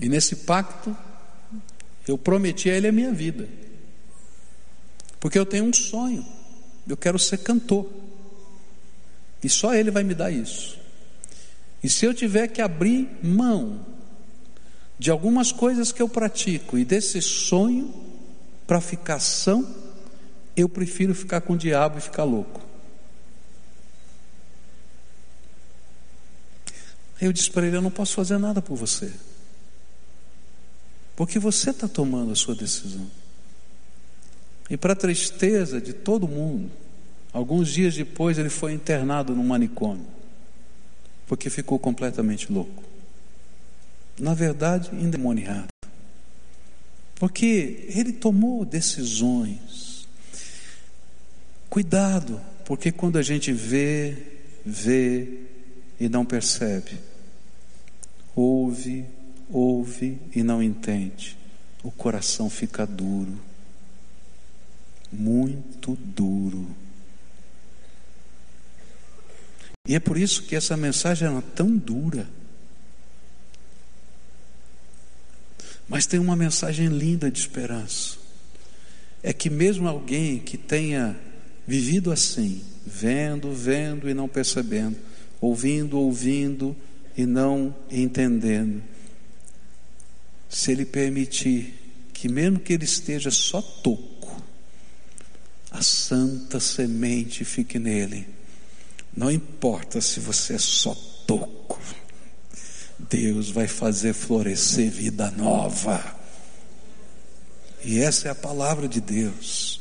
E 0.00 0.08
nesse 0.08 0.36
pacto, 0.36 0.96
eu 2.06 2.18
prometi 2.18 2.68
a 2.68 2.76
ele 2.76 2.88
a 2.88 2.92
minha 2.92 3.12
vida. 3.12 3.48
Porque 5.20 5.38
eu 5.38 5.46
tenho 5.46 5.64
um 5.64 5.72
sonho. 5.72 6.24
Eu 6.86 6.96
quero 6.96 7.18
ser 7.18 7.38
cantor. 7.38 7.88
E 9.42 9.48
só 9.48 9.74
ele 9.74 9.90
vai 9.90 10.02
me 10.02 10.14
dar 10.14 10.30
isso. 10.30 10.78
E 11.82 11.88
se 11.88 12.04
eu 12.04 12.14
tiver 12.14 12.48
que 12.48 12.62
abrir 12.62 13.08
mão 13.22 13.84
de 14.98 15.10
algumas 15.10 15.52
coisas 15.52 15.92
que 15.92 16.00
eu 16.00 16.08
pratico 16.08 16.78
e 16.78 16.84
desse 16.84 17.20
sonho 17.20 17.92
para 18.66 18.80
ficar 18.80 19.18
são, 19.18 19.66
eu 20.56 20.68
prefiro 20.68 21.14
ficar 21.14 21.40
com 21.40 21.54
o 21.54 21.58
diabo 21.58 21.98
e 21.98 22.00
ficar 22.00 22.24
louco. 22.24 22.73
Eu 27.24 27.32
disse 27.32 27.50
para 27.50 27.66
ele: 27.66 27.76
Eu 27.76 27.80
não 27.80 27.90
posso 27.90 28.14
fazer 28.14 28.36
nada 28.36 28.60
por 28.60 28.76
você. 28.76 29.10
Porque 31.16 31.38
você 31.38 31.70
está 31.70 31.88
tomando 31.88 32.32
a 32.32 32.36
sua 32.36 32.54
decisão. 32.54 33.10
E 34.68 34.76
para 34.76 34.94
tristeza 34.94 35.80
de 35.80 35.94
todo 35.94 36.28
mundo, 36.28 36.70
alguns 37.32 37.68
dias 37.68 37.94
depois 37.94 38.36
ele 38.36 38.50
foi 38.50 38.74
internado 38.74 39.34
no 39.34 39.42
manicômio, 39.42 40.06
porque 41.26 41.48
ficou 41.48 41.78
completamente 41.78 42.52
louco. 42.52 42.82
Na 44.18 44.34
verdade, 44.34 44.90
endemoniado. 44.94 45.68
Porque 47.14 47.86
ele 47.88 48.12
tomou 48.12 48.66
decisões. 48.66 50.06
Cuidado, 51.70 52.38
porque 52.66 52.92
quando 52.92 53.16
a 53.16 53.22
gente 53.22 53.50
vê, 53.50 54.16
vê 54.64 55.40
e 55.98 56.08
não 56.08 56.24
percebe, 56.24 56.98
ouve, 58.34 59.04
ouve 59.50 60.18
e 60.34 60.42
não 60.42 60.62
entende, 60.62 61.36
o 61.82 61.90
coração 61.90 62.50
fica 62.50 62.86
duro, 62.86 63.38
muito 65.12 65.96
duro. 65.96 66.66
E 69.86 69.94
é 69.94 70.00
por 70.00 70.16
isso 70.16 70.44
que 70.44 70.56
essa 70.56 70.76
mensagem 70.76 71.28
era 71.28 71.42
tão 71.42 71.76
dura. 71.76 72.26
Mas 75.86 76.06
tem 76.06 76.18
uma 76.18 76.34
mensagem 76.34 76.88
linda 76.88 77.30
de 77.30 77.38
esperança. 77.38 78.16
É 79.22 79.30
que 79.30 79.50
mesmo 79.50 79.86
alguém 79.86 80.38
que 80.38 80.56
tenha 80.56 81.14
vivido 81.66 82.10
assim, 82.10 82.64
vendo, 82.86 83.52
vendo 83.52 84.08
e 84.08 84.14
não 84.14 84.26
percebendo, 84.26 84.96
ouvindo, 85.38 85.98
ouvindo 85.98 86.74
e 87.16 87.26
não 87.26 87.74
entendendo, 87.90 88.82
se 90.48 90.72
ele 90.72 90.84
permitir 90.84 91.74
que, 92.12 92.28
mesmo 92.28 92.58
que 92.58 92.72
ele 92.72 92.84
esteja 92.84 93.30
só 93.30 93.60
toco, 93.60 94.42
a 95.70 95.82
santa 95.82 96.60
semente 96.60 97.44
fique 97.44 97.78
nele. 97.78 98.28
Não 99.16 99.30
importa 99.30 100.00
se 100.00 100.20
você 100.20 100.54
é 100.54 100.58
só 100.58 100.94
toco, 101.26 101.80
Deus 102.98 103.50
vai 103.50 103.66
fazer 103.66 104.12
florescer 104.12 104.90
vida 104.90 105.30
nova. 105.32 106.16
E 107.84 107.98
essa 108.00 108.28
é 108.28 108.30
a 108.30 108.34
palavra 108.34 108.88
de 108.88 109.00
Deus. 109.00 109.80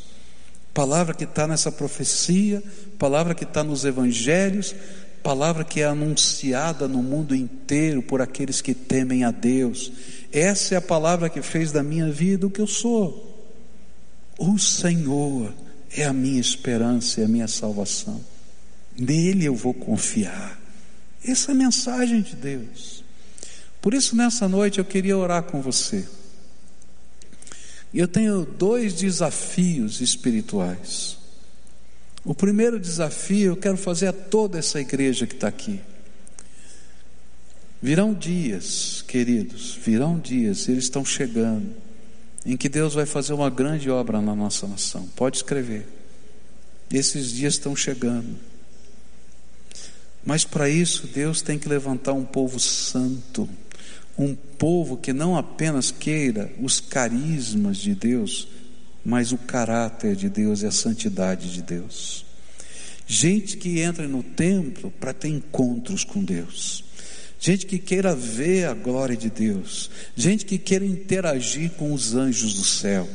Palavra 0.73 1.13
que 1.13 1.23
está 1.23 1.47
nessa 1.47 1.71
profecia, 1.71 2.63
palavra 2.97 3.35
que 3.35 3.43
está 3.43 3.63
nos 3.63 3.85
evangelhos, 3.85 4.75
palavra 5.23 5.63
que 5.63 5.79
é 5.79 5.85
anunciada 5.85 6.87
no 6.87 7.01
mundo 7.01 7.33
inteiro 7.33 8.03
por 8.03 8.21
aqueles 8.21 8.61
que 8.61 8.75
temem 8.75 9.23
a 9.23 9.31
Deus. 9.31 9.91
Essa 10.31 10.75
é 10.75 10.77
a 10.77 10.81
palavra 10.81 11.29
que 11.29 11.41
fez 11.41 11.71
da 11.71 11.81
minha 11.81 12.11
vida 12.11 12.45
o 12.45 12.51
que 12.51 12.59
eu 12.59 12.67
sou. 12.67 13.31
O 14.37 14.59
Senhor 14.59 15.53
é 15.95 16.03
a 16.03 16.11
minha 16.11 16.41
esperança 16.41 17.21
e 17.21 17.23
a 17.23 17.27
minha 17.27 17.47
salvação. 17.47 18.19
Nele 18.97 19.45
eu 19.45 19.55
vou 19.55 19.73
confiar. 19.73 20.59
Essa 21.25 21.51
é 21.51 21.53
a 21.53 21.57
mensagem 21.57 22.21
de 22.21 22.35
Deus. 22.35 23.03
Por 23.81 23.93
isso, 23.93 24.15
nessa 24.15 24.47
noite, 24.47 24.79
eu 24.79 24.85
queria 24.85 25.17
orar 25.17 25.43
com 25.43 25.61
você. 25.61 26.05
Eu 27.93 28.07
tenho 28.07 28.45
dois 28.45 28.93
desafios 28.93 30.01
espirituais. 30.01 31.17
O 32.25 32.33
primeiro 32.33 32.79
desafio 32.79 33.51
eu 33.51 33.57
quero 33.57 33.75
fazer 33.75 34.07
a 34.07 34.13
toda 34.13 34.57
essa 34.57 34.79
igreja 34.79 35.27
que 35.27 35.35
está 35.35 35.47
aqui. 35.47 35.81
Virão 37.81 38.13
dias, 38.13 39.03
queridos, 39.05 39.75
virão 39.75 40.17
dias, 40.17 40.69
eles 40.69 40.85
estão 40.85 41.03
chegando, 41.03 41.75
em 42.45 42.55
que 42.55 42.69
Deus 42.69 42.93
vai 42.93 43.05
fazer 43.05 43.33
uma 43.33 43.49
grande 43.49 43.89
obra 43.89 44.21
na 44.21 44.33
nossa 44.33 44.65
nação. 44.65 45.05
Pode 45.17 45.37
escrever. 45.37 45.85
Esses 46.89 47.31
dias 47.31 47.55
estão 47.55 47.75
chegando. 47.75 48.37
Mas 50.25 50.45
para 50.45 50.69
isso, 50.69 51.07
Deus 51.07 51.41
tem 51.41 51.59
que 51.59 51.67
levantar 51.67 52.13
um 52.13 52.23
povo 52.23 52.57
santo, 52.57 53.49
um 54.17 54.33
povo 54.33 54.95
que 54.95 55.11
não 55.11 55.35
apenas 55.35 55.91
queira 55.91 56.49
os 56.61 56.79
carismas 56.79 57.75
de 57.75 57.93
Deus, 57.93 58.47
mas 59.03 59.31
o 59.31 59.37
caráter 59.37 60.15
de 60.15 60.29
Deus 60.29 60.61
e 60.61 60.65
a 60.65 60.71
santidade 60.71 61.51
de 61.51 61.61
Deus. 61.61 62.25
Gente 63.05 63.57
que 63.57 63.79
entra 63.79 64.07
no 64.07 64.23
templo 64.23 64.91
para 64.99 65.13
ter 65.13 65.27
encontros 65.27 66.03
com 66.03 66.23
Deus. 66.23 66.83
Gente 67.39 67.65
que 67.65 67.77
queira 67.77 68.15
ver 68.15 68.65
a 68.65 68.73
glória 68.73 69.17
de 69.17 69.29
Deus. 69.29 69.91
Gente 70.15 70.45
que 70.45 70.57
queira 70.57 70.85
interagir 70.85 71.71
com 71.71 71.91
os 71.91 72.15
anjos 72.15 72.53
do 72.53 72.63
céu 72.63 73.09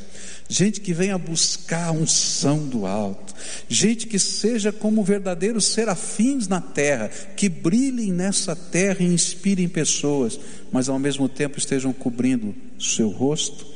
gente 0.48 0.80
que 0.80 0.94
venha 0.94 1.18
buscar 1.18 1.88
a 1.88 1.92
unção 1.92 2.66
do 2.66 2.86
alto, 2.86 3.34
gente 3.68 4.06
que 4.06 4.18
seja 4.18 4.72
como 4.72 5.04
verdadeiros 5.04 5.66
serafins 5.66 6.48
na 6.48 6.60
terra, 6.60 7.08
que 7.36 7.48
brilhem 7.48 8.12
nessa 8.12 8.56
terra 8.56 8.98
e 9.00 9.12
inspirem 9.12 9.68
pessoas, 9.68 10.40
mas 10.72 10.88
ao 10.88 10.98
mesmo 10.98 11.28
tempo 11.28 11.58
estejam 11.58 11.92
cobrindo 11.92 12.54
seu 12.80 13.10
rosto, 13.10 13.66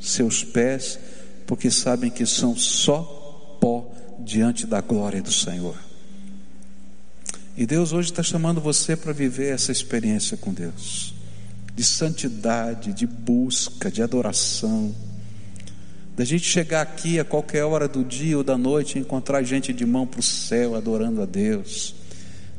seus 0.00 0.42
pés, 0.42 0.98
porque 1.46 1.70
sabem 1.70 2.10
que 2.10 2.24
são 2.26 2.56
só 2.56 3.58
pó 3.60 3.90
diante 4.18 4.66
da 4.66 4.80
glória 4.80 5.22
do 5.22 5.32
Senhor. 5.32 5.76
E 7.56 7.66
Deus 7.66 7.92
hoje 7.92 8.10
está 8.10 8.22
chamando 8.22 8.60
você 8.60 8.96
para 8.96 9.12
viver 9.12 9.52
essa 9.54 9.70
experiência 9.70 10.36
com 10.36 10.52
Deus, 10.52 11.14
de 11.74 11.84
santidade, 11.84 12.92
de 12.92 13.06
busca, 13.06 13.90
de 13.90 14.02
adoração 14.02 14.94
da 16.16 16.24
gente 16.24 16.44
chegar 16.44 16.82
aqui 16.82 17.18
a 17.18 17.24
qualquer 17.24 17.64
hora 17.64 17.88
do 17.88 18.04
dia 18.04 18.36
ou 18.36 18.44
da 18.44 18.58
noite 18.58 18.98
e 18.98 19.00
encontrar 19.00 19.42
gente 19.42 19.72
de 19.72 19.86
mão 19.86 20.06
para 20.06 20.20
o 20.20 20.22
céu 20.22 20.74
adorando 20.74 21.22
a 21.22 21.26
Deus. 21.26 21.94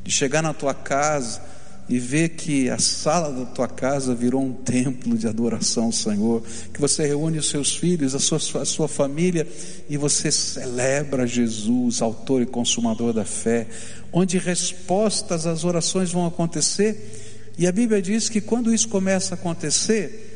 De 0.03 0.11
chegar 0.11 0.41
na 0.41 0.53
tua 0.53 0.73
casa 0.73 1.41
e 1.89 1.99
ver 1.99 2.29
que 2.29 2.69
a 2.69 2.77
sala 2.77 3.31
da 3.31 3.45
tua 3.45 3.67
casa 3.67 4.15
virou 4.15 4.41
um 4.41 4.53
templo 4.53 5.17
de 5.17 5.27
adoração 5.27 5.85
ao 5.85 5.91
Senhor. 5.91 6.41
Que 6.73 6.79
você 6.79 7.05
reúne 7.05 7.37
os 7.37 7.49
seus 7.49 7.75
filhos, 7.75 8.15
a 8.15 8.19
sua, 8.19 8.61
a 8.61 8.65
sua 8.65 8.87
família 8.87 9.47
e 9.89 9.97
você 9.97 10.31
celebra 10.31 11.27
Jesus, 11.27 12.01
autor 12.01 12.41
e 12.41 12.45
consumador 12.45 13.13
da 13.13 13.25
fé. 13.25 13.67
Onde 14.11 14.37
respostas 14.37 15.45
às 15.45 15.63
orações 15.63 16.11
vão 16.11 16.25
acontecer. 16.25 17.51
E 17.57 17.67
a 17.67 17.71
Bíblia 17.71 18.01
diz 18.01 18.29
que 18.29 18.39
quando 18.39 18.73
isso 18.73 18.87
começa 18.87 19.33
a 19.33 19.37
acontecer, 19.37 20.31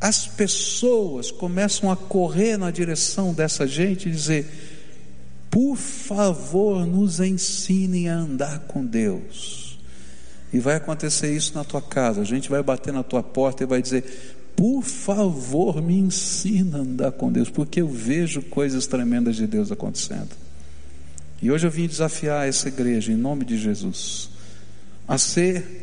as 0.00 0.26
pessoas 0.26 1.30
começam 1.30 1.90
a 1.90 1.96
correr 1.96 2.56
na 2.56 2.72
direção 2.72 3.32
dessa 3.32 3.66
gente 3.68 4.08
e 4.08 4.12
dizer: 4.12 4.50
por 5.48 5.76
favor, 5.76 6.84
nos 6.84 7.20
ensinem 7.20 8.08
a 8.08 8.16
andar 8.16 8.60
com 8.66 8.84
Deus. 8.84 9.61
E 10.52 10.58
vai 10.58 10.76
acontecer 10.76 11.34
isso 11.34 11.54
na 11.54 11.64
tua 11.64 11.80
casa. 11.80 12.20
A 12.20 12.24
gente 12.24 12.50
vai 12.50 12.62
bater 12.62 12.92
na 12.92 13.02
tua 13.02 13.22
porta 13.22 13.62
e 13.62 13.66
vai 13.66 13.80
dizer: 13.80 14.04
por 14.54 14.82
favor, 14.82 15.80
me 15.80 15.98
ensina 15.98 16.78
a 16.78 16.80
andar 16.80 17.12
com 17.12 17.32
Deus, 17.32 17.48
porque 17.48 17.80
eu 17.80 17.88
vejo 17.88 18.42
coisas 18.42 18.86
tremendas 18.86 19.36
de 19.36 19.46
Deus 19.46 19.72
acontecendo. 19.72 20.30
E 21.40 21.50
hoje 21.50 21.66
eu 21.66 21.70
vim 21.70 21.88
desafiar 21.88 22.46
essa 22.46 22.68
igreja, 22.68 23.10
em 23.10 23.16
nome 23.16 23.44
de 23.44 23.58
Jesus, 23.58 24.30
a 25.08 25.18
ser 25.18 25.82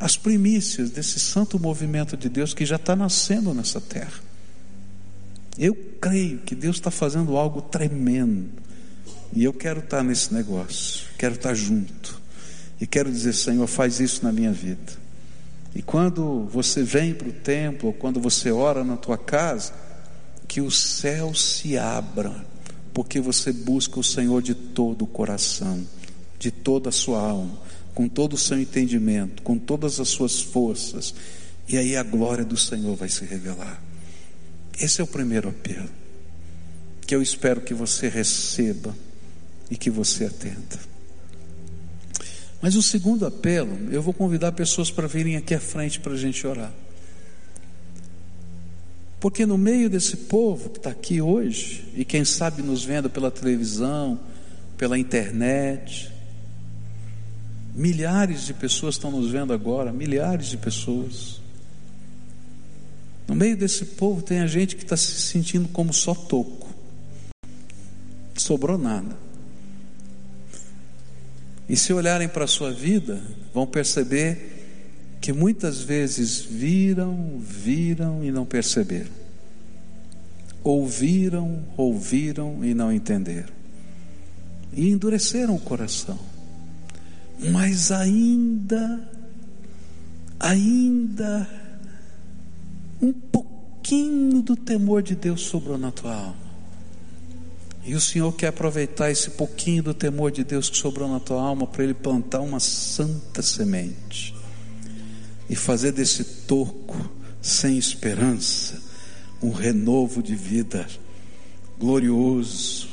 as 0.00 0.16
primícias 0.16 0.90
desse 0.90 1.20
santo 1.20 1.58
movimento 1.58 2.16
de 2.16 2.28
Deus 2.28 2.52
que 2.52 2.66
já 2.66 2.76
está 2.76 2.96
nascendo 2.96 3.54
nessa 3.54 3.80
terra. 3.80 4.20
Eu 5.58 5.74
creio 6.00 6.38
que 6.38 6.54
Deus 6.54 6.76
está 6.76 6.90
fazendo 6.90 7.36
algo 7.36 7.62
tremendo. 7.62 8.50
E 9.32 9.44
eu 9.44 9.52
quero 9.52 9.80
estar 9.80 9.98
tá 9.98 10.02
nesse 10.02 10.32
negócio, 10.32 11.06
quero 11.18 11.34
estar 11.34 11.50
tá 11.50 11.54
junto. 11.54 12.15
E 12.80 12.86
quero 12.86 13.10
dizer, 13.10 13.32
Senhor, 13.32 13.66
faz 13.66 14.00
isso 14.00 14.24
na 14.24 14.32
minha 14.32 14.52
vida. 14.52 14.92
E 15.74 15.82
quando 15.82 16.44
você 16.46 16.82
vem 16.82 17.14
para 17.14 17.28
o 17.28 17.32
templo, 17.32 17.88
ou 17.88 17.92
quando 17.92 18.20
você 18.20 18.50
ora 18.50 18.84
na 18.84 18.96
tua 18.96 19.18
casa, 19.18 19.72
que 20.48 20.60
o 20.60 20.70
céu 20.70 21.34
se 21.34 21.76
abra, 21.76 22.32
porque 22.94 23.20
você 23.20 23.52
busca 23.52 24.00
o 24.00 24.04
Senhor 24.04 24.40
de 24.40 24.54
todo 24.54 25.02
o 25.02 25.06
coração, 25.06 25.84
de 26.38 26.50
toda 26.50 26.88
a 26.88 26.92
sua 26.92 27.20
alma 27.20 27.66
com 27.96 28.10
todo 28.10 28.34
o 28.34 28.38
seu 28.38 28.60
entendimento, 28.60 29.42
com 29.42 29.56
todas 29.56 29.98
as 29.98 30.08
suas 30.08 30.38
forças, 30.42 31.14
e 31.66 31.78
aí 31.78 31.96
a 31.96 32.02
glória 32.02 32.44
do 32.44 32.54
Senhor 32.54 32.94
vai 32.94 33.08
se 33.08 33.24
revelar. 33.24 33.82
Esse 34.78 35.00
é 35.00 35.04
o 35.04 35.06
primeiro 35.06 35.48
apelo, 35.48 35.88
que 37.06 37.14
eu 37.14 37.22
espero 37.22 37.62
que 37.62 37.72
você 37.72 38.06
receba 38.06 38.94
e 39.70 39.78
que 39.78 39.88
você 39.88 40.26
atenda. 40.26 40.78
Mas 42.60 42.74
o 42.74 42.82
segundo 42.82 43.26
apelo, 43.26 43.92
eu 43.92 44.02
vou 44.02 44.14
convidar 44.14 44.52
pessoas 44.52 44.90
para 44.90 45.06
virem 45.06 45.36
aqui 45.36 45.54
à 45.54 45.60
frente 45.60 46.00
para 46.00 46.12
a 46.12 46.16
gente 46.16 46.46
orar. 46.46 46.72
Porque 49.20 49.46
no 49.46 49.58
meio 49.58 49.88
desse 49.90 50.16
povo 50.16 50.70
que 50.70 50.78
está 50.78 50.90
aqui 50.90 51.20
hoje, 51.20 51.84
e 51.94 52.04
quem 52.04 52.24
sabe 52.24 52.62
nos 52.62 52.84
vendo 52.84 53.08
pela 53.10 53.30
televisão, 53.30 54.18
pela 54.76 54.98
internet, 54.98 56.12
Milhares 57.76 58.46
de 58.46 58.54
pessoas 58.54 58.94
estão 58.94 59.10
nos 59.10 59.30
vendo 59.30 59.52
agora, 59.52 59.92
milhares 59.92 60.46
de 60.46 60.56
pessoas. 60.56 61.42
No 63.28 63.34
meio 63.34 63.54
desse 63.54 63.84
povo 63.84 64.22
tem 64.22 64.40
a 64.40 64.46
gente 64.46 64.74
que 64.74 64.82
está 64.82 64.96
se 64.96 65.12
sentindo 65.20 65.68
como 65.68 65.92
só 65.92 66.14
toco, 66.14 66.70
sobrou 68.34 68.78
nada. 68.78 69.25
E 71.68 71.76
se 71.76 71.92
olharem 71.92 72.28
para 72.28 72.44
a 72.44 72.48
sua 72.48 72.72
vida, 72.72 73.20
vão 73.52 73.66
perceber 73.66 74.56
que 75.20 75.32
muitas 75.32 75.80
vezes 75.80 76.40
viram, 76.40 77.40
viram 77.40 78.22
e 78.22 78.30
não 78.30 78.46
perceberam. 78.46 79.10
Ouviram, 80.62 81.64
ouviram 81.76 82.64
e 82.64 82.74
não 82.74 82.92
entenderam. 82.92 83.52
E 84.72 84.88
endureceram 84.88 85.56
o 85.56 85.60
coração. 85.60 86.18
Mas 87.50 87.90
ainda, 87.90 89.00
ainda, 90.38 91.48
um 93.02 93.12
pouquinho 93.12 94.42
do 94.42 94.56
temor 94.56 95.02
de 95.02 95.14
Deus 95.14 95.42
sobrou 95.42 95.76
na 95.76 95.90
tua 95.90 96.14
alma. 96.14 96.45
E 97.86 97.94
o 97.94 98.00
Senhor 98.00 98.32
quer 98.32 98.48
aproveitar 98.48 99.12
esse 99.12 99.30
pouquinho 99.30 99.80
do 99.80 99.94
temor 99.94 100.32
de 100.32 100.42
Deus 100.42 100.68
que 100.68 100.76
sobrou 100.76 101.08
na 101.08 101.20
tua 101.20 101.40
alma 101.40 101.68
para 101.68 101.84
Ele 101.84 101.94
plantar 101.94 102.40
uma 102.40 102.58
santa 102.58 103.40
semente 103.42 104.34
e 105.48 105.54
fazer 105.54 105.92
desse 105.92 106.24
toco 106.24 107.08
sem 107.40 107.78
esperança 107.78 108.82
um 109.40 109.52
renovo 109.52 110.20
de 110.20 110.34
vida 110.34 110.84
glorioso, 111.78 112.88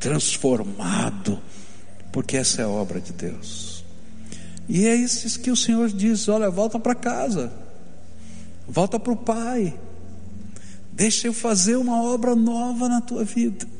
transformado, 0.00 1.40
porque 2.10 2.36
essa 2.36 2.62
é 2.62 2.64
a 2.64 2.68
obra 2.68 3.00
de 3.00 3.12
Deus. 3.12 3.84
E 4.68 4.88
é 4.88 4.96
isso 4.96 5.38
que 5.38 5.52
o 5.52 5.56
Senhor 5.56 5.88
diz: 5.88 6.28
olha, 6.28 6.50
volta 6.50 6.80
para 6.80 6.96
casa, 6.96 7.52
volta 8.66 8.98
para 8.98 9.12
o 9.12 9.16
Pai, 9.16 9.78
deixa 10.92 11.28
eu 11.28 11.32
fazer 11.32 11.76
uma 11.76 12.02
obra 12.02 12.34
nova 12.34 12.88
na 12.88 13.00
tua 13.00 13.22
vida. 13.24 13.71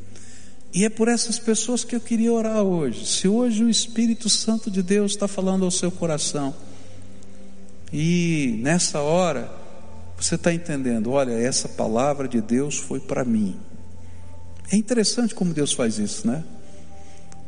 E 0.74 0.84
é 0.84 0.88
por 0.88 1.08
essas 1.08 1.38
pessoas 1.38 1.84
que 1.84 1.94
eu 1.94 2.00
queria 2.00 2.32
orar 2.32 2.62
hoje. 2.62 3.04
Se 3.04 3.28
hoje 3.28 3.62
o 3.62 3.68
Espírito 3.68 4.30
Santo 4.30 4.70
de 4.70 4.82
Deus 4.82 5.12
está 5.12 5.28
falando 5.28 5.64
ao 5.64 5.70
seu 5.70 5.90
coração, 5.90 6.54
e 7.92 8.58
nessa 8.62 9.00
hora, 9.00 9.50
você 10.16 10.36
está 10.36 10.52
entendendo: 10.52 11.10
olha, 11.10 11.32
essa 11.32 11.68
palavra 11.68 12.26
de 12.26 12.40
Deus 12.40 12.78
foi 12.78 13.00
para 13.00 13.22
mim. 13.24 13.54
É 14.70 14.76
interessante 14.76 15.34
como 15.34 15.52
Deus 15.52 15.72
faz 15.74 15.98
isso, 15.98 16.26
né? 16.26 16.42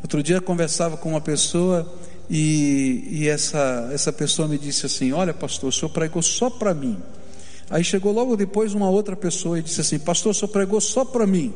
Outro 0.02 0.22
dia 0.22 0.36
eu 0.36 0.42
conversava 0.42 0.98
com 0.98 1.08
uma 1.08 1.20
pessoa 1.20 1.90
e, 2.28 3.08
e 3.10 3.28
essa, 3.28 3.88
essa 3.90 4.12
pessoa 4.12 4.46
me 4.46 4.58
disse 4.58 4.84
assim: 4.84 5.12
Olha, 5.12 5.32
pastor, 5.32 5.70
o 5.70 5.72
senhor 5.72 5.88
pregou 5.88 6.20
só 6.20 6.50
para 6.50 6.74
mim. 6.74 6.98
Aí 7.70 7.82
chegou 7.82 8.12
logo 8.12 8.36
depois 8.36 8.74
uma 8.74 8.90
outra 8.90 9.16
pessoa 9.16 9.58
e 9.58 9.62
disse 9.62 9.80
assim: 9.80 9.98
Pastor, 9.98 10.32
o 10.32 10.34
senhor 10.34 10.48
pregou 10.48 10.78
só 10.78 11.06
para 11.06 11.26
mim. 11.26 11.54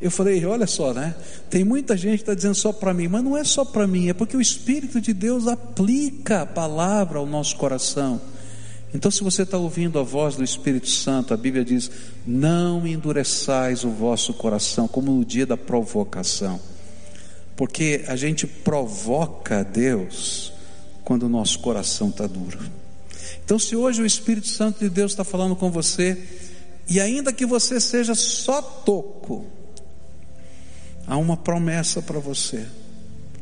Eu 0.00 0.10
falei, 0.10 0.44
olha 0.44 0.66
só, 0.66 0.92
né? 0.92 1.14
Tem 1.48 1.64
muita 1.64 1.96
gente 1.96 2.18
que 2.18 2.22
está 2.22 2.34
dizendo 2.34 2.54
só 2.54 2.72
para 2.72 2.92
mim, 2.92 3.08
mas 3.08 3.24
não 3.24 3.36
é 3.36 3.44
só 3.44 3.64
para 3.64 3.86
mim, 3.86 4.08
é 4.08 4.14
porque 4.14 4.36
o 4.36 4.40
Espírito 4.40 5.00
de 5.00 5.14
Deus 5.14 5.46
aplica 5.46 6.42
a 6.42 6.46
palavra 6.46 7.18
ao 7.18 7.26
nosso 7.26 7.56
coração. 7.56 8.20
Então, 8.94 9.10
se 9.10 9.22
você 9.22 9.42
está 9.42 9.58
ouvindo 9.58 9.98
a 9.98 10.02
voz 10.02 10.36
do 10.36 10.44
Espírito 10.44 10.88
Santo, 10.88 11.34
a 11.34 11.36
Bíblia 11.36 11.64
diz: 11.64 11.90
não 12.26 12.86
endureçais 12.86 13.84
o 13.84 13.90
vosso 13.90 14.32
coração, 14.34 14.86
como 14.86 15.12
no 15.12 15.24
dia 15.24 15.44
da 15.44 15.56
provocação, 15.56 16.60
porque 17.56 18.04
a 18.06 18.16
gente 18.16 18.46
provoca 18.46 19.64
Deus 19.64 20.52
quando 21.04 21.24
o 21.24 21.28
nosso 21.28 21.58
coração 21.58 22.08
está 22.08 22.26
duro. 22.26 22.58
Então, 23.44 23.58
se 23.58 23.76
hoje 23.76 24.02
o 24.02 24.06
Espírito 24.06 24.48
Santo 24.48 24.80
de 24.80 24.88
Deus 24.88 25.12
está 25.12 25.24
falando 25.24 25.54
com 25.56 25.70
você, 25.70 26.18
e 26.88 27.00
ainda 27.00 27.32
que 27.32 27.44
você 27.44 27.80
seja 27.80 28.14
só 28.14 28.62
toco, 28.62 29.44
há 31.06 31.16
uma 31.16 31.36
promessa 31.36 32.02
para 32.02 32.18
você. 32.18 32.66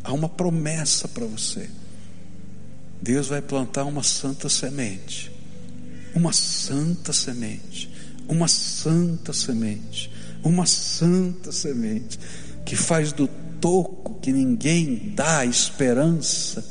Há 0.03 0.13
uma 0.13 0.29
promessa 0.29 1.09
para 1.09 1.25
você. 1.25 1.69
Deus 3.01 3.29
vai 3.29 3.41
plantar 3.41 3.85
uma 3.85 4.03
santa 4.03 4.49
semente. 4.49 5.33
Uma 6.15 6.33
santa 6.33 7.13
semente. 7.13 7.91
Uma 8.29 8.49
santa 8.49 9.33
semente. 9.33 10.11
Uma 10.43 10.67
santa 10.67 11.51
semente. 11.51 12.19
Que 12.65 12.77
faz 12.77 13.13
do 13.13 13.29
toco 13.61 14.21
que 14.21 14.33
ninguém 14.33 15.13
dá 15.15 15.45
esperança 15.45 16.65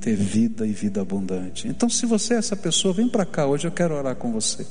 ter 0.00 0.16
vida 0.16 0.66
e 0.66 0.72
vida 0.72 1.00
abundante. 1.00 1.68
Então, 1.68 1.88
se 1.88 2.06
você 2.06 2.34
é 2.34 2.38
essa 2.38 2.56
pessoa, 2.56 2.94
vem 2.94 3.08
para 3.08 3.26
cá. 3.26 3.46
Hoje 3.46 3.66
eu 3.66 3.72
quero 3.72 3.94
orar 3.94 4.16
com 4.16 4.32
você. 4.32 4.66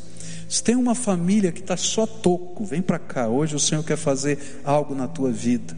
Se 0.47 0.63
tem 0.63 0.75
uma 0.75 0.95
família 0.95 1.51
que 1.51 1.59
está 1.59 1.75
só 1.75 2.05
toco, 2.05 2.65
vem 2.65 2.81
para 2.81 2.99
cá. 2.99 3.27
Hoje 3.27 3.55
o 3.55 3.59
Senhor 3.59 3.83
quer 3.83 3.97
fazer 3.97 4.61
algo 4.63 4.95
na 4.95 5.07
tua 5.07 5.31
vida. 5.31 5.75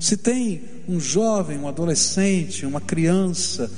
Se 0.00 0.16
tem 0.16 0.62
um 0.88 0.98
jovem, 0.98 1.58
um 1.58 1.68
adolescente, 1.68 2.64
uma 2.64 2.80
criança, 2.80 3.70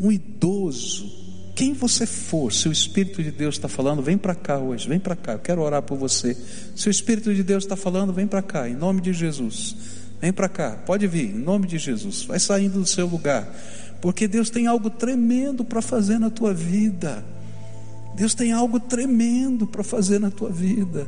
um 0.00 0.10
idoso, 0.12 1.22
quem 1.54 1.74
você 1.74 2.06
for, 2.06 2.52
se 2.52 2.68
o 2.68 2.72
Espírito 2.72 3.22
de 3.22 3.30
Deus 3.30 3.56
está 3.56 3.68
falando, 3.68 4.02
vem 4.02 4.16
para 4.16 4.34
cá 4.34 4.58
hoje, 4.58 4.88
vem 4.88 4.98
para 4.98 5.14
cá, 5.14 5.32
eu 5.32 5.38
quero 5.38 5.60
orar 5.60 5.82
por 5.82 5.98
você. 5.98 6.36
Se 6.74 6.88
o 6.88 6.90
Espírito 6.90 7.34
de 7.34 7.42
Deus 7.42 7.64
está 7.64 7.76
falando, 7.76 8.12
vem 8.12 8.26
para 8.26 8.42
cá, 8.42 8.68
em 8.68 8.74
nome 8.74 9.00
de 9.00 9.12
Jesus. 9.12 9.76
Vem 10.20 10.32
para 10.32 10.48
cá, 10.48 10.82
pode 10.86 11.06
vir, 11.06 11.26
em 11.26 11.38
nome 11.38 11.66
de 11.66 11.78
Jesus. 11.78 12.24
Vai 12.24 12.38
saindo 12.38 12.78
do 12.78 12.86
seu 12.86 13.06
lugar, 13.06 13.52
porque 14.00 14.26
Deus 14.26 14.48
tem 14.48 14.66
algo 14.66 14.88
tremendo 14.88 15.64
para 15.64 15.82
fazer 15.82 16.18
na 16.18 16.30
tua 16.30 16.54
vida. 16.54 17.24
Deus 18.14 18.34
tem 18.34 18.52
algo 18.52 18.78
tremendo 18.78 19.66
para 19.66 19.82
fazer 19.82 20.18
na 20.18 20.30
tua 20.30 20.50
vida. 20.50 21.06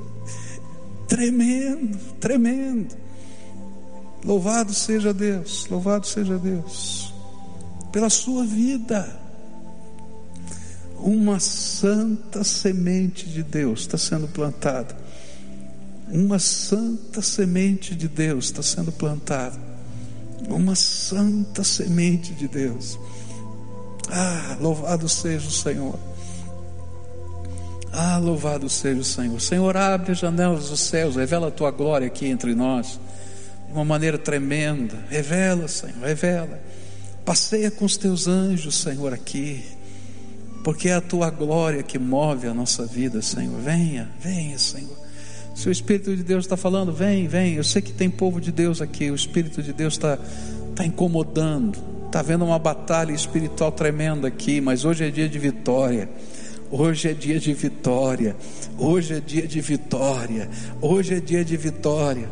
Tremendo, 1.06 1.98
tremendo. 2.18 2.96
Louvado 4.24 4.72
seja 4.72 5.12
Deus, 5.12 5.66
louvado 5.68 6.06
seja 6.06 6.38
Deus, 6.38 7.12
pela 7.92 8.08
sua 8.08 8.44
vida. 8.44 9.20
Uma 10.98 11.38
santa 11.38 12.42
semente 12.42 13.28
de 13.28 13.42
Deus 13.42 13.80
está 13.80 13.98
sendo 13.98 14.26
plantada. 14.26 14.96
Uma 16.10 16.38
santa 16.38 17.20
semente 17.20 17.94
de 17.94 18.08
Deus 18.08 18.46
está 18.46 18.62
sendo 18.62 18.90
plantada. 18.90 19.58
Uma 20.48 20.74
santa 20.74 21.62
semente 21.62 22.32
de 22.32 22.48
Deus. 22.48 22.98
Ah, 24.10 24.56
louvado 24.60 25.06
seja 25.08 25.46
o 25.46 25.50
Senhor. 25.50 25.98
Ah, 27.96 28.18
louvado 28.18 28.68
seja 28.68 29.00
o 29.00 29.04
Senhor. 29.04 29.40
Senhor, 29.40 29.76
abre 29.76 30.10
as 30.10 30.18
janelas 30.18 30.68
dos 30.68 30.80
céus, 30.80 31.14
revela 31.14 31.46
a 31.46 31.50
tua 31.50 31.70
glória 31.70 32.08
aqui 32.08 32.26
entre 32.26 32.52
nós, 32.52 32.98
de 33.68 33.72
uma 33.72 33.84
maneira 33.84 34.18
tremenda. 34.18 34.98
Revela, 35.08 35.68
Senhor, 35.68 36.00
revela. 36.02 36.60
Passeia 37.24 37.70
com 37.70 37.84
os 37.84 37.96
teus 37.96 38.26
anjos, 38.26 38.82
Senhor, 38.82 39.14
aqui, 39.14 39.62
porque 40.64 40.88
é 40.88 40.94
a 40.94 41.00
tua 41.00 41.30
glória 41.30 41.84
que 41.84 41.96
move 41.96 42.48
a 42.48 42.52
nossa 42.52 42.84
vida, 42.84 43.22
Senhor. 43.22 43.60
Venha, 43.60 44.10
venha, 44.18 44.58
Senhor. 44.58 44.98
Se 45.54 45.68
o 45.68 45.72
Espírito 45.72 46.16
de 46.16 46.24
Deus 46.24 46.46
está 46.46 46.56
falando, 46.56 46.92
vem, 46.92 47.28
vem. 47.28 47.54
Eu 47.54 47.62
sei 47.62 47.80
que 47.80 47.92
tem 47.92 48.10
povo 48.10 48.40
de 48.40 48.50
Deus 48.50 48.82
aqui, 48.82 49.08
o 49.08 49.14
Espírito 49.14 49.62
de 49.62 49.72
Deus 49.72 49.94
está 49.94 50.18
tá 50.74 50.84
incomodando, 50.84 51.78
está 52.06 52.18
havendo 52.18 52.44
uma 52.44 52.58
batalha 52.58 53.12
espiritual 53.12 53.70
tremenda 53.70 54.26
aqui, 54.26 54.60
mas 54.60 54.84
hoje 54.84 55.04
é 55.04 55.10
dia 55.10 55.28
de 55.28 55.38
vitória. 55.38 56.08
Hoje 56.70 57.08
é 57.08 57.12
dia 57.12 57.38
de 57.38 57.52
vitória. 57.52 58.36
Hoje 58.78 59.14
é 59.14 59.20
dia 59.20 59.46
de 59.46 59.60
vitória. 59.60 60.48
Hoje 60.80 61.14
é 61.14 61.20
dia 61.20 61.44
de 61.44 61.56
vitória. 61.56 62.28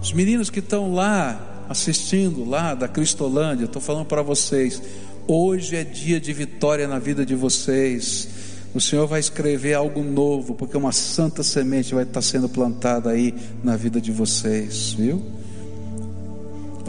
Os 0.00 0.12
meninos 0.12 0.50
que 0.50 0.60
estão 0.60 0.94
lá 0.94 1.64
assistindo 1.68 2.48
lá 2.48 2.74
da 2.74 2.88
Cristolândia, 2.88 3.66
estou 3.66 3.80
falando 3.80 4.06
para 4.06 4.22
vocês, 4.22 4.82
hoje 5.26 5.76
é 5.76 5.84
dia 5.84 6.18
de 6.18 6.32
vitória 6.32 6.88
na 6.88 6.98
vida 6.98 7.24
de 7.24 7.34
vocês. 7.34 8.28
O 8.74 8.80
Senhor 8.80 9.06
vai 9.06 9.20
escrever 9.20 9.74
algo 9.74 10.02
novo, 10.02 10.54
porque 10.54 10.76
uma 10.76 10.90
santa 10.90 11.42
semente 11.42 11.94
vai 11.94 12.04
estar 12.04 12.22
sendo 12.22 12.48
plantada 12.48 13.10
aí 13.10 13.34
na 13.62 13.76
vida 13.76 14.00
de 14.00 14.10
vocês, 14.10 14.92
viu? 14.92 15.22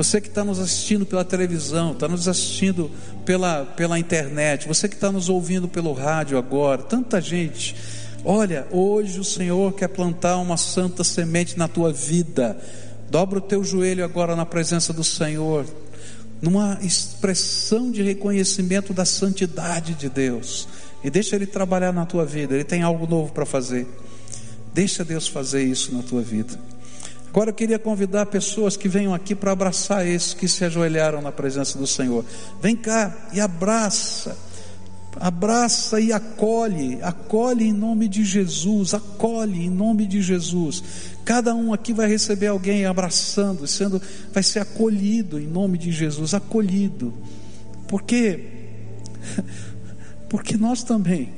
Você 0.02 0.20
que 0.20 0.30
está 0.30 0.44
nos 0.44 0.58
assistindo 0.58 1.06
pela 1.06 1.24
televisão, 1.24 1.92
está 1.92 2.08
nos 2.08 2.28
assistindo 2.28 2.90
pela, 3.24 3.66
pela 3.66 4.00
internet, 4.00 4.68
você 4.68 4.90
que 4.90 4.96
está 4.96 5.12
nos 5.12 5.30
ouvindo 5.30 5.68
pelo 5.68 5.94
rádio 5.94 6.40
agora, 6.40 6.82
tanta 6.82 7.22
gente. 7.22 7.76
Olha, 8.26 8.66
hoje 8.72 9.20
o 9.20 9.24
Senhor 9.24 9.72
quer 9.74 9.90
plantar 9.90 10.38
uma 10.38 10.58
santa 10.58 11.04
semente 11.04 11.56
na 11.56 11.68
tua 11.68 11.94
vida. 11.94 12.60
Dobra 13.12 13.38
o 13.38 13.42
teu 13.42 13.64
joelho 13.64 14.04
agora 14.04 14.36
na 14.36 14.44
presença 14.44 14.92
do 14.92 15.04
Senhor, 15.04 15.68
numa 16.42 16.80
expressão 16.82 17.92
de 17.92 18.02
reconhecimento 18.02 18.94
da 18.94 19.06
santidade 19.06 19.94
de 19.94 20.10
Deus. 20.10 20.68
E 21.04 21.12
deixa 21.12 21.36
Ele 21.36 21.46
trabalhar 21.46 21.94
na 21.94 22.08
tua 22.08 22.26
vida, 22.26 22.56
Ele 22.56 22.64
tem 22.64 22.82
algo 22.82 23.06
novo 23.06 23.32
para 23.32 23.46
fazer. 23.46 23.88
Deixa 24.74 25.06
Deus 25.06 25.28
fazer 25.28 25.64
isso 25.64 25.94
na 25.94 26.02
tua 26.02 26.24
vida. 26.24 26.58
Agora 27.32 27.50
eu 27.50 27.54
queria 27.54 27.80
convidar 27.80 28.26
pessoas 28.26 28.76
que 28.76 28.90
venham 28.90 29.14
aqui 29.14 29.34
para 29.34 29.54
abraçar 29.54 30.06
esses 30.06 30.34
que 30.34 30.50
se 30.50 30.66
ajoelharam 30.66 31.22
na 31.22 31.32
presença 31.32 31.80
do 31.80 31.88
Senhor. 31.88 32.26
Vem 32.62 32.76
cá 32.76 33.30
e 33.32 33.40
abraça. 33.40 34.38
Abraça 35.18 36.02
e 36.02 36.12
acolhe, 36.12 37.02
acolhe 37.02 37.68
em 37.68 37.72
nome 37.72 38.10
de 38.10 38.26
Jesus, 38.26 38.94
acolhe 38.94 39.66
em 39.66 39.70
nome 39.70 40.06
de 40.06 40.22
Jesus. 40.22 40.84
Cada 41.24 41.56
um 41.56 41.74
aqui 41.74 41.94
vai 41.94 42.10
receber 42.10 42.48
alguém 42.48 42.86
abraçando, 42.86 43.66
sendo, 43.66 44.02
vai 44.34 44.44
ser 44.44 44.60
acolhido 44.60 45.40
em 45.40 45.48
nome 45.48 45.78
de 45.78 45.90
Jesus, 45.90 46.34
acolhido. 46.34 47.14
Porque, 47.88 48.44
porque 50.28 50.58
nós 50.58 50.84
também, 50.84 51.32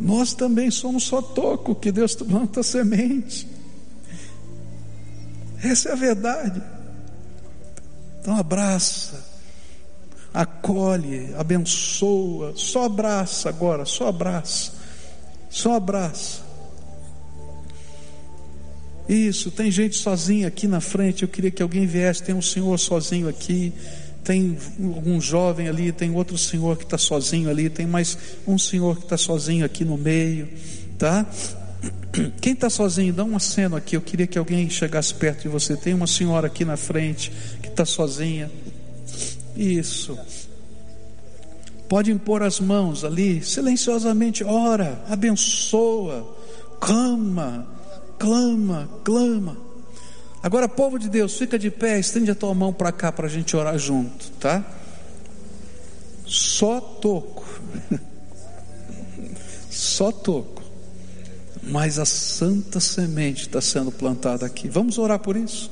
nós 0.00 0.34
também 0.34 0.70
somos 0.70 1.02
só 1.02 1.20
toco 1.20 1.74
que 1.74 1.90
Deus 1.90 2.14
planta 2.14 2.62
semente. 2.62 3.57
Essa 5.62 5.90
é 5.90 5.92
a 5.92 5.96
verdade. 5.96 6.62
Então 8.20 8.36
abraça, 8.36 9.24
acolhe, 10.34 11.34
abençoa, 11.36 12.52
só 12.56 12.84
abraça 12.84 13.48
agora, 13.48 13.84
só 13.84 14.08
abraça, 14.08 14.72
só 15.48 15.74
abraça. 15.74 16.48
Isso, 19.08 19.50
tem 19.50 19.70
gente 19.70 19.96
sozinha 19.96 20.48
aqui 20.48 20.68
na 20.68 20.82
frente. 20.82 21.22
Eu 21.22 21.28
queria 21.28 21.50
que 21.50 21.62
alguém 21.62 21.86
viesse. 21.86 22.22
Tem 22.22 22.34
um 22.34 22.42
senhor 22.42 22.78
sozinho 22.78 23.26
aqui. 23.26 23.72
Tem 24.22 24.58
um 24.78 25.18
jovem 25.18 25.66
ali. 25.66 25.90
Tem 25.92 26.14
outro 26.14 26.36
senhor 26.36 26.76
que 26.76 26.84
está 26.84 26.98
sozinho 26.98 27.48
ali. 27.48 27.70
Tem 27.70 27.86
mais 27.86 28.18
um 28.46 28.58
senhor 28.58 28.98
que 28.98 29.04
está 29.04 29.16
sozinho 29.16 29.64
aqui 29.64 29.82
no 29.82 29.96
meio. 29.96 30.46
Tá? 30.98 31.24
Quem 32.40 32.52
está 32.52 32.68
sozinho, 32.68 33.12
dá 33.12 33.24
um 33.24 33.36
aceno 33.36 33.76
aqui. 33.76 33.96
Eu 33.96 34.00
queria 34.00 34.26
que 34.26 34.38
alguém 34.38 34.68
chegasse 34.68 35.14
perto 35.14 35.42
de 35.42 35.48
você. 35.48 35.76
Tem 35.76 35.94
uma 35.94 36.06
senhora 36.06 36.46
aqui 36.46 36.64
na 36.64 36.76
frente 36.76 37.32
que 37.62 37.68
está 37.68 37.84
sozinha. 37.84 38.50
Isso. 39.56 40.18
Pode 41.88 42.12
impor 42.12 42.42
as 42.42 42.60
mãos 42.60 43.02
ali, 43.02 43.42
silenciosamente, 43.42 44.44
ora, 44.44 45.02
abençoa, 45.08 46.36
clama, 46.78 47.66
clama, 48.18 48.88
clama. 49.02 49.56
Agora, 50.42 50.68
povo 50.68 50.98
de 50.98 51.08
Deus, 51.08 51.36
fica 51.38 51.58
de 51.58 51.70
pé, 51.70 51.98
estende 51.98 52.30
a 52.30 52.34
tua 52.34 52.52
mão 52.52 52.74
para 52.74 52.92
cá 52.92 53.10
para 53.10 53.26
a 53.26 53.30
gente 53.30 53.56
orar 53.56 53.78
junto, 53.78 54.30
tá? 54.38 54.62
Só 56.26 56.78
toco, 56.78 57.42
só 59.70 60.12
toco, 60.12 60.57
mas 61.68 61.98
a 61.98 62.04
santa 62.04 62.80
semente 62.80 63.42
está 63.42 63.60
sendo 63.60 63.90
plantada 63.92 64.46
aqui. 64.46 64.68
Vamos 64.68 64.98
orar 64.98 65.18
por 65.18 65.36
isso? 65.36 65.70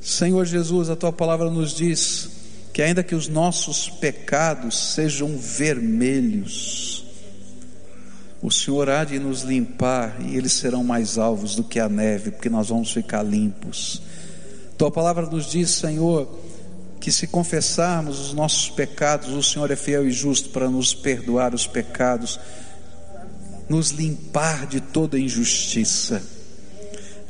Senhor 0.00 0.44
Jesus, 0.44 0.90
a 0.90 0.96
tua 0.96 1.12
palavra 1.12 1.50
nos 1.50 1.72
diz 1.72 2.30
que 2.72 2.82
ainda 2.82 3.02
que 3.02 3.14
os 3.14 3.28
nossos 3.28 3.88
pecados 3.88 4.94
sejam 4.94 5.36
vermelhos, 5.36 7.04
o 8.42 8.50
Senhor 8.50 8.88
há 8.90 9.04
de 9.04 9.20
nos 9.20 9.42
limpar 9.42 10.16
e 10.20 10.36
eles 10.36 10.52
serão 10.54 10.82
mais 10.82 11.18
alvos 11.18 11.54
do 11.54 11.62
que 11.62 11.78
a 11.78 11.88
neve, 11.88 12.32
porque 12.32 12.50
nós 12.50 12.70
vamos 12.70 12.90
ficar 12.90 13.22
limpos. 13.22 14.02
Tua 14.76 14.90
palavra 14.90 15.26
nos 15.26 15.48
diz, 15.48 15.70
Senhor, 15.70 16.28
que 16.98 17.12
se 17.12 17.28
confessarmos 17.28 18.18
os 18.18 18.32
nossos 18.32 18.68
pecados, 18.70 19.30
o 19.30 19.42
Senhor 19.42 19.70
é 19.70 19.76
fiel 19.76 20.08
e 20.08 20.10
justo 20.10 20.48
para 20.48 20.68
nos 20.68 20.92
perdoar 20.92 21.54
os 21.54 21.66
pecados, 21.66 22.40
nos 23.68 23.90
limpar 23.90 24.66
de 24.66 24.80
toda 24.80 25.18
injustiça. 25.18 26.22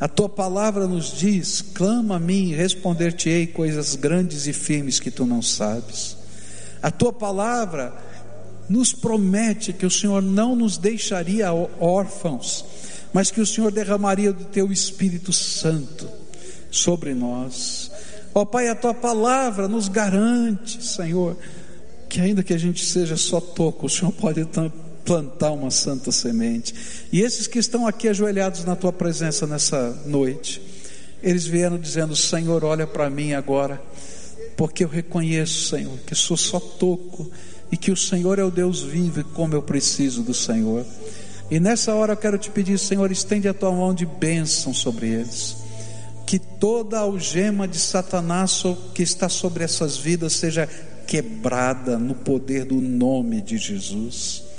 A 0.00 0.08
tua 0.08 0.28
palavra 0.28 0.86
nos 0.86 1.16
diz: 1.16 1.62
clama 1.62 2.16
a 2.16 2.18
mim 2.18 2.50
e 2.50 2.54
responder-te-ei 2.54 3.46
coisas 3.46 3.94
grandes 3.94 4.46
e 4.46 4.52
firmes 4.52 4.98
que 4.98 5.10
tu 5.10 5.24
não 5.24 5.40
sabes. 5.40 6.16
A 6.82 6.90
tua 6.90 7.12
palavra 7.12 7.94
nos 8.68 8.92
promete 8.92 9.72
que 9.72 9.86
o 9.86 9.90
Senhor 9.90 10.20
não 10.20 10.56
nos 10.56 10.76
deixaria 10.76 11.52
órfãos, 11.52 12.64
mas 13.12 13.30
que 13.30 13.40
o 13.40 13.46
Senhor 13.46 13.70
derramaria 13.70 14.32
do 14.32 14.44
teu 14.46 14.72
Espírito 14.72 15.32
Santo 15.32 16.08
sobre 16.70 17.14
nós. 17.14 17.90
Ó 18.34 18.44
Pai, 18.44 18.68
a 18.68 18.74
tua 18.74 18.94
palavra 18.94 19.68
nos 19.68 19.88
garante, 19.88 20.82
Senhor, 20.82 21.36
que 22.08 22.20
ainda 22.20 22.42
que 22.42 22.54
a 22.54 22.58
gente 22.58 22.84
seja 22.84 23.16
só 23.16 23.40
toco, 23.40 23.86
o 23.86 23.90
Senhor 23.90 24.10
pode 24.12 24.40
plantar 25.04 25.52
uma 25.52 25.70
santa 25.70 26.10
semente. 26.10 26.74
E 27.12 27.20
esses 27.20 27.46
que 27.46 27.58
estão 27.58 27.86
aqui 27.86 28.08
ajoelhados 28.08 28.64
na 28.64 28.76
tua 28.76 28.92
presença 28.92 29.46
nessa 29.46 29.90
noite, 30.06 30.60
eles 31.22 31.46
vieram 31.46 31.78
dizendo: 31.78 32.14
Senhor, 32.16 32.64
olha 32.64 32.86
para 32.86 33.10
mim 33.10 33.32
agora, 33.32 33.80
porque 34.56 34.84
eu 34.84 34.88
reconheço, 34.88 35.68
Senhor, 35.68 35.98
que 36.06 36.14
sou 36.14 36.36
só 36.36 36.58
toco 36.58 37.30
e 37.70 37.76
que 37.76 37.90
o 37.90 37.96
Senhor 37.96 38.38
é 38.38 38.44
o 38.44 38.50
Deus 38.50 38.82
vivo 38.82 39.20
e 39.20 39.24
como 39.24 39.54
eu 39.54 39.62
preciso 39.62 40.22
do 40.22 40.34
Senhor. 40.34 40.84
E 41.50 41.60
nessa 41.60 41.94
hora 41.94 42.14
eu 42.14 42.16
quero 42.16 42.38
te 42.38 42.50
pedir, 42.50 42.78
Senhor, 42.78 43.10
estende 43.10 43.48
a 43.48 43.54
tua 43.54 43.72
mão 43.72 43.92
de 43.92 44.06
bênção 44.06 44.72
sobre 44.72 45.08
eles. 45.08 45.56
Que 46.26 46.38
toda 46.38 46.98
algema 46.98 47.68
de 47.68 47.78
Satanás 47.78 48.62
que 48.94 49.02
está 49.02 49.28
sobre 49.28 49.62
essas 49.62 49.98
vidas 49.98 50.32
seja 50.32 50.66
quebrada 51.06 51.98
no 51.98 52.14
poder 52.14 52.64
do 52.64 52.80
nome 52.80 53.42
de 53.42 53.58
Jesus 53.58 54.51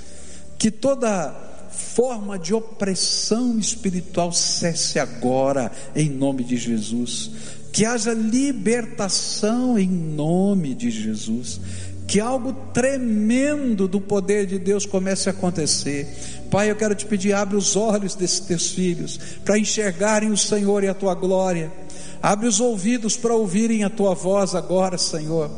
que 0.63 0.71
toda 0.71 1.35
forma 1.69 2.39
de 2.39 2.53
opressão 2.53 3.59
espiritual 3.59 4.31
cesse 4.31 4.97
agora, 4.97 5.69
em 5.93 6.09
nome 6.09 6.41
de 6.41 6.55
Jesus. 6.55 7.31
Que 7.73 7.83
haja 7.83 8.13
libertação 8.13 9.77
em 9.77 9.89
nome 9.89 10.73
de 10.73 10.89
Jesus. 10.89 11.59
Que 12.07 12.17
algo 12.21 12.53
tremendo 12.73 13.89
do 13.89 13.99
poder 13.99 14.45
de 14.45 14.57
Deus 14.57 14.85
comece 14.85 15.27
a 15.27 15.33
acontecer. 15.33 16.07
Pai, 16.49 16.71
eu 16.71 16.77
quero 16.77 16.95
te 16.95 17.05
pedir, 17.05 17.33
abre 17.33 17.57
os 17.57 17.75
olhos 17.75 18.15
desses 18.15 18.39
teus 18.39 18.71
filhos 18.71 19.19
para 19.43 19.59
enxergarem 19.59 20.31
o 20.31 20.37
Senhor 20.37 20.81
e 20.81 20.87
a 20.87 20.93
tua 20.93 21.13
glória. 21.13 21.73
Abre 22.21 22.47
os 22.47 22.61
ouvidos 22.61 23.17
para 23.17 23.35
ouvirem 23.35 23.83
a 23.83 23.89
tua 23.89 24.15
voz 24.15 24.55
agora, 24.55 24.97
Senhor. 24.97 25.51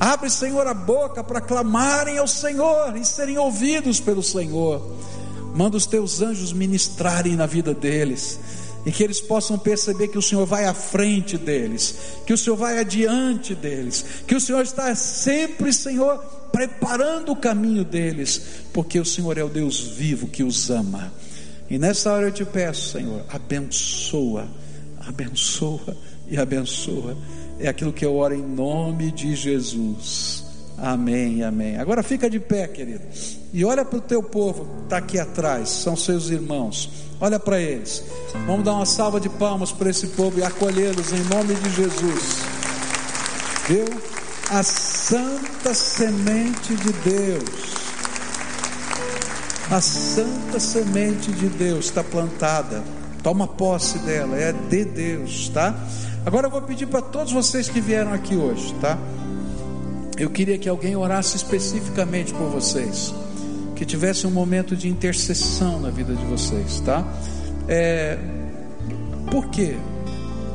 Abre, 0.00 0.30
Senhor, 0.30 0.66
a 0.66 0.74
boca 0.74 1.24
para 1.24 1.40
clamarem 1.40 2.18
ao 2.18 2.28
Senhor 2.28 2.96
e 2.96 3.04
serem 3.04 3.36
ouvidos 3.36 3.98
pelo 3.98 4.22
Senhor. 4.22 4.96
Manda 5.54 5.76
os 5.76 5.86
teus 5.86 6.22
anjos 6.22 6.52
ministrarem 6.52 7.34
na 7.34 7.46
vida 7.46 7.74
deles 7.74 8.38
e 8.86 8.92
que 8.92 9.02
eles 9.02 9.20
possam 9.20 9.58
perceber 9.58 10.08
que 10.08 10.18
o 10.18 10.22
Senhor 10.22 10.46
vai 10.46 10.66
à 10.66 10.72
frente 10.72 11.36
deles, 11.36 11.96
que 12.24 12.32
o 12.32 12.38
Senhor 12.38 12.56
vai 12.56 12.78
adiante 12.78 13.56
deles, 13.56 14.04
que 14.26 14.36
o 14.36 14.40
Senhor 14.40 14.62
está 14.62 14.94
sempre, 14.94 15.72
Senhor, 15.72 16.18
preparando 16.52 17.32
o 17.32 17.36
caminho 17.36 17.84
deles, 17.84 18.40
porque 18.72 19.00
o 19.00 19.04
Senhor 19.04 19.36
é 19.36 19.42
o 19.42 19.48
Deus 19.48 19.80
vivo 19.80 20.28
que 20.28 20.44
os 20.44 20.70
ama. 20.70 21.12
E 21.68 21.76
nessa 21.76 22.12
hora 22.12 22.28
eu 22.28 22.32
te 22.32 22.44
peço, 22.44 22.92
Senhor, 22.92 23.24
abençoa, 23.28 24.48
abençoa 25.00 25.96
e 26.28 26.38
abençoa 26.38 27.16
é 27.58 27.68
aquilo 27.68 27.92
que 27.92 28.04
eu 28.04 28.16
oro 28.16 28.34
em 28.34 28.42
nome 28.42 29.10
de 29.10 29.34
Jesus. 29.34 30.44
Amém, 30.76 31.42
amém. 31.42 31.76
Agora 31.76 32.02
fica 32.02 32.30
de 32.30 32.38
pé, 32.38 32.68
querido. 32.68 33.02
E 33.52 33.64
olha 33.64 33.84
para 33.84 33.98
o 33.98 34.00
teu 34.00 34.22
povo, 34.22 34.66
está 34.84 34.98
aqui 34.98 35.18
atrás, 35.18 35.68
são 35.68 35.96
seus 35.96 36.30
irmãos. 36.30 36.90
Olha 37.20 37.40
para 37.40 37.60
eles. 37.60 38.04
Vamos 38.46 38.64
dar 38.64 38.74
uma 38.74 38.86
salva 38.86 39.20
de 39.20 39.28
palmas 39.28 39.72
para 39.72 39.90
esse 39.90 40.06
povo 40.08 40.38
e 40.38 40.44
acolhê-los 40.44 41.12
em 41.12 41.24
nome 41.24 41.54
de 41.54 41.70
Jesus. 41.70 42.36
Viu? 43.66 43.86
A 44.50 44.62
santa 44.62 45.74
semente 45.74 46.74
de 46.76 46.92
Deus. 46.92 47.78
A 49.70 49.80
santa 49.80 50.60
semente 50.60 51.32
de 51.32 51.48
Deus 51.48 51.86
está 51.86 52.04
plantada. 52.04 52.82
Toma 53.22 53.48
posse 53.48 53.98
dela, 53.98 54.38
é 54.38 54.52
de 54.52 54.84
Deus, 54.84 55.48
tá? 55.48 55.74
Agora 56.28 56.46
eu 56.46 56.50
vou 56.50 56.60
pedir 56.60 56.84
para 56.84 57.00
todos 57.00 57.32
vocês 57.32 57.70
que 57.70 57.80
vieram 57.80 58.12
aqui 58.12 58.36
hoje, 58.36 58.74
tá? 58.82 58.98
Eu 60.18 60.28
queria 60.28 60.58
que 60.58 60.68
alguém 60.68 60.94
orasse 60.94 61.38
especificamente 61.38 62.34
por 62.34 62.50
vocês, 62.50 63.14
que 63.74 63.86
tivesse 63.86 64.26
um 64.26 64.30
momento 64.30 64.76
de 64.76 64.90
intercessão 64.90 65.80
na 65.80 65.88
vida 65.88 66.14
de 66.14 66.22
vocês, 66.26 66.80
tá? 66.80 67.02
É, 67.66 68.18
por 69.30 69.48
quê? 69.48 69.78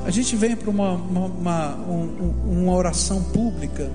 A 0.05 0.11
gente 0.11 0.35
vem 0.35 0.55
para 0.55 0.69
uma, 0.69 0.91
uma, 0.91 1.25
uma, 1.25 1.75
uma 2.45 2.71
oração 2.71 3.23
pública, 3.23 3.89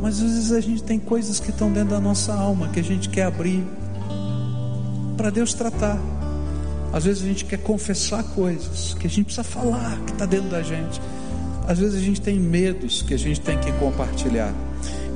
mas 0.00 0.22
às 0.22 0.30
vezes 0.30 0.52
a 0.52 0.60
gente 0.60 0.84
tem 0.84 1.00
coisas 1.00 1.40
que 1.40 1.50
estão 1.50 1.72
dentro 1.72 1.90
da 1.90 2.00
nossa 2.00 2.32
alma 2.32 2.68
que 2.68 2.78
a 2.78 2.84
gente 2.84 3.08
quer 3.08 3.24
abrir 3.24 3.64
para 5.16 5.28
Deus 5.30 5.54
tratar. 5.54 5.98
Às 6.92 7.04
vezes 7.04 7.22
a 7.22 7.26
gente 7.26 7.44
quer 7.44 7.58
confessar 7.58 8.22
coisas 8.22 8.94
que 8.94 9.06
a 9.06 9.10
gente 9.10 9.26
precisa 9.26 9.44
falar, 9.44 9.98
que 10.06 10.12
está 10.12 10.26
dentro 10.26 10.48
da 10.48 10.62
gente. 10.62 11.00
Às 11.66 11.78
vezes 11.78 11.94
a 11.94 12.04
gente 12.04 12.20
tem 12.20 12.38
medos 12.38 13.02
que 13.02 13.14
a 13.14 13.18
gente 13.18 13.40
tem 13.40 13.58
que 13.58 13.70
compartilhar. 13.74 14.52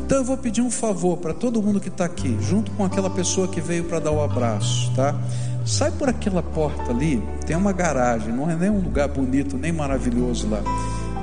Então 0.05 0.19
eu 0.19 0.25
vou 0.25 0.37
pedir 0.37 0.61
um 0.61 0.71
favor 0.71 1.17
para 1.17 1.33
todo 1.33 1.63
mundo 1.63 1.81
que 1.81 1.89
está 1.89 2.05
aqui, 2.05 2.37
junto 2.41 2.71
com 2.73 2.85
aquela 2.85 3.09
pessoa 3.11 3.49
que 3.49 3.61
veio 3.61 3.85
para 3.85 3.99
dar 3.99 4.11
o 4.11 4.23
abraço, 4.23 4.93
tá? 4.95 5.19
Sai 5.65 5.91
por 5.91 6.09
aquela 6.09 6.43
porta 6.43 6.91
ali, 6.91 7.23
tem 7.47 7.57
uma 7.57 7.73
garagem, 7.73 8.33
não 8.33 8.51
é 8.51 8.55
nem 8.55 8.69
um 8.69 8.81
lugar 8.81 9.09
bonito, 9.09 9.57
nem 9.57 9.73
maravilhoso 9.73 10.47
lá. 10.49 10.63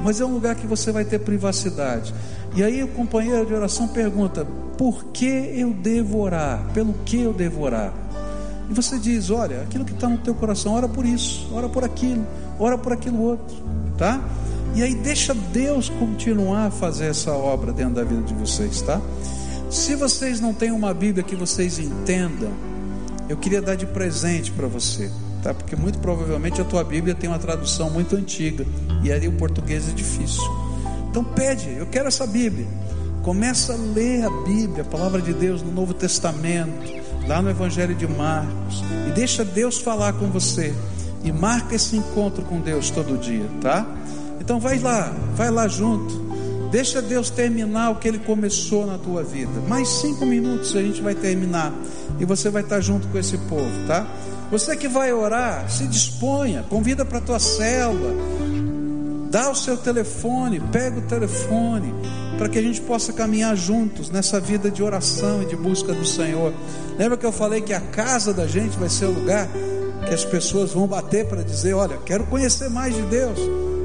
mas 0.04 0.20
é 0.20 0.26
um 0.26 0.34
lugar 0.34 0.56
que 0.56 0.66
você 0.66 0.92
vai 0.92 1.06
ter 1.06 1.20
privacidade. 1.20 2.14
E 2.56 2.64
aí 2.64 2.84
o 2.84 2.88
companheiro 2.88 3.46
de 3.46 3.54
oração 3.54 3.88
pergunta: 3.88 4.46
por 4.78 5.06
que 5.06 5.54
eu 5.56 5.72
devo 5.72 6.20
orar? 6.20 6.66
Pelo 6.74 6.94
que 7.06 7.22
eu 7.22 7.32
devo 7.32 7.62
orar? 7.62 7.94
E 8.72 8.74
você 8.74 8.98
diz: 8.98 9.30
olha, 9.30 9.64
aquilo 9.64 9.84
que 9.84 9.92
está 9.92 10.08
no 10.08 10.18
teu 10.18 10.34
coração, 10.34 10.74
ora 10.74 10.88
por 10.88 11.06
isso, 11.06 11.50
ora 11.52 11.68
por 11.68 11.84
aquilo, 11.84 12.26
ora 12.58 12.78
por 12.78 12.94
aquilo 12.94 13.22
outro, 13.22 13.54
tá? 13.98 14.24
E 14.74 14.82
aí 14.82 14.96
deixa 14.96 15.34
Deus 15.34 15.90
continuar 15.90 16.68
a 16.68 16.72
fazer 16.72 17.08
essa 17.08 17.34
obra 17.34 17.74
dentro 17.74 17.96
da 17.96 18.06
vida 18.06 18.22
de 18.22 18.34
vocês, 18.34 18.82
tá? 18.82 19.02
Se 19.70 19.94
vocês 19.96 20.40
não 20.40 20.54
têm 20.54 20.72
uma 20.72 20.94
Bíblia 20.94 21.22
que 21.22 21.36
vocês 21.36 21.80
entendam, 21.80 22.50
eu 23.28 23.36
queria 23.36 23.62
dar 23.62 23.76
de 23.76 23.86
presente 23.86 24.54
para 24.54 24.68
você, 24.68 25.12
tá? 25.44 25.54
Porque 25.54 25.76
muito 25.76 26.00
provavelmente 26.00 26.62
a 26.62 26.64
tua 26.64 26.86
Bíblia 26.86 27.14
tem 27.14 27.30
uma 27.30 27.40
tradução 27.40 27.90
muito 27.90 28.16
antiga 28.16 28.66
e 29.04 29.12
ali 29.12 29.28
o 29.28 29.34
português 29.34 29.90
é 29.90 29.92
difícil. 29.92 30.44
Então 31.10 31.26
pede, 31.26 31.76
eu 31.78 31.88
quero 31.88 32.08
essa 32.08 32.26
Bíblia. 32.26 32.68
Começa 33.22 33.74
a 33.74 33.76
ler 33.76 34.24
a 34.24 34.30
Bíblia, 34.46 34.84
a 34.84 34.86
palavra 34.86 35.22
de 35.22 35.34
Deus 35.34 35.62
no 35.62 35.74
Novo 35.74 35.94
Testamento, 35.94 37.01
lá 37.28 37.42
no 37.42 37.50
Evangelho 37.50 37.96
de 37.96 38.08
Marcos, 38.08 38.84
e 39.08 39.12
deixa 39.12 39.44
Deus 39.44 39.80
falar 39.80 40.14
com 40.14 40.28
você. 40.28 40.74
E 41.24 41.32
marca 41.32 41.76
esse 41.76 41.96
encontro 41.96 42.44
com 42.44 42.60
Deus 42.60 42.90
todo 42.90 43.18
dia, 43.18 43.46
tá? 43.62 43.86
Então 44.40 44.60
vai 44.60 44.80
lá, 44.80 45.14
vai 45.36 45.52
lá 45.52 45.68
junto. 45.68 46.32
Deixa 46.72 47.02
Deus 47.02 47.30
terminar 47.30 47.92
o 47.92 47.96
que 47.96 48.08
Ele 48.08 48.20
começou 48.20 48.88
na 48.88 48.98
tua 48.98 49.24
vida. 49.24 49.52
Mais 49.68 49.88
cinco 49.88 50.26
minutos 50.26 50.76
a 50.76 50.82
gente 50.82 51.02
vai 51.02 51.14
terminar. 51.14 51.74
E 52.20 52.26
você 52.26 52.50
vai 52.50 52.64
estar 52.64 52.80
junto 52.80 53.08
com 53.10 53.18
esse 53.20 53.38
povo, 53.38 53.70
tá? 53.88 54.08
Você 54.50 54.76
que 54.76 54.88
vai 54.88 55.14
orar, 55.14 55.70
se 55.70 55.86
disponha, 55.86 56.64
convida 56.70 57.06
para 57.06 57.20
a 57.20 57.22
tua 57.22 57.40
célula, 57.40 58.14
dá 59.30 59.50
o 59.50 59.56
seu 59.56 59.78
telefone, 59.78 60.60
pega 60.60 61.00
o 61.00 61.02
telefone, 61.04 61.94
para 62.42 62.50
que 62.50 62.58
a 62.58 62.62
gente 62.64 62.82
possa 62.82 63.14
caminhar 63.14 63.56
juntos 63.56 64.10
nessa 64.10 64.40
vida 64.40 64.72
de 64.72 64.82
oração 64.82 65.44
e 65.44 65.46
de 65.46 65.56
busca 65.56 65.94
do 65.94 66.04
Senhor. 66.04 66.52
Lembra 66.98 67.16
que 67.16 67.24
eu 67.24 67.32
falei 67.32 67.62
que 67.62 67.72
a 67.72 67.80
casa 67.80 68.34
da 68.34 68.48
gente 68.48 68.80
vai 68.80 68.90
ser 68.90 69.06
o 69.06 69.12
lugar 69.12 69.48
que 70.08 70.12
as 70.12 70.26
pessoas 70.26 70.74
vão 70.74 70.88
bater 70.88 71.28
para 71.28 71.44
dizer: 71.44 71.76
Olha, 71.76 72.00
quero 72.04 72.24
conhecer 72.24 72.68
mais 72.68 72.96
de 72.96 73.04
Deus. 73.04 73.38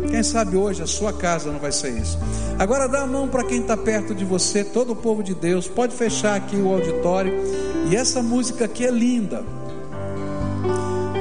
Quem 0.08 0.22
sabe 0.22 0.56
hoje 0.56 0.82
a 0.82 0.86
sua 0.86 1.12
casa 1.12 1.52
não 1.52 1.58
vai 1.58 1.70
ser 1.70 1.98
isso. 1.98 2.18
Agora 2.58 2.88
dá 2.88 3.02
a 3.02 3.06
mão 3.06 3.28
para 3.28 3.44
quem 3.44 3.60
está 3.60 3.76
perto 3.76 4.14
de 4.14 4.24
você, 4.24 4.64
todo 4.64 4.94
o 4.94 4.96
povo 4.96 5.22
de 5.22 5.34
Deus. 5.34 5.68
Pode 5.68 5.94
fechar 5.94 6.34
aqui 6.34 6.56
o 6.56 6.72
auditório. 6.72 7.34
E 7.90 7.94
essa 7.94 8.22
música 8.22 8.64
aqui 8.64 8.86
é 8.86 8.90
linda. 8.90 9.44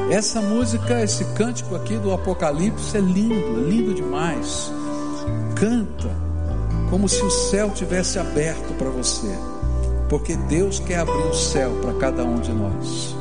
Essa 0.09 0.39
música, 0.39 1.03
esse 1.03 1.25
cântico 1.33 1.75
aqui 1.75 1.97
do 1.97 2.13
Apocalipse 2.13 2.95
é 2.95 3.01
lindo, 3.01 3.59
é 3.59 3.69
lindo 3.69 3.93
demais. 3.93 4.71
Canta 5.53 6.24
como 6.89 7.07
se 7.09 7.21
o 7.23 7.29
céu 7.29 7.69
tivesse 7.71 8.19
aberto 8.19 8.73
para 8.77 8.89
você, 8.89 9.33
porque 10.09 10.35
Deus 10.35 10.79
quer 10.79 10.99
abrir 10.99 11.27
o 11.27 11.33
céu 11.33 11.71
para 11.81 11.93
cada 11.93 12.23
um 12.23 12.39
de 12.39 12.51
nós. 12.51 13.14